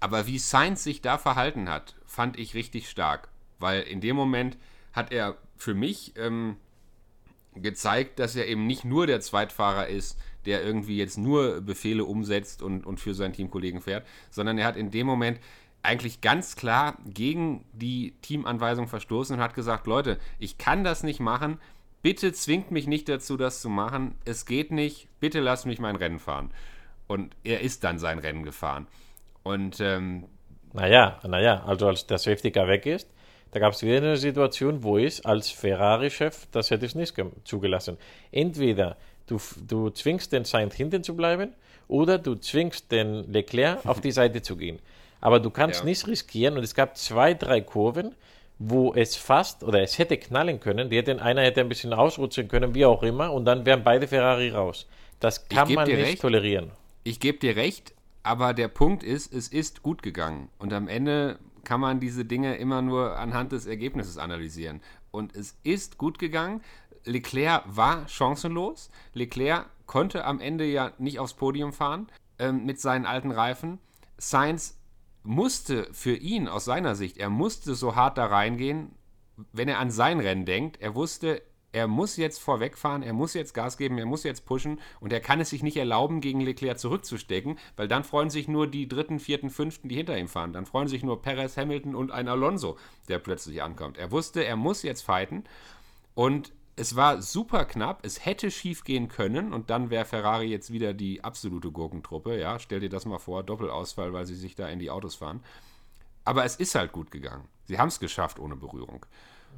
Aber 0.00 0.26
wie 0.26 0.38
Sainz 0.38 0.82
sich 0.82 1.02
da 1.02 1.18
verhalten 1.18 1.68
hat, 1.68 1.94
fand 2.06 2.38
ich 2.38 2.54
richtig 2.54 2.88
stark. 2.88 3.28
Weil 3.58 3.82
in 3.82 4.00
dem 4.00 4.16
Moment 4.16 4.56
hat 4.94 5.12
er 5.12 5.36
für 5.56 5.74
mich 5.74 6.14
ähm, 6.16 6.56
gezeigt, 7.54 8.18
dass 8.18 8.36
er 8.36 8.46
eben 8.48 8.66
nicht 8.66 8.84
nur 8.84 9.06
der 9.06 9.20
Zweitfahrer 9.20 9.88
ist, 9.88 10.18
der 10.46 10.64
irgendwie 10.64 10.96
jetzt 10.96 11.18
nur 11.18 11.60
Befehle 11.60 12.04
umsetzt 12.04 12.62
und, 12.62 12.86
und 12.86 13.00
für 13.00 13.14
seinen 13.14 13.32
Teamkollegen 13.32 13.80
fährt, 13.80 14.06
sondern 14.30 14.58
er 14.58 14.66
hat 14.66 14.76
in 14.76 14.90
dem 14.90 15.06
Moment 15.06 15.38
eigentlich 15.82 16.20
ganz 16.20 16.56
klar 16.56 16.98
gegen 17.06 17.64
die 17.72 18.14
Teamanweisung 18.22 18.86
verstoßen 18.86 19.36
und 19.36 19.42
hat 19.42 19.54
gesagt, 19.54 19.86
Leute, 19.86 20.18
ich 20.38 20.58
kann 20.58 20.84
das 20.84 21.02
nicht 21.02 21.20
machen, 21.20 21.58
bitte 22.02 22.32
zwingt 22.32 22.70
mich 22.70 22.86
nicht 22.86 23.08
dazu, 23.08 23.36
das 23.36 23.60
zu 23.62 23.68
machen, 23.70 24.14
es 24.24 24.44
geht 24.46 24.72
nicht, 24.72 25.08
bitte 25.20 25.40
lasst 25.40 25.66
mich 25.66 25.78
mein 25.78 25.96
Rennen 25.96 26.18
fahren. 26.18 26.50
Und 27.06 27.34
er 27.44 27.60
ist 27.60 27.82
dann 27.84 27.98
sein 27.98 28.18
Rennen 28.18 28.42
gefahren. 28.44 28.86
Und 29.42 29.80
ähm, 29.80 30.26
Naja, 30.72 31.18
naja, 31.26 31.64
also 31.64 31.88
als 31.88 32.06
der 32.06 32.18
Safety 32.18 32.50
Car 32.50 32.68
weg 32.68 32.86
ist, 32.86 33.08
da 33.52 33.58
gab 33.58 33.72
es 33.72 33.82
wieder 33.82 33.96
eine 33.96 34.16
Situation, 34.16 34.84
wo 34.84 34.96
ich 34.98 35.26
als 35.26 35.50
Ferrari-Chef, 35.50 36.46
das 36.52 36.70
hätte 36.70 36.86
ich 36.86 36.94
nicht 36.94 37.16
ge- 37.16 37.32
zugelassen. 37.44 37.96
Entweder 38.30 38.96
du, 39.30 39.38
du 39.66 39.90
zwingst 39.90 40.32
den 40.32 40.44
Sainz 40.44 40.74
hinten 40.74 41.02
zu 41.04 41.14
bleiben 41.16 41.52
oder 41.88 42.18
du 42.18 42.34
zwingst 42.34 42.90
den 42.92 43.30
Leclerc 43.32 43.84
auf 43.86 44.00
die 44.00 44.12
Seite 44.12 44.42
zu 44.42 44.56
gehen. 44.56 44.78
Aber 45.20 45.40
du 45.40 45.50
kannst 45.50 45.80
Ja. 45.80 45.84
nicht 45.86 46.06
riskieren 46.06 46.56
und 46.56 46.64
es 46.64 46.74
gab 46.74 46.96
zwei, 46.96 47.34
drei 47.34 47.60
Kurven, 47.60 48.14
wo 48.58 48.94
es 48.94 49.16
fast 49.16 49.62
oder 49.64 49.82
es 49.82 49.98
hätte 49.98 50.16
knallen 50.16 50.60
können. 50.60 50.90
Die 50.90 50.96
hätten, 50.96 51.18
einer 51.20 51.42
hätte 51.42 51.60
ein 51.60 51.68
bisschen 51.68 51.92
ausrutschen 51.92 52.48
können, 52.48 52.74
wie 52.74 52.84
auch 52.84 53.02
immer, 53.02 53.32
und 53.32 53.44
dann 53.44 53.64
wären 53.64 53.84
beide 53.84 54.06
Ferrari 54.06 54.50
raus. 54.50 54.86
Das 55.18 55.48
kann 55.48 55.72
man 55.72 55.86
nicht 55.88 55.98
recht. 55.98 56.20
tolerieren. 56.22 56.70
ich 57.04 57.20
gebe 57.20 57.38
dir 57.38 57.56
recht, 57.56 57.94
aber 58.22 58.52
der 58.54 58.68
Punkt 58.68 59.02
ist, 59.02 59.32
es 59.32 59.48
ist 59.48 59.82
gut 59.82 60.02
gegangen. 60.02 60.48
Und 60.58 60.72
am 60.72 60.88
Ende 60.88 61.38
kann 61.64 61.80
man 61.80 62.00
diese 62.00 62.24
Dinge 62.24 62.56
immer 62.56 62.82
nur 62.82 63.16
anhand 63.18 63.52
des 63.52 63.66
Ergebnisses 63.66 64.18
analysieren. 64.18 64.80
Und 65.10 65.34
es 65.34 65.56
ist 65.62 65.98
gut 65.98 66.18
gegangen. 66.18 66.62
Leclerc 67.04 67.64
war 67.66 68.08
chancenlos. 68.08 68.90
Leclerc 69.14 69.66
konnte 69.86 70.24
am 70.24 70.40
Ende 70.40 70.64
ja 70.64 70.92
nicht 70.98 71.18
aufs 71.18 71.34
Podium 71.34 71.72
fahren 71.72 72.06
ähm, 72.38 72.64
mit 72.64 72.80
seinen 72.80 73.06
alten 73.06 73.30
Reifen. 73.30 73.78
Sainz 74.18 74.78
musste 75.22 75.88
für 75.92 76.14
ihn 76.14 76.48
aus 76.48 76.64
seiner 76.64 76.94
Sicht, 76.94 77.18
er 77.18 77.30
musste 77.30 77.74
so 77.74 77.94
hart 77.94 78.18
da 78.18 78.26
reingehen, 78.26 78.92
wenn 79.52 79.68
er 79.68 79.78
an 79.78 79.90
sein 79.90 80.20
Rennen 80.20 80.44
denkt, 80.44 80.80
er 80.80 80.94
wusste, 80.94 81.42
er 81.72 81.86
muss 81.86 82.16
jetzt 82.16 82.40
vorwegfahren, 82.40 83.02
er 83.02 83.12
muss 83.12 83.34
jetzt 83.34 83.54
Gas 83.54 83.76
geben, 83.76 83.96
er 83.98 84.06
muss 84.06 84.24
jetzt 84.24 84.44
pushen 84.44 84.80
und 84.98 85.12
er 85.12 85.20
kann 85.20 85.40
es 85.40 85.50
sich 85.50 85.62
nicht 85.62 85.76
erlauben, 85.76 86.20
gegen 86.20 86.40
Leclerc 86.40 86.78
zurückzustecken, 86.78 87.58
weil 87.76 87.86
dann 87.86 88.02
freuen 88.02 88.30
sich 88.30 88.48
nur 88.48 88.66
die 88.66 88.88
dritten, 88.88 89.20
vierten, 89.20 89.50
fünften, 89.50 89.88
die 89.88 89.94
hinter 89.94 90.18
ihm 90.18 90.28
fahren. 90.28 90.52
Dann 90.52 90.66
freuen 90.66 90.88
sich 90.88 91.04
nur 91.04 91.22
Perez, 91.22 91.56
Hamilton 91.56 91.94
und 91.94 92.10
ein 92.10 92.28
Alonso, 92.28 92.76
der 93.08 93.18
plötzlich 93.18 93.62
ankommt. 93.62 93.98
Er 93.98 94.10
wusste, 94.10 94.44
er 94.44 94.56
muss 94.56 94.82
jetzt 94.82 95.02
fighten 95.02 95.44
und 96.14 96.52
es 96.80 96.96
war 96.96 97.20
super 97.20 97.66
knapp, 97.66 98.04
es 98.04 98.24
hätte 98.24 98.50
schief 98.50 98.84
gehen 98.84 99.08
können 99.08 99.52
und 99.52 99.68
dann 99.68 99.90
wäre 99.90 100.06
Ferrari 100.06 100.46
jetzt 100.46 100.72
wieder 100.72 100.94
die 100.94 101.22
absolute 101.22 101.70
Gurkentruppe. 101.70 102.40
Ja, 102.40 102.58
stell 102.58 102.80
dir 102.80 102.88
das 102.88 103.04
mal 103.04 103.18
vor, 103.18 103.42
Doppelausfall, 103.42 104.12
weil 104.12 104.24
sie 104.24 104.34
sich 104.34 104.54
da 104.54 104.68
in 104.68 104.78
die 104.78 104.90
Autos 104.90 105.14
fahren. 105.14 105.44
Aber 106.24 106.44
es 106.44 106.56
ist 106.56 106.74
halt 106.74 106.92
gut 106.92 107.10
gegangen. 107.10 107.44
Sie 107.64 107.78
haben 107.78 107.88
es 107.88 108.00
geschafft 108.00 108.38
ohne 108.38 108.56
Berührung. 108.56 109.04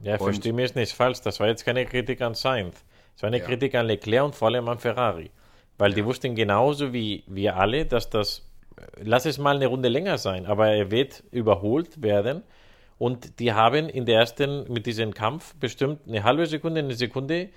Ja, 0.02 0.18
verstehe 0.18 0.52
mich 0.52 0.74
nicht 0.74 0.92
falsch. 0.92 1.20
Das 1.20 1.38
war 1.38 1.46
jetzt 1.46 1.64
keine 1.64 1.86
Kritik 1.86 2.20
an 2.20 2.34
Sainz. 2.34 2.84
Es 3.14 3.22
war 3.22 3.28
eine 3.28 3.38
ja. 3.38 3.44
Kritik 3.44 3.74
an 3.74 3.86
Leclerc 3.86 4.24
und 4.24 4.34
vor 4.34 4.48
allem 4.48 4.68
an 4.68 4.78
Ferrari. 4.78 5.30
Weil 5.78 5.90
ja. 5.90 5.96
die 5.96 6.04
wussten 6.04 6.34
genauso 6.34 6.92
wie 6.92 7.24
wir 7.26 7.56
alle, 7.56 7.86
dass 7.86 8.10
das, 8.10 8.42
lass 8.96 9.26
es 9.26 9.38
mal 9.38 9.56
eine 9.56 9.66
Runde 9.66 9.88
länger 9.88 10.18
sein, 10.18 10.46
aber 10.46 10.68
er 10.68 10.90
wird 10.90 11.22
überholt 11.30 12.02
werden. 12.02 12.42
Und 13.02 13.40
die 13.40 13.52
haben 13.52 13.88
in 13.88 14.06
der 14.06 14.20
ersten, 14.20 14.72
mit 14.72 14.86
diesem 14.86 15.12
Kampf 15.12 15.56
bestimmt 15.56 16.06
eine 16.06 16.22
halbe 16.22 16.46
Sekunde, 16.46 16.78
eine 16.78 16.94
Sekunde 16.94 17.48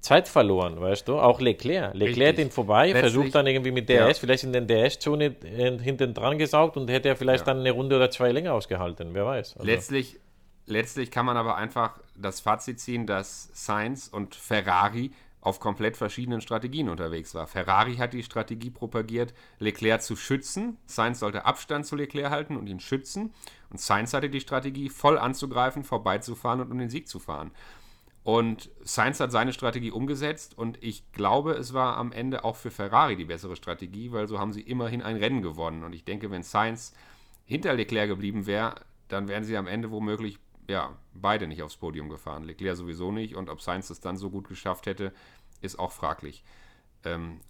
Zeit 0.00 0.28
verloren, 0.28 0.78
weißt 0.78 1.08
du? 1.08 1.18
Auch 1.18 1.40
Leclerc. 1.40 1.94
Leclerc 1.94 2.38
ihn 2.38 2.50
vorbei, 2.50 2.88
Letztlich, 2.88 3.00
versucht 3.00 3.34
dann 3.34 3.46
irgendwie 3.46 3.70
mit 3.70 3.88
DRS, 3.88 3.96
ja. 3.96 4.12
vielleicht 4.12 4.44
in 4.44 4.52
den 4.52 4.66
DRS-Zone 4.66 5.36
hinten 5.82 6.12
dran 6.12 6.36
gesaugt 6.36 6.76
und 6.76 6.90
hätte 6.90 7.08
er 7.08 7.16
vielleicht 7.16 7.46
ja. 7.46 7.54
dann 7.54 7.60
eine 7.60 7.70
Runde 7.70 7.96
oder 7.96 8.10
zwei 8.10 8.30
länger 8.30 8.52
ausgehalten, 8.52 9.14
wer 9.14 9.24
weiß. 9.24 9.56
Also. 9.56 9.66
Letztlich 9.66 10.20
Letztlich 10.66 11.10
kann 11.10 11.24
man 11.24 11.38
aber 11.38 11.56
einfach 11.56 11.98
das 12.14 12.40
Fazit 12.40 12.78
ziehen, 12.78 13.06
dass 13.06 13.48
Sainz 13.54 14.06
und 14.06 14.34
Ferrari 14.34 15.12
auf 15.40 15.58
komplett 15.58 15.96
verschiedenen 15.96 16.40
Strategien 16.40 16.88
unterwegs 16.88 17.34
war. 17.34 17.46
Ferrari 17.46 17.96
hat 17.96 18.12
die 18.12 18.22
Strategie 18.22 18.70
propagiert, 18.70 19.32
Leclerc 19.58 20.02
zu 20.02 20.16
schützen. 20.16 20.76
Sainz 20.86 21.20
sollte 21.20 21.46
Abstand 21.46 21.86
zu 21.86 21.96
Leclerc 21.96 22.30
halten 22.30 22.56
und 22.56 22.66
ihn 22.66 22.80
schützen. 22.80 23.32
Und 23.70 23.80
Sainz 23.80 24.12
hatte 24.12 24.28
die 24.28 24.40
Strategie, 24.40 24.90
voll 24.90 25.18
anzugreifen, 25.18 25.84
vorbeizufahren 25.84 26.60
und 26.60 26.70
um 26.70 26.78
den 26.78 26.90
Sieg 26.90 27.08
zu 27.08 27.18
fahren. 27.18 27.52
Und 28.22 28.70
Sainz 28.82 29.18
hat 29.18 29.32
seine 29.32 29.54
Strategie 29.54 29.90
umgesetzt 29.90 30.56
und 30.58 30.82
ich 30.82 31.10
glaube, 31.12 31.52
es 31.52 31.72
war 31.72 31.96
am 31.96 32.12
Ende 32.12 32.44
auch 32.44 32.56
für 32.56 32.70
Ferrari 32.70 33.16
die 33.16 33.24
bessere 33.24 33.56
Strategie, 33.56 34.12
weil 34.12 34.28
so 34.28 34.38
haben 34.38 34.52
sie 34.52 34.60
immerhin 34.60 35.00
ein 35.00 35.16
Rennen 35.16 35.40
gewonnen. 35.40 35.84
Und 35.84 35.94
ich 35.94 36.04
denke, 36.04 36.30
wenn 36.30 36.42
Sainz 36.42 36.92
hinter 37.46 37.72
Leclerc 37.72 38.08
geblieben 38.08 38.46
wäre, 38.46 38.74
dann 39.08 39.26
wären 39.26 39.44
sie 39.44 39.56
am 39.56 39.66
Ende 39.66 39.90
womöglich 39.90 40.38
ja, 40.70 40.96
beide 41.12 41.46
nicht 41.46 41.62
aufs 41.62 41.76
Podium 41.76 42.08
gefahren. 42.08 42.44
Leclerc 42.44 42.76
sowieso 42.76 43.12
nicht 43.12 43.34
und 43.34 43.50
ob 43.50 43.60
Sainz 43.60 43.90
es 43.90 44.00
dann 44.00 44.16
so 44.16 44.30
gut 44.30 44.48
geschafft 44.48 44.86
hätte, 44.86 45.12
ist 45.60 45.78
auch 45.78 45.92
fraglich. 45.92 46.44
Ähm, 47.04 47.40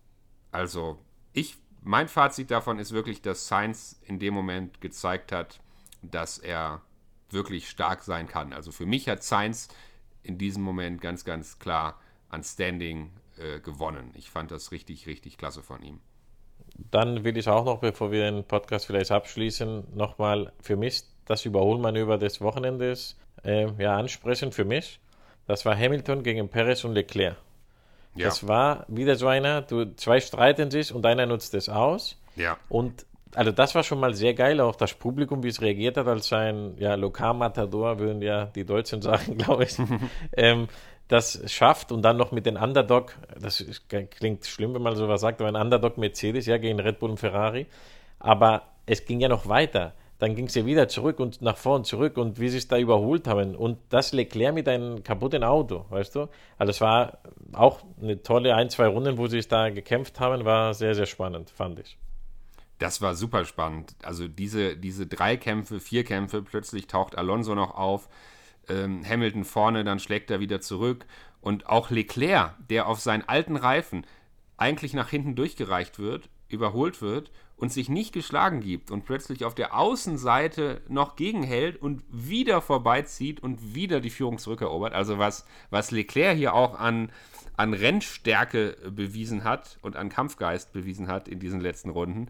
also, 0.51 0.99
ich, 1.33 1.57
mein 1.83 2.09
Fazit 2.09 2.51
davon 2.51 2.79
ist 2.79 2.93
wirklich, 2.93 3.23
dass 3.23 3.47
Sainz 3.47 4.01
in 4.05 4.19
dem 4.19 4.35
Moment 4.35 4.81
gezeigt 4.81 5.33
hat, 5.33 5.61
dass 6.03 6.39
er 6.39 6.83
wirklich 7.29 7.69
stark 7.69 8.03
sein 8.03 8.27
kann. 8.27 8.53
Also 8.53 8.73
für 8.73 8.87
mich 8.87 9.09
hat 9.09 9.23
Sainz 9.23 9.69
in 10.23 10.39
diesem 10.39 10.63
Moment 10.63 11.01
ganz, 11.01 11.25
ganz 11.25 11.59
klar 11.59 12.01
an 12.29 12.43
Standing 12.43 13.13
äh, 13.37 13.61
gewonnen. 13.61 14.13
Ich 14.15 14.31
fand 14.31 14.51
das 14.51 14.73
richtig, 14.73 15.07
richtig 15.07 15.39
klasse 15.39 15.63
von 15.63 15.83
ihm. 15.83 16.01
Dann 16.91 17.25
will 17.25 17.37
ich 17.37 17.49
auch 17.49 17.65
noch, 17.65 17.81
bevor 17.81 18.11
wir 18.11 18.31
den 18.31 18.45
Podcast 18.45 18.87
vielleicht 18.87 19.11
abschließen, 19.11 19.95
nochmal 19.95 20.53
für 20.61 20.77
mich 20.77 21.05
das 21.27 21.45
Überholmanöver 21.45 22.19
des 22.19 22.41
Wochenendes 22.41 23.17
äh, 23.45 23.67
ja, 23.79 23.97
ansprechen 23.97 24.53
für 24.53 24.65
mich. 24.65 25.01
Das 25.47 25.65
war 25.65 25.77
Hamilton 25.77 26.23
gegen 26.23 26.49
Perez 26.49 26.85
und 26.85 26.95
Leclerc. 26.95 27.37
Ja. 28.15 28.27
Das 28.27 28.47
war 28.47 28.85
wieder 28.89 29.17
so 29.17 29.29
einer, 29.29 29.63
du, 29.63 29.95
zwei 29.97 30.21
streiten 30.21 30.71
sich 30.71 30.93
und 30.93 31.07
einer 31.07 31.27
nutzt 31.27 31.55
es 31.55 31.69
aus. 31.69 32.21
Ja. 32.37 32.57
Und 32.69 33.07
also 33.35 33.53
das 33.53 33.75
war 33.75 33.85
schon 33.85 34.01
mal 34.01 34.15
sehr 34.15 34.35
geil, 34.35 34.61
auch 34.61 34.75
das 34.75 34.95
Publikum, 34.95 35.43
wie 35.43 35.49
es 35.49 35.61
reagiert 35.61 35.97
hat, 35.97 36.09
als 36.09 36.33
ein 36.33 36.75
ja, 36.79 36.95
Lokalmatador, 36.95 37.99
würden 37.99 38.23
ja 38.23 38.47
die 38.47 38.65
Deutschen 38.65 39.03
sagen, 39.03 39.39
glaube 39.39 39.65
ich, 39.65 39.77
ähm, 40.37 40.69
das 41.09 41.43
schafft 41.51 41.91
und 41.91 42.03
dann 42.03 42.17
noch 42.17 42.31
mit 42.31 42.47
den 42.47 42.57
Underdog, 42.57 43.17
das 43.41 43.65
klingt 44.11 44.47
schlimm, 44.47 44.75
wenn 44.75 44.83
man 44.83 44.95
sowas 44.95 45.21
sagt, 45.21 45.41
aber 45.41 45.49
ein 45.49 45.61
Underdog 45.61 45.99
Mercedes, 45.99 46.47
ja, 46.47 46.59
gegen 46.59 46.79
Red 46.79 47.01
Bull 47.01 47.11
und 47.11 47.19
Ferrari, 47.19 47.67
aber 48.21 48.63
es 48.87 49.05
ging 49.05 49.21
ja 49.21 49.29
noch 49.29 49.49
weiter 49.49 49.93
dann 50.21 50.35
ging 50.35 50.49
sie 50.49 50.67
wieder 50.67 50.87
zurück 50.87 51.19
und 51.19 51.41
nach 51.41 51.57
vorn 51.57 51.83
zurück 51.85 52.19
und 52.19 52.39
wie 52.39 52.51
sie 52.51 52.59
es 52.59 52.69
da 52.69 52.79
überholt 52.79 53.27
haben. 53.27 53.57
Und 53.57 53.79
das 53.89 54.13
Leclerc 54.13 54.55
mit 54.55 54.69
einem 54.69 55.03
kaputten 55.03 55.43
Auto, 55.43 55.87
weißt 55.89 56.15
du? 56.15 56.29
Also 56.59 56.71
es 56.71 56.81
war 56.83 57.19
auch 57.53 57.81
eine 58.01 58.23
tolle 58.23 58.55
ein, 58.55 58.69
zwei 58.69 58.87
Runden, 58.87 59.17
wo 59.17 59.29
sie 59.29 59.39
es 59.39 59.49
da 59.49 59.71
gekämpft 59.71 60.21
haben, 60.21 60.45
war 60.45 60.75
sehr, 60.75 60.95
sehr 60.95 61.07
spannend, 61.07 61.49
fand 61.49 61.81
ich. 61.81 61.97
Das 62.79 63.01
war 63.01 63.15
super 63.15 63.47
spannend. 63.47 63.95
Also 64.03 64.29
diese, 64.29 64.77
diese 64.77 65.07
drei 65.07 65.39
Kämpfe, 65.39 65.81
vier 65.81 66.05
Kämpfe, 66.05 66.43
plötzlich 66.43 66.87
taucht 66.87 67.17
Alonso 67.17 67.55
noch 67.55 67.75
auf, 67.75 68.09
ähm, 68.69 69.03
Hamilton 69.09 69.45
vorne, 69.45 69.85
dann 69.85 70.01
schlägt 70.01 70.31
er 70.31 70.41
wieder 70.41 70.61
zurück. 70.61 71.07
Und 71.41 71.67
auch 71.67 71.91
Leclerc, 71.91 72.55
der 72.69 72.89
auf 72.89 73.01
seinen 73.01 73.27
alten 73.27 73.57
Reifen 73.57 74.07
eigentlich 74.59 74.93
nach 74.93 75.09
hinten 75.09 75.35
durchgereicht 75.35 75.99
wird, 75.99 76.29
überholt 76.49 77.01
wird 77.01 77.31
und 77.61 77.71
sich 77.71 77.91
nicht 77.91 78.15
geschlagen 78.15 78.61
gibt 78.61 78.91
und 78.91 79.05
plötzlich 79.05 79.45
auf 79.45 79.55
der 79.55 79.77
Außenseite 79.77 80.81
noch 80.89 81.15
gegenhält 81.15 81.81
und 81.81 82.03
wieder 82.11 82.63
vorbeizieht 82.63 83.43
und 83.43 83.75
wieder 83.75 84.01
die 84.01 84.09
Führung 84.09 84.39
zurückerobert. 84.39 84.95
Also 84.95 85.19
was, 85.19 85.45
was 85.69 85.91
Leclerc 85.91 86.39
hier 86.39 86.55
auch 86.55 86.79
an, 86.79 87.13
an 87.59 87.75
Rennstärke 87.75 88.79
bewiesen 88.91 89.45
hat 89.45 89.79
und 89.83 89.97
an 89.97 90.09
Kampfgeist 90.09 90.73
bewiesen 90.73 91.09
hat 91.09 91.29
in 91.29 91.39
diesen 91.39 91.61
letzten 91.61 91.91
Runden, 91.91 92.29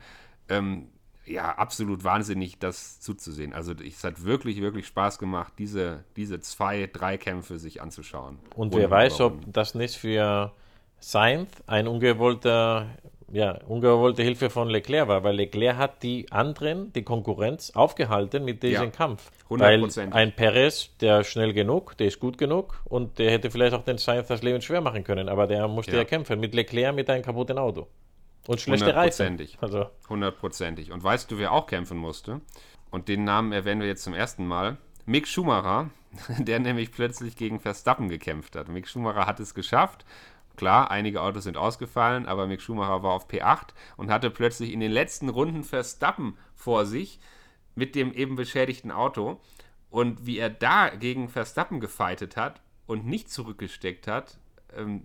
ähm, 0.49 0.89
ja, 1.27 1.55
absolut 1.55 2.03
wahnsinnig, 2.03 2.59
das 2.59 3.01
zuzusehen. 3.01 3.53
Also 3.53 3.73
es 3.73 4.03
hat 4.03 4.25
wirklich, 4.25 4.61
wirklich 4.61 4.89
Spaß 4.89 5.21
gemacht, 5.21 5.53
diese, 5.59 6.03
diese 6.17 6.41
zwei, 6.41 6.91
drei 6.93 7.19
Kämpfe 7.19 7.61
sich 7.61 7.81
anzuschauen. 7.81 8.41
Und 8.57 8.75
wer 8.75 8.91
weiß, 8.91 9.21
ob 9.21 9.41
das 9.47 9.77
nicht 9.77 9.95
für 9.95 10.53
Sainz 10.99 11.51
ein 11.69 11.87
ungewollter 11.87 12.89
ja, 13.33 13.59
ungewollte 13.67 14.23
Hilfe 14.23 14.51
von 14.51 14.69
Leclerc 14.69 15.09
war, 15.09 15.23
weil 15.23 15.37
Leclerc 15.37 15.77
hat 15.77 16.03
die 16.03 16.31
anderen, 16.31 16.93
die 16.93 17.03
Konkurrenz, 17.03 17.71
aufgehalten 17.71 18.45
mit 18.45 18.63
diesem 18.63 18.85
ja, 18.85 18.91
Kampf. 18.91 19.31
100%. 19.49 19.59
Weil 19.61 20.13
ein 20.13 20.33
Perez, 20.35 20.97
der 21.01 21.25
schnell 21.25 21.53
genug, 21.53 21.97
der 21.99 22.09
ist 22.09 22.21
gut 22.21 22.39
genug 22.39 22.81
und 22.85 23.19
der 23.19 23.31
hätte 23.31 23.51
vielleicht 23.51 23.75
auch 23.75 23.85
den 23.85 23.99
Sainz 23.99 24.29
das 24.29 24.43
Leben 24.43 24.61
schwer 24.61 24.81
machen 24.81 25.05
können, 25.05 25.29
aber 25.29 25.47
der 25.47 25.69
musste 25.69 25.93
ja, 25.93 25.99
ja 25.99 26.05
kämpfen 26.05 26.41
mit 26.41 26.55
Leclerc 26.55 26.95
mit 26.95 27.09
einem 27.09 27.23
kaputten 27.23 27.59
Auto. 27.59 27.87
Und 28.47 28.61
schlechte 28.61 28.95
Reifen. 28.95 29.39
Also. 29.61 29.87
Hundertprozentig. 30.09 30.91
Und 30.91 31.05
weißt 31.05 31.31
du, 31.31 31.39
wer 31.39 31.53
auch 31.53 31.67
kämpfen 31.67 31.99
musste? 31.99 32.41
Und 32.91 33.09
den 33.09 33.25
Namen 33.25 33.53
erwähnen 33.53 33.81
wir 33.81 33.89
jetzt 33.89 34.03
zum 34.03 34.15
ersten 34.15 34.47
Mal. 34.47 34.79
Mick 35.07 35.29
Schumacher, 35.29 35.91
der 36.39 36.59
nämlich 36.59 36.91
plötzlich 36.91 37.37
gegen 37.37 37.61
Verstappen 37.61 38.09
gekämpft 38.09 38.57
hat. 38.57 38.69
Mick 38.69 38.89
Schumacher 38.89 39.27
hat 39.27 39.41
es 39.41 39.55
geschafft 39.55 40.05
Klar, 40.61 40.91
einige 40.91 41.23
Autos 41.23 41.45
sind 41.45 41.57
ausgefallen, 41.57 42.27
aber 42.27 42.47
Mick 42.47 42.61
Schumacher 42.61 43.03
war 43.03 43.13
auf 43.13 43.31
P8 43.31 43.69
und 43.97 44.11
hatte 44.11 44.29
plötzlich 44.29 44.75
in 44.75 44.81
den 44.81 44.93
letzten 44.93 45.31
Runden 45.31 45.65
Verstappen 45.65 46.37
vor 46.55 46.85
sich 46.85 47.19
mit 47.75 47.95
dem 47.95 48.13
eben 48.13 48.37
beschädigten 48.37 48.91
Auto. 48.91 49.41
Und 49.89 50.27
wie 50.27 50.37
er 50.37 50.51
da 50.51 50.91
gegen 50.91 51.31
Verstappen 51.31 51.81
gefeitet 51.81 52.37
hat 52.37 52.61
und 52.85 53.07
nicht 53.07 53.31
zurückgesteckt 53.31 54.07
hat, 54.07 54.37
ähm, 54.77 55.05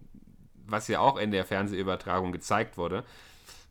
was 0.67 0.89
ja 0.89 0.99
auch 0.99 1.15
in 1.15 1.31
der 1.31 1.45
Fernsehübertragung 1.45 2.33
gezeigt 2.33 2.77
wurde, 2.77 3.05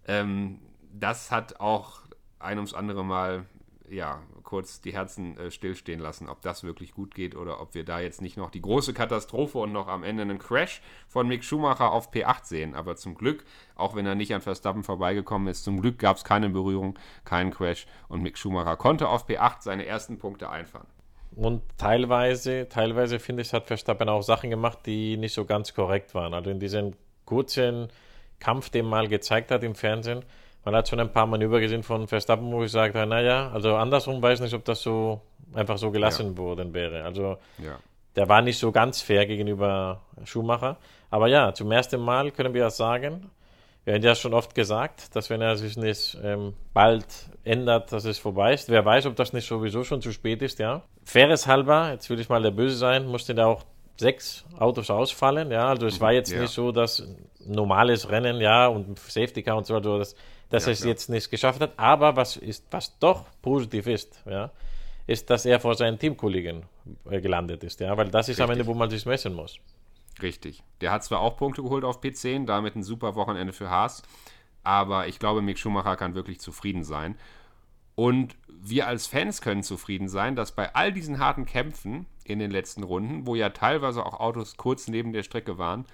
ähm, 0.08 0.60
das 0.90 1.30
hat 1.30 1.60
auch 1.60 2.00
ein 2.38 2.56
ums 2.56 2.72
andere 2.72 3.04
Mal 3.04 3.44
ja, 3.88 4.22
kurz 4.42 4.80
die 4.80 4.92
Herzen 4.92 5.36
äh, 5.36 5.50
stillstehen 5.50 6.00
lassen, 6.00 6.28
ob 6.28 6.40
das 6.40 6.64
wirklich 6.64 6.94
gut 6.94 7.14
geht 7.14 7.36
oder 7.36 7.60
ob 7.60 7.74
wir 7.74 7.84
da 7.84 8.00
jetzt 8.00 8.22
nicht 8.22 8.36
noch 8.36 8.50
die 8.50 8.62
große 8.62 8.94
Katastrophe 8.94 9.58
und 9.58 9.72
noch 9.72 9.88
am 9.88 10.04
Ende 10.04 10.22
einen 10.22 10.38
Crash 10.38 10.80
von 11.08 11.28
Mick 11.28 11.44
Schumacher 11.44 11.92
auf 11.92 12.12
P8 12.12 12.44
sehen. 12.44 12.74
Aber 12.74 12.96
zum 12.96 13.14
Glück, 13.14 13.44
auch 13.76 13.94
wenn 13.94 14.06
er 14.06 14.14
nicht 14.14 14.34
an 14.34 14.40
Verstappen 14.40 14.84
vorbeigekommen 14.84 15.48
ist, 15.48 15.64
zum 15.64 15.80
Glück 15.80 15.98
gab 15.98 16.16
es 16.16 16.24
keine 16.24 16.48
Berührung, 16.48 16.98
keinen 17.24 17.50
Crash 17.50 17.86
und 18.08 18.22
Mick 18.22 18.38
Schumacher 18.38 18.76
konnte 18.76 19.08
auf 19.08 19.28
P8 19.28 19.56
seine 19.60 19.86
ersten 19.86 20.18
Punkte 20.18 20.48
einfahren. 20.48 20.86
Und 21.36 21.62
teilweise, 21.78 22.68
teilweise 22.68 23.18
finde 23.18 23.42
ich, 23.42 23.52
hat 23.52 23.66
Verstappen 23.66 24.08
auch 24.08 24.22
Sachen 24.22 24.50
gemacht, 24.50 24.80
die 24.86 25.16
nicht 25.16 25.34
so 25.34 25.44
ganz 25.44 25.74
korrekt 25.74 26.14
waren. 26.14 26.32
Also 26.32 26.50
in 26.50 26.60
diesem 26.60 26.94
kurzen 27.24 27.88
Kampf, 28.38 28.70
den 28.70 28.86
mal 28.86 29.08
gezeigt 29.08 29.50
hat 29.50 29.64
im 29.64 29.74
Fernsehen, 29.74 30.24
man 30.64 30.74
hat 30.74 30.88
schon 30.88 31.00
ein 31.00 31.12
paar 31.12 31.26
Manöver 31.26 31.60
gesehen 31.60 31.82
von 31.82 32.08
Verstappen, 32.08 32.50
wo 32.50 32.62
ich 32.64 32.72
sagte, 32.72 33.04
naja, 33.06 33.50
also 33.52 33.76
andersrum 33.76 34.22
weiß 34.22 34.38
ich 34.38 34.44
nicht, 34.44 34.54
ob 34.54 34.64
das 34.64 34.82
so 34.82 35.20
einfach 35.52 35.78
so 35.78 35.90
gelassen 35.90 36.32
ja. 36.32 36.38
worden 36.38 36.72
wäre. 36.74 37.04
Also 37.04 37.36
ja. 37.58 37.78
der 38.16 38.28
war 38.28 38.42
nicht 38.42 38.58
so 38.58 38.72
ganz 38.72 39.02
fair 39.02 39.26
gegenüber 39.26 40.00
Schumacher. 40.24 40.76
Aber 41.10 41.28
ja, 41.28 41.52
zum 41.54 41.70
ersten 41.70 42.00
Mal 42.00 42.30
können 42.30 42.54
wir 42.54 42.64
das 42.64 42.76
sagen. 42.76 43.30
wir 43.84 43.94
haben 43.94 44.02
ja 44.02 44.14
schon 44.14 44.32
oft 44.34 44.54
gesagt, 44.54 45.14
dass 45.14 45.28
wenn 45.30 45.42
er 45.42 45.56
sich 45.56 45.76
nicht 45.76 46.16
ähm, 46.24 46.54
bald 46.72 47.06
ändert, 47.44 47.92
dass 47.92 48.04
es 48.06 48.18
vorbei 48.18 48.54
ist. 48.54 48.70
Wer 48.70 48.84
weiß, 48.84 49.06
ob 49.06 49.16
das 49.16 49.32
nicht 49.32 49.46
sowieso 49.46 49.84
schon 49.84 50.00
zu 50.00 50.10
spät 50.12 50.40
ist, 50.42 50.58
ja. 50.58 50.82
Faires 51.04 51.46
halber, 51.46 51.90
jetzt 51.92 52.08
will 52.08 52.18
ich 52.18 52.28
mal 52.30 52.42
der 52.42 52.50
Böse 52.50 52.76
sein, 52.76 53.06
mussten 53.06 53.36
da 53.36 53.46
auch 53.46 53.64
sechs 53.96 54.44
Autos 54.58 54.90
ausfallen, 54.90 55.50
ja. 55.50 55.68
Also 55.68 55.86
es 55.86 56.00
war 56.00 56.12
jetzt 56.12 56.32
Ja. 56.32 56.40
nicht 56.40 56.52
so, 56.52 56.72
dass 56.72 57.06
normales 57.46 58.08
Rennen, 58.08 58.40
ja, 58.40 58.66
und 58.66 58.98
Safety 58.98 59.42
Car 59.42 59.58
und 59.58 59.66
so, 59.66 59.74
also 59.76 59.98
dass, 59.98 60.16
dass 60.54 60.66
Ja, 60.66 60.70
er 60.70 60.72
es 60.72 60.78
klar. 60.80 60.88
jetzt 60.90 61.08
nicht 61.10 61.30
geschafft 61.30 61.60
hat. 61.60 61.72
Aber 61.78 62.16
was 62.16 62.36
ist, 62.36 62.66
was 62.70 62.98
doch 62.98 63.26
positiv 63.42 63.86
ist, 63.86 64.22
ja, 64.26 64.50
ist, 65.06 65.28
dass 65.30 65.44
er 65.46 65.60
vor 65.60 65.74
seinen 65.74 65.98
Teamkollegen 65.98 66.62
äh, 67.10 67.20
gelandet 67.20 67.64
ist, 67.64 67.80
ja, 67.80 67.96
weil 67.96 68.08
das 68.10 68.28
ist 68.28 68.40
am 68.40 68.48
Richtig. 68.50 68.60
Ende, 68.60 68.66
wo 68.66 68.78
man 68.78 68.90
sich 68.90 69.04
messen 69.06 69.34
muss. 69.34 69.58
Richtig. 70.22 70.62
Der 70.80 70.92
hat 70.92 71.04
zwar 71.04 71.20
auch 71.20 71.36
Punkte 71.36 71.62
geholt 71.62 71.84
auf 71.84 72.00
P10, 72.00 72.46
damit 72.46 72.76
ein 72.76 72.82
super 72.84 73.14
Wochenende 73.16 73.52
für 73.52 73.68
Haas, 73.68 74.02
aber 74.62 75.08
ich 75.08 75.18
glaube, 75.18 75.42
Mick 75.42 75.58
Schumacher 75.58 75.96
kann 75.96 76.14
wirklich 76.14 76.40
zufrieden 76.40 76.84
sein. 76.84 77.16
Und 77.96 78.36
wir 78.48 78.86
als 78.88 79.06
Fans 79.06 79.40
können 79.40 79.62
zufrieden 79.62 80.08
sein, 80.08 80.36
dass 80.36 80.52
bei 80.52 80.74
all 80.74 80.92
diesen 80.92 81.18
harten 81.18 81.46
Kämpfen 81.46 82.06
in 82.24 82.38
den 82.38 82.50
letzten 82.50 82.82
Runden, 82.82 83.26
wo 83.26 83.34
ja 83.34 83.50
teilweise 83.50 84.04
auch 84.06 84.18
Autos 84.20 84.56
kurz 84.56 84.88
neben 84.88 85.12
der 85.12 85.22
Strecke 85.22 85.58
waren, 85.58 85.84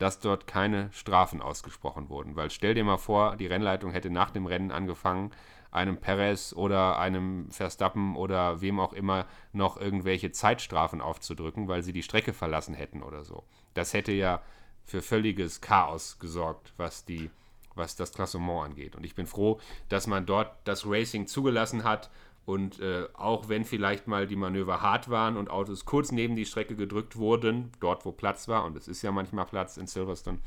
dass 0.00 0.18
dort 0.18 0.46
keine 0.46 0.90
Strafen 0.92 1.42
ausgesprochen 1.42 2.08
wurden. 2.08 2.34
Weil 2.34 2.50
stell 2.50 2.74
dir 2.74 2.84
mal 2.84 2.96
vor, 2.96 3.36
die 3.36 3.46
Rennleitung 3.46 3.92
hätte 3.92 4.08
nach 4.08 4.30
dem 4.30 4.46
Rennen 4.46 4.72
angefangen, 4.72 5.30
einem 5.70 5.98
Perez 5.98 6.54
oder 6.54 6.98
einem 6.98 7.50
Verstappen 7.50 8.16
oder 8.16 8.62
wem 8.62 8.80
auch 8.80 8.94
immer 8.94 9.26
noch 9.52 9.76
irgendwelche 9.76 10.32
Zeitstrafen 10.32 11.02
aufzudrücken, 11.02 11.68
weil 11.68 11.82
sie 11.82 11.92
die 11.92 12.02
Strecke 12.02 12.32
verlassen 12.32 12.74
hätten 12.74 13.02
oder 13.02 13.24
so. 13.24 13.44
Das 13.74 13.92
hätte 13.92 14.12
ja 14.12 14.40
für 14.84 15.02
völliges 15.02 15.60
Chaos 15.60 16.18
gesorgt, 16.18 16.72
was 16.78 17.04
die 17.04 17.30
was 17.76 17.96
das 17.96 18.12
Klassement 18.12 18.64
angeht. 18.64 18.96
Und 18.96 19.04
ich 19.04 19.14
bin 19.14 19.26
froh, 19.26 19.60
dass 19.88 20.06
man 20.06 20.26
dort 20.26 20.52
das 20.64 20.84
Racing 20.86 21.26
zugelassen 21.26 21.84
hat. 21.84 22.10
Und 22.46 22.80
äh, 22.80 23.06
auch 23.14 23.48
wenn 23.48 23.64
vielleicht 23.64 24.08
mal 24.08 24.26
die 24.26 24.36
Manöver 24.36 24.80
hart 24.80 25.08
waren 25.08 25.36
und 25.36 25.50
Autos 25.50 25.84
kurz 25.84 26.10
neben 26.10 26.36
die 26.36 26.46
Strecke 26.46 26.74
gedrückt 26.74 27.16
wurden, 27.16 27.70
dort 27.80 28.04
wo 28.04 28.12
Platz 28.12 28.48
war, 28.48 28.64
und 28.64 28.76
es 28.76 28.88
ist 28.88 29.02
ja 29.02 29.12
manchmal 29.12 29.46
Platz 29.46 29.76
in 29.76 29.86
Silverstone, 29.86 30.38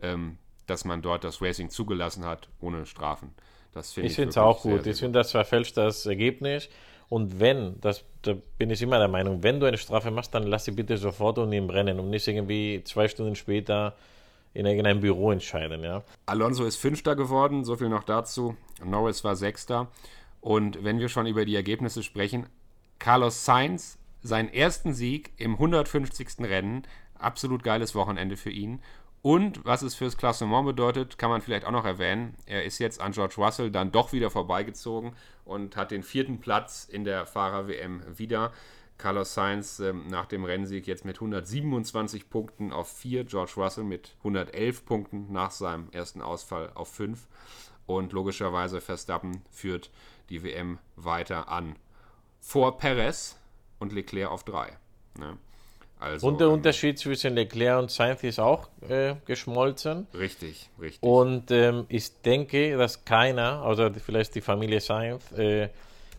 ähm, 0.00 0.38
dass 0.66 0.84
man 0.84 1.02
dort 1.02 1.24
das 1.24 1.42
Racing 1.42 1.70
zugelassen 1.70 2.24
hat, 2.24 2.48
ohne 2.60 2.86
Strafen. 2.86 3.34
Das 3.72 3.92
finde 3.92 4.06
ich, 4.06 4.12
Ich 4.12 4.16
finde 4.16 4.30
es 4.30 4.38
auch 4.38 4.62
sehr, 4.62 4.72
gut. 4.72 4.84
sehr 4.84 4.92
Ich 4.92 4.98
finde, 5.00 5.18
das 5.18 5.32
verfälscht 5.32 5.76
das 5.76 6.06
Ergebnis. 6.06 6.68
Und 7.08 7.38
wenn, 7.40 7.80
das, 7.80 8.04
da 8.22 8.34
bin 8.58 8.70
ich 8.70 8.80
immer 8.80 8.98
der 8.98 9.08
Meinung, 9.08 9.42
wenn 9.42 9.60
du 9.60 9.66
eine 9.66 9.76
Strafe 9.76 10.10
machst, 10.10 10.34
dann 10.34 10.44
lass 10.44 10.64
sie 10.64 10.72
bitte 10.72 10.96
sofort 10.96 11.38
und 11.38 11.52
im 11.52 11.68
Rennen 11.68 11.98
und 12.00 12.10
nicht 12.10 12.26
irgendwie 12.26 12.82
zwei 12.84 13.08
Stunden 13.08 13.34
später 13.34 13.94
in 14.54 14.66
irgendeinem 14.66 15.00
Büro 15.00 15.32
entscheiden. 15.32 15.82
Ja? 15.82 16.02
Alonso 16.26 16.64
ist 16.64 16.76
Fünfter 16.76 17.16
geworden, 17.16 17.64
so 17.64 17.76
viel 17.76 17.88
noch 17.88 18.04
dazu. 18.04 18.56
Norris 18.82 19.24
war 19.24 19.36
Sechster. 19.36 19.88
Und 20.44 20.84
wenn 20.84 20.98
wir 20.98 21.08
schon 21.08 21.26
über 21.26 21.46
die 21.46 21.56
Ergebnisse 21.56 22.02
sprechen, 22.02 22.44
Carlos 22.98 23.46
Sainz, 23.46 23.96
seinen 24.20 24.52
ersten 24.52 24.92
Sieg 24.92 25.32
im 25.38 25.52
150. 25.52 26.40
Rennen, 26.40 26.82
absolut 27.14 27.62
geiles 27.62 27.94
Wochenende 27.94 28.36
für 28.36 28.50
ihn. 28.50 28.82
Und 29.22 29.64
was 29.64 29.80
es 29.80 29.94
fürs 29.94 30.18
Klassement 30.18 30.66
bedeutet, 30.66 31.16
kann 31.16 31.30
man 31.30 31.40
vielleicht 31.40 31.64
auch 31.64 31.70
noch 31.70 31.86
erwähnen. 31.86 32.34
Er 32.44 32.62
ist 32.64 32.78
jetzt 32.78 33.00
an 33.00 33.12
George 33.12 33.36
Russell 33.38 33.70
dann 33.70 33.90
doch 33.90 34.12
wieder 34.12 34.28
vorbeigezogen 34.28 35.12
und 35.46 35.78
hat 35.78 35.90
den 35.90 36.02
vierten 36.02 36.40
Platz 36.40 36.86
in 36.92 37.04
der 37.04 37.24
Fahrer-WM 37.24 38.02
wieder. 38.18 38.52
Carlos 38.98 39.32
Sainz 39.32 39.80
ähm, 39.80 40.08
nach 40.08 40.26
dem 40.26 40.44
Rennsieg 40.44 40.86
jetzt 40.86 41.06
mit 41.06 41.16
127 41.16 42.28
Punkten 42.28 42.70
auf 42.70 42.92
4, 42.98 43.24
George 43.24 43.52
Russell 43.56 43.84
mit 43.84 44.14
111 44.18 44.84
Punkten 44.84 45.32
nach 45.32 45.52
seinem 45.52 45.88
ersten 45.92 46.20
Ausfall 46.20 46.70
auf 46.74 46.88
5 46.92 47.26
und 47.86 48.12
logischerweise 48.12 48.82
Verstappen 48.82 49.42
führt 49.50 49.90
die 50.30 50.42
WM 50.42 50.78
weiter 50.96 51.48
an. 51.48 51.76
Vor 52.40 52.78
Perez 52.78 53.36
und 53.78 53.92
Leclerc 53.92 54.30
auf 54.30 54.44
3. 54.44 54.76
Ne? 55.18 55.38
Also, 56.00 56.26
Und 56.26 56.40
der 56.40 56.48
ähm, 56.48 56.54
Unterschied 56.54 56.98
zwischen 56.98 57.34
Leclerc 57.34 57.78
und 57.78 57.90
Sainz 57.90 58.22
ist 58.24 58.38
auch 58.38 58.68
äh, 58.88 59.14
geschmolzen. 59.24 60.06
Richtig, 60.12 60.68
richtig. 60.80 61.02
Und 61.02 61.50
ähm, 61.50 61.86
ich 61.88 62.20
denke, 62.22 62.76
dass 62.76 63.04
keiner, 63.04 63.62
außer 63.62 63.92
vielleicht 63.94 64.34
die 64.34 64.40
Familie 64.40 64.80
Sainz, 64.80 65.32
äh, 65.32 65.68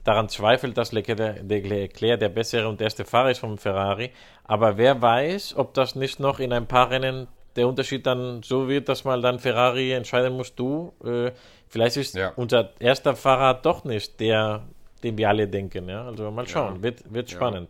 daran 0.03 0.29
zweifelt, 0.29 0.77
dass 0.77 0.91
Leclerc 0.91 1.17
der, 1.17 1.43
Leclerc 1.43 2.19
der 2.19 2.29
bessere 2.29 2.67
und 2.67 2.81
erste 2.81 3.05
Fahrer 3.05 3.31
ist 3.31 3.39
vom 3.39 3.57
Ferrari. 3.57 4.11
Aber 4.43 4.77
wer 4.77 5.01
weiß, 5.01 5.55
ob 5.57 5.73
das 5.73 5.95
nicht 5.95 6.19
noch 6.19 6.39
in 6.39 6.53
ein 6.53 6.67
paar 6.67 6.89
Rennen 6.89 7.27
der 7.55 7.67
Unterschied 7.67 8.05
dann 8.05 8.43
so 8.43 8.67
wird, 8.67 8.89
dass 8.89 9.03
mal 9.03 9.21
dann 9.21 9.39
Ferrari 9.39 9.91
entscheiden 9.91 10.33
muss, 10.33 10.55
du, 10.55 10.93
äh, 11.03 11.31
vielleicht 11.75 11.97
ist 11.97 12.15
Ja. 12.15 12.31
unser 12.37 12.71
erster 12.79 13.17
Fahrer 13.17 13.53
doch 13.55 13.83
nicht 13.83 14.21
der, 14.21 14.63
den 15.03 15.17
wir 15.17 15.27
alle 15.27 15.45
denken. 15.45 15.89
Ja? 15.89 16.05
Also 16.05 16.31
mal 16.31 16.47
schauen, 16.47 16.81
wird, 16.81 17.13
wird 17.13 17.29
Ja. 17.29 17.35
spannend. 17.35 17.69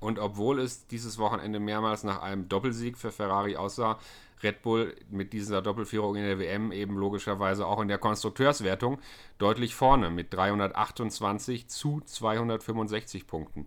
Und 0.00 0.18
obwohl 0.18 0.58
es 0.58 0.88
dieses 0.88 1.16
Wochenende 1.18 1.60
mehrmals 1.60 2.02
nach 2.02 2.22
einem 2.22 2.48
Doppelsieg 2.48 2.98
für 2.98 3.12
Ferrari 3.12 3.54
aussah, 3.56 3.98
Red 4.42 4.62
Bull 4.62 4.96
mit 5.10 5.32
dieser 5.32 5.62
Doppelführung 5.62 6.16
in 6.16 6.24
der 6.24 6.40
WM 6.40 6.72
eben 6.72 6.96
logischerweise 6.96 7.66
auch 7.66 7.80
in 7.80 7.86
der 7.88 7.98
Konstrukteurswertung 7.98 8.98
deutlich 9.38 9.76
vorne 9.76 10.10
mit 10.10 10.34
328 10.34 11.68
zu 11.68 12.00
265 12.00 13.28
Punkten. 13.28 13.66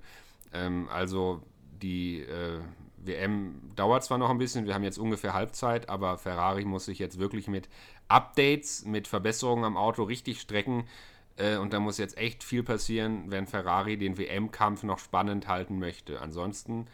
Ähm, 0.51 0.89
also 0.91 1.41
die 1.83 2.21
äh, 2.21 2.59
WM 2.97 3.61
dauert 3.75 4.03
zwar 4.03 4.17
noch 4.17 4.29
ein 4.29 4.37
bisschen, 4.37 4.65
wir 4.65 4.73
haben 4.73 4.83
jetzt 4.83 4.97
ungefähr 4.97 5.33
Halbzeit, 5.33 5.89
aber 5.89 6.17
Ferrari 6.17 6.65
muss 6.65 6.85
sich 6.85 6.99
jetzt 6.99 7.19
wirklich 7.19 7.47
mit 7.47 7.69
Updates, 8.07 8.85
mit 8.85 9.07
Verbesserungen 9.07 9.65
am 9.65 9.77
Auto 9.77 10.03
richtig 10.03 10.39
strecken. 10.39 10.85
Äh, 11.35 11.57
und 11.57 11.73
da 11.73 11.79
muss 11.79 11.97
jetzt 11.97 12.17
echt 12.17 12.43
viel 12.43 12.63
passieren, 12.63 13.25
wenn 13.27 13.47
Ferrari 13.47 13.97
den 13.97 14.17
WM-Kampf 14.17 14.83
noch 14.83 14.99
spannend 14.99 15.47
halten 15.47 15.79
möchte. 15.79 16.21
Ansonsten 16.21 16.87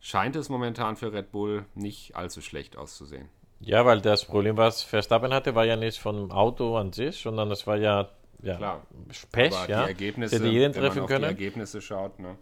scheint 0.00 0.36
es 0.36 0.48
momentan 0.48 0.96
für 0.96 1.12
Red 1.12 1.32
Bull 1.32 1.64
nicht 1.74 2.16
allzu 2.16 2.40
schlecht 2.40 2.76
auszusehen. 2.76 3.28
Ja, 3.60 3.86
weil 3.86 4.00
das 4.00 4.24
Problem, 4.24 4.56
was 4.56 4.82
Verstappen 4.82 5.32
hatte, 5.32 5.54
war 5.54 5.64
ja 5.64 5.76
nicht 5.76 5.98
vom 5.98 6.32
Auto 6.32 6.76
an 6.76 6.92
sich, 6.92 7.20
sondern 7.20 7.48
das 7.48 7.66
war 7.66 7.76
ja, 7.76 8.10
ja 8.42 8.56
Klar. 8.56 8.86
Pech, 9.30 9.52
ja, 9.52 9.84
die 9.84 9.90
Ergebnisse, 9.90 10.36
hätte 10.36 10.48
jeden 10.48 10.74
wenn 10.74 10.82
man 10.82 10.90
treffen 10.90 11.02
auf 11.02 11.06
die 11.06 11.12
können. 11.12 11.24
Ergebnisse 11.24 11.80
schaut, 11.80 12.18
ne? 12.18 12.36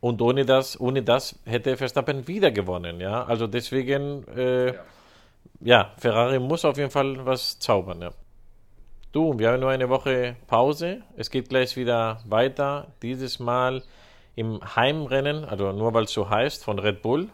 Und 0.00 0.20
ohne 0.22 0.44
das, 0.44 0.78
ohne 0.78 1.02
das 1.02 1.38
hätte 1.44 1.76
Verstappen 1.76 2.28
wieder 2.28 2.50
gewonnen, 2.50 3.00
ja. 3.00 3.24
Also 3.24 3.46
deswegen, 3.46 4.26
äh, 4.28 4.74
ja. 5.60 5.92
Ferrari 5.98 6.38
muss 6.38 6.64
auf 6.64 6.76
jeden 6.76 6.90
Fall 6.90 7.24
was 7.24 7.58
zaubern, 7.58 8.02
ja. 8.02 8.10
Du, 9.12 9.38
wir 9.38 9.50
haben 9.50 9.60
nur 9.60 9.70
eine 9.70 9.88
Woche 9.88 10.36
Pause. 10.46 11.02
Es 11.16 11.30
geht 11.30 11.48
gleich 11.48 11.76
wieder 11.76 12.20
weiter. 12.26 12.88
Dieses 13.00 13.38
Mal 13.38 13.82
im 14.34 14.60
Heimrennen, 14.76 15.46
also 15.46 15.72
nur 15.72 15.94
weil 15.94 16.04
es 16.04 16.12
so 16.12 16.28
heißt, 16.28 16.62
von 16.62 16.78
Red 16.78 17.00
Bull. 17.00 17.30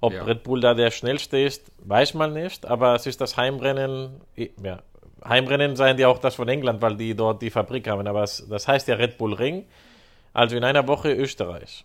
Ob 0.00 0.12
Ja. 0.12 0.24
Red 0.24 0.42
Bull 0.42 0.60
da 0.60 0.74
der 0.74 0.90
schnellste 0.90 1.38
ist, 1.38 1.70
weiß 1.78 2.14
man 2.14 2.32
nicht, 2.32 2.66
aber 2.66 2.96
es 2.96 3.06
ist 3.06 3.20
das 3.20 3.36
Heimrennen, 3.36 4.20
ja, 4.60 4.80
Heimrennen 5.24 5.76
seien 5.76 5.96
die 5.96 6.04
auch 6.04 6.18
das 6.18 6.34
von 6.34 6.48
England, 6.48 6.82
weil 6.82 6.96
die 6.96 7.14
dort 7.14 7.40
die 7.40 7.50
Fabrik 7.50 7.88
haben, 7.88 8.04
aber 8.08 8.22
das 8.22 8.66
heißt 8.66 8.88
ja 8.88 8.96
Red 8.96 9.16
Bull 9.18 9.34
Ring. 9.34 9.64
Also 10.32 10.56
in 10.56 10.64
einer 10.64 10.88
Woche 10.88 11.12
Österreich. 11.12 11.84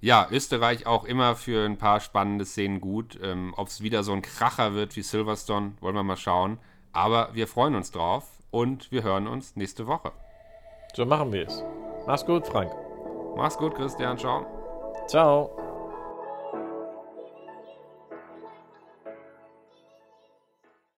Ja, 0.00 0.28
Österreich 0.30 0.86
auch 0.86 1.04
immer 1.04 1.34
für 1.34 1.66
ein 1.66 1.76
paar 1.76 2.00
spannende 2.00 2.44
Szenen 2.44 2.80
gut. 2.80 3.18
Ähm, 3.22 3.52
Ob 3.56 3.68
es 3.68 3.82
wieder 3.82 4.04
so 4.04 4.12
ein 4.12 4.22
Kracher 4.22 4.74
wird 4.74 4.94
wie 4.96 5.02
Silverstone, 5.02 5.72
wollen 5.80 5.96
wir 5.96 6.04
mal 6.04 6.16
schauen. 6.16 6.58
Aber 6.92 7.30
wir 7.34 7.48
freuen 7.48 7.74
uns 7.74 7.90
drauf 7.90 8.24
und 8.50 8.92
wir 8.92 9.02
hören 9.02 9.26
uns 9.26 9.56
nächste 9.56 9.86
Woche. 9.86 10.12
So 10.94 11.04
machen 11.04 11.32
wir 11.32 11.46
es. 11.46 11.64
Mach's 12.06 12.24
gut, 12.24 12.46
Frank. 12.46 12.72
Mach's 13.36 13.58
gut, 13.58 13.74
Christian. 13.74 14.16
Ciao. 14.16 14.46
Ciao. 15.08 15.67